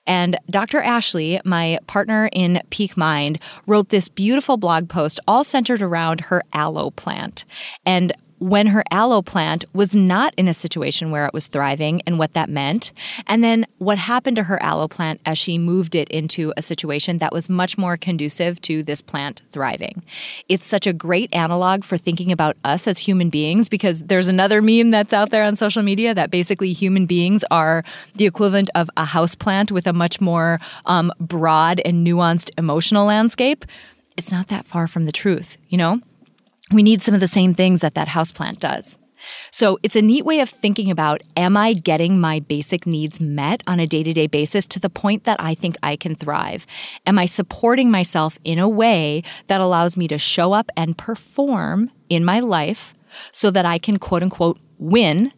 And 0.06 0.38
Dr. 0.50 0.80
Ashley, 0.80 1.40
my 1.44 1.78
partner 1.86 2.28
in 2.32 2.62
Peak 2.70 2.96
Mind, 2.96 3.38
wrote 3.66 3.88
this 3.88 4.08
beautiful 4.08 4.56
blog 4.56 4.88
post 4.88 5.18
all 5.26 5.44
centered 5.44 5.82
around 5.82 6.22
her 6.22 6.42
aloe 6.52 6.90
plant. 6.90 7.44
And 7.84 8.12
when 8.42 8.66
her 8.66 8.82
aloe 8.90 9.22
plant 9.22 9.64
was 9.72 9.94
not 9.94 10.34
in 10.36 10.48
a 10.48 10.54
situation 10.54 11.12
where 11.12 11.26
it 11.26 11.32
was 11.32 11.46
thriving 11.46 12.02
and 12.08 12.18
what 12.18 12.32
that 12.32 12.50
meant, 12.50 12.90
and 13.28 13.44
then 13.44 13.64
what 13.78 13.98
happened 13.98 14.34
to 14.34 14.42
her 14.42 14.60
aloe 14.60 14.88
plant 14.88 15.20
as 15.24 15.38
she 15.38 15.58
moved 15.58 15.94
it 15.94 16.08
into 16.08 16.52
a 16.56 16.62
situation 16.62 17.18
that 17.18 17.32
was 17.32 17.48
much 17.48 17.78
more 17.78 17.96
conducive 17.96 18.60
to 18.60 18.82
this 18.82 19.00
plant 19.00 19.42
thriving. 19.52 20.02
It's 20.48 20.66
such 20.66 20.88
a 20.88 20.92
great 20.92 21.32
analog 21.32 21.84
for 21.84 21.96
thinking 21.96 22.32
about 22.32 22.56
us 22.64 22.88
as 22.88 22.98
human 22.98 23.30
beings 23.30 23.68
because 23.68 24.02
there's 24.02 24.28
another 24.28 24.60
meme 24.60 24.90
that's 24.90 25.12
out 25.12 25.30
there 25.30 25.44
on 25.44 25.54
social 25.54 25.84
media 25.84 26.12
that 26.12 26.32
basically 26.32 26.72
human 26.72 27.06
beings 27.06 27.44
are 27.52 27.84
the 28.16 28.26
equivalent 28.26 28.70
of 28.74 28.90
a 28.96 29.04
house 29.04 29.36
plant 29.36 29.70
with 29.70 29.86
a 29.86 29.92
much 29.92 30.20
more 30.20 30.58
um, 30.86 31.12
broad 31.20 31.80
and 31.84 32.04
nuanced 32.04 32.50
emotional 32.58 33.06
landscape. 33.06 33.64
It's 34.16 34.32
not 34.32 34.48
that 34.48 34.66
far 34.66 34.88
from 34.88 35.04
the 35.04 35.12
truth, 35.12 35.56
you 35.68 35.78
know? 35.78 36.00
We 36.72 36.82
need 36.82 37.02
some 37.02 37.14
of 37.14 37.20
the 37.20 37.26
same 37.26 37.54
things 37.54 37.80
that 37.80 37.94
that 37.94 38.08
houseplant 38.08 38.58
does. 38.58 38.96
So 39.50 39.78
it's 39.82 39.96
a 39.96 40.02
neat 40.02 40.24
way 40.24 40.40
of 40.40 40.50
thinking 40.50 40.90
about 40.90 41.22
am 41.36 41.56
I 41.56 41.72
getting 41.72 42.20
my 42.20 42.40
basic 42.40 42.86
needs 42.86 43.20
met 43.20 43.62
on 43.66 43.80
a 43.80 43.86
day 43.86 44.02
to 44.02 44.12
day 44.12 44.26
basis 44.26 44.66
to 44.68 44.80
the 44.80 44.90
point 44.90 45.24
that 45.24 45.40
I 45.40 45.54
think 45.54 45.76
I 45.82 45.96
can 45.96 46.14
thrive? 46.14 46.66
Am 47.06 47.18
I 47.18 47.26
supporting 47.26 47.90
myself 47.90 48.38
in 48.44 48.58
a 48.58 48.68
way 48.68 49.22
that 49.46 49.60
allows 49.60 49.96
me 49.96 50.08
to 50.08 50.18
show 50.18 50.52
up 50.52 50.70
and 50.76 50.98
perform 50.98 51.90
in 52.08 52.24
my 52.24 52.40
life 52.40 52.94
so 53.30 53.50
that 53.50 53.66
I 53.66 53.78
can 53.78 53.98
quote 53.98 54.22
unquote 54.22 54.58
win 54.78 55.32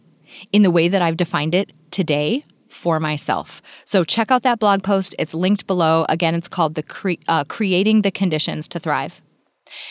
in 0.53 0.63
the 0.63 0.71
way 0.71 0.89
that 0.89 1.03
I've 1.03 1.17
defined 1.17 1.55
it 1.55 1.73
today 1.91 2.45
for 2.69 2.99
myself. 2.99 3.63
So 3.85 4.03
check 4.03 4.31
out 4.31 4.43
that 4.43 4.59
blog 4.59 4.83
post. 4.83 5.15
It's 5.19 5.33
linked 5.33 5.67
below. 5.67 6.05
Again, 6.09 6.35
it's 6.35 6.49
called 6.49 6.75
the 6.75 6.83
cre- 6.83 7.23
uh, 7.29 7.45
Creating 7.45 8.03
the 8.03 8.11
Conditions 8.11 8.67
to 8.69 8.81
Thrive. 8.81 9.23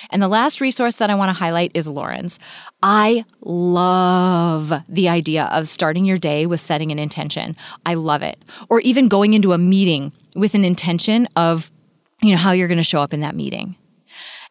And 0.09 0.21
the 0.21 0.27
last 0.27 0.61
resource 0.61 0.95
that 0.95 1.09
I 1.09 1.15
want 1.15 1.29
to 1.29 1.33
highlight 1.33 1.71
is 1.73 1.87
Lauren's. 1.87 2.39
I 2.81 3.25
love 3.41 4.71
the 4.87 5.09
idea 5.09 5.45
of 5.45 5.67
starting 5.67 6.05
your 6.05 6.17
day 6.17 6.45
with 6.45 6.61
setting 6.61 6.91
an 6.91 6.99
intention. 6.99 7.55
I 7.85 7.95
love 7.95 8.21
it. 8.21 8.37
Or 8.69 8.79
even 8.81 9.07
going 9.07 9.33
into 9.33 9.53
a 9.53 9.57
meeting 9.57 10.11
with 10.35 10.53
an 10.53 10.63
intention 10.63 11.27
of, 11.35 11.71
you 12.21 12.31
know, 12.31 12.37
how 12.37 12.51
you're 12.51 12.67
going 12.67 12.77
to 12.77 12.83
show 12.83 13.01
up 13.01 13.13
in 13.13 13.21
that 13.21 13.35
meeting. 13.35 13.75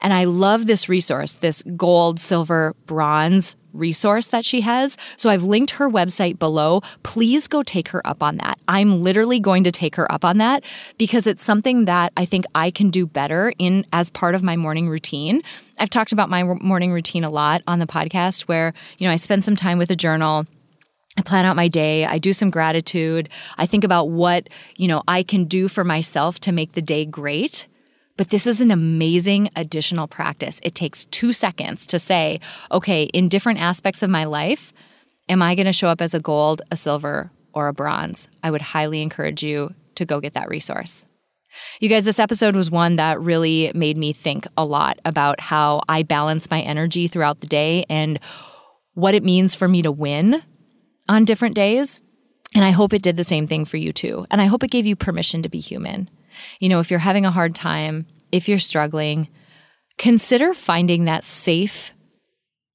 And 0.00 0.12
I 0.12 0.24
love 0.24 0.66
this 0.66 0.88
resource, 0.88 1.34
this 1.34 1.62
gold, 1.76 2.18
silver, 2.18 2.74
bronze 2.86 3.56
resource 3.72 4.26
that 4.28 4.44
she 4.44 4.60
has. 4.62 4.96
So 5.16 5.30
I've 5.30 5.42
linked 5.42 5.72
her 5.72 5.88
website 5.88 6.38
below. 6.38 6.82
Please 7.02 7.46
go 7.48 7.62
take 7.62 7.88
her 7.88 8.06
up 8.06 8.22
on 8.22 8.36
that. 8.38 8.58
I'm 8.68 9.02
literally 9.02 9.40
going 9.40 9.64
to 9.64 9.72
take 9.72 9.96
her 9.96 10.10
up 10.10 10.24
on 10.24 10.38
that 10.38 10.64
because 10.98 11.26
it's 11.26 11.42
something 11.42 11.84
that 11.86 12.12
I 12.16 12.24
think 12.24 12.44
I 12.54 12.70
can 12.70 12.90
do 12.90 13.06
better 13.06 13.52
in 13.58 13.86
as 13.92 14.10
part 14.10 14.34
of 14.34 14.42
my 14.42 14.56
morning 14.56 14.88
routine. 14.88 15.42
I've 15.78 15.90
talked 15.90 16.12
about 16.12 16.30
my 16.30 16.42
morning 16.42 16.92
routine 16.92 17.24
a 17.24 17.30
lot 17.30 17.62
on 17.66 17.78
the 17.78 17.86
podcast 17.86 18.42
where, 18.42 18.72
you 18.98 19.06
know, 19.06 19.12
I 19.12 19.16
spend 19.16 19.44
some 19.44 19.56
time 19.56 19.78
with 19.78 19.90
a 19.90 19.96
journal. 19.96 20.46
I 21.16 21.22
plan 21.22 21.44
out 21.44 21.56
my 21.56 21.68
day. 21.68 22.06
I 22.06 22.18
do 22.18 22.32
some 22.32 22.50
gratitude. 22.50 23.28
I 23.58 23.66
think 23.66 23.84
about 23.84 24.08
what, 24.08 24.48
you 24.76 24.88
know, 24.88 25.02
I 25.06 25.22
can 25.22 25.44
do 25.44 25.68
for 25.68 25.84
myself 25.84 26.40
to 26.40 26.52
make 26.52 26.72
the 26.72 26.82
day 26.82 27.04
great. 27.04 27.66
But 28.22 28.30
this 28.30 28.46
is 28.46 28.60
an 28.60 28.70
amazing 28.70 29.50
additional 29.56 30.06
practice. 30.06 30.60
It 30.62 30.76
takes 30.76 31.06
two 31.06 31.32
seconds 31.32 31.88
to 31.88 31.98
say, 31.98 32.38
okay, 32.70 33.06
in 33.06 33.28
different 33.28 33.58
aspects 33.58 34.00
of 34.00 34.10
my 34.10 34.26
life, 34.26 34.72
am 35.28 35.42
I 35.42 35.56
going 35.56 35.66
to 35.66 35.72
show 35.72 35.88
up 35.88 36.00
as 36.00 36.14
a 36.14 36.20
gold, 36.20 36.62
a 36.70 36.76
silver, 36.76 37.32
or 37.52 37.66
a 37.66 37.74
bronze? 37.74 38.28
I 38.40 38.52
would 38.52 38.62
highly 38.62 39.02
encourage 39.02 39.42
you 39.42 39.74
to 39.96 40.04
go 40.04 40.20
get 40.20 40.34
that 40.34 40.48
resource. 40.48 41.04
You 41.80 41.88
guys, 41.88 42.04
this 42.04 42.20
episode 42.20 42.54
was 42.54 42.70
one 42.70 42.94
that 42.94 43.20
really 43.20 43.72
made 43.74 43.96
me 43.96 44.12
think 44.12 44.46
a 44.56 44.64
lot 44.64 45.00
about 45.04 45.40
how 45.40 45.82
I 45.88 46.04
balance 46.04 46.48
my 46.48 46.60
energy 46.60 47.08
throughout 47.08 47.40
the 47.40 47.48
day 47.48 47.84
and 47.90 48.20
what 48.94 49.16
it 49.16 49.24
means 49.24 49.56
for 49.56 49.66
me 49.66 49.82
to 49.82 49.90
win 49.90 50.44
on 51.08 51.24
different 51.24 51.56
days. 51.56 52.00
And 52.54 52.64
I 52.64 52.70
hope 52.70 52.92
it 52.92 53.02
did 53.02 53.16
the 53.16 53.24
same 53.24 53.48
thing 53.48 53.64
for 53.64 53.78
you 53.78 53.92
too. 53.92 54.26
And 54.30 54.40
I 54.40 54.44
hope 54.44 54.62
it 54.62 54.70
gave 54.70 54.86
you 54.86 54.94
permission 54.94 55.42
to 55.42 55.48
be 55.48 55.58
human. 55.58 56.08
You 56.60 56.68
know, 56.68 56.80
if 56.80 56.90
you're 56.90 57.00
having 57.00 57.26
a 57.26 57.30
hard 57.30 57.54
time, 57.54 58.06
if 58.30 58.48
you're 58.48 58.58
struggling, 58.58 59.28
consider 59.98 60.54
finding 60.54 61.04
that 61.04 61.24
safe, 61.24 61.92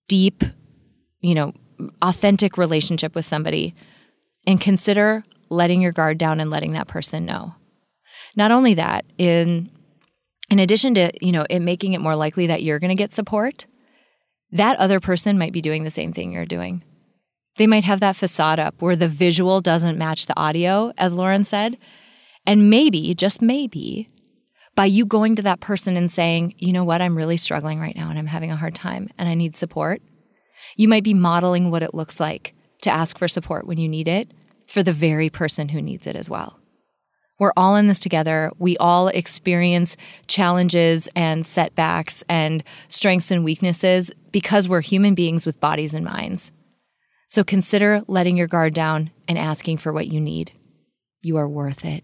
deep, 0.08 0.44
you 1.22 1.36
know, 1.36 1.54
authentic 2.02 2.58
relationship 2.58 3.16
with 3.16 3.26
somebody 3.26 3.76
and 4.46 4.62
consider 4.62 5.24
letting 5.50 5.82
your 5.82 5.92
guard 5.92 6.18
down 6.18 6.40
and 6.40 6.50
letting 6.50 6.74
that 6.74 6.88
person 6.88 7.26
know. 7.26 7.56
Not 8.36 8.52
only 8.52 8.74
that, 8.76 9.06
in 9.18 9.70
in 10.50 10.60
addition 10.60 10.94
to, 10.96 11.12
you 11.22 11.32
know, 11.32 11.46
it 11.50 11.60
making 11.60 11.94
it 11.94 12.02
more 12.02 12.16
likely 12.16 12.48
that 12.48 12.64
you're 12.64 12.80
going 12.80 12.90
to 12.90 12.96
get 12.96 13.14
support, 13.14 13.66
that 14.52 14.78
other 14.78 15.00
person 15.00 15.38
might 15.38 15.52
be 15.52 15.62
doing 15.62 15.84
the 15.84 15.92
same 15.92 16.14
thing 16.14 16.32
you're 16.32 16.46
doing. 16.46 16.84
They 17.58 17.68
might 17.68 17.84
have 17.84 18.00
that 18.00 18.16
facade 18.16 18.60
up 18.60 18.82
where 18.82 18.96
the 18.96 19.08
visual 19.08 19.60
doesn't 19.62 19.98
match 19.98 20.26
the 20.26 20.40
audio, 20.40 20.94
as 20.98 21.14
Lauren 21.14 21.44
said, 21.44 21.78
and 22.48 22.70
maybe, 22.70 23.14
just 23.14 23.42
maybe, 23.42 24.10
by 24.74 24.86
you 24.86 25.06
going 25.06 25.36
to 25.36 25.42
that 25.42 25.60
person 25.60 25.98
and 25.98 26.10
saying, 26.10 26.56
you 26.58 26.72
know 26.72 26.86
what, 26.86 27.02
I'm 27.02 27.18
really 27.18 27.36
struggling 27.36 27.80
right 27.80 27.96
now 27.96 28.10
and 28.10 28.18
I'm 28.18 28.28
having 28.28 28.52
a 28.52 28.56
hard 28.56 28.74
time 28.74 29.10
and 29.18 29.28
I 29.28 29.34
need 29.34 29.58
support, 29.58 30.02
you 30.78 30.88
might 30.88 31.04
be 31.04 31.14
modeling 31.14 31.70
what 31.70 31.84
it 31.84 31.94
looks 31.94 32.20
like 32.20 32.54
to 32.84 32.90
ask 32.90 33.18
for 33.18 33.28
support 33.28 33.68
when 33.68 33.78
you 33.78 33.90
need 33.90 34.08
it 34.08 34.32
for 34.66 34.82
the 34.82 34.94
very 34.94 35.30
person 35.30 35.70
who 35.70 35.82
needs 35.82 36.08
it 36.08 36.16
as 36.16 36.30
well. 36.30 36.60
We're 37.40 37.54
all 37.58 37.76
in 37.76 37.88
this 37.88 38.00
together. 38.00 38.52
We 38.58 38.78
all 38.78 39.10
experience 39.10 39.98
challenges 40.28 41.10
and 41.16 41.46
setbacks 41.46 42.24
and 42.30 42.64
strengths 42.88 43.30
and 43.30 43.44
weaknesses 43.44 44.10
because 44.32 44.70
we're 44.70 44.82
human 44.82 45.16
beings 45.16 45.46
with 45.46 45.60
bodies 45.60 45.94
and 45.94 46.06
minds. 46.06 46.52
So 47.28 47.44
consider 47.44 48.04
letting 48.08 48.38
your 48.38 48.48
guard 48.48 48.74
down 48.74 49.12
and 49.28 49.38
asking 49.38 49.78
for 49.78 49.92
what 49.92 50.08
you 50.08 50.22
need. 50.22 50.54
You 51.22 51.38
are 51.38 51.50
worth 51.50 51.84
it. 51.84 52.04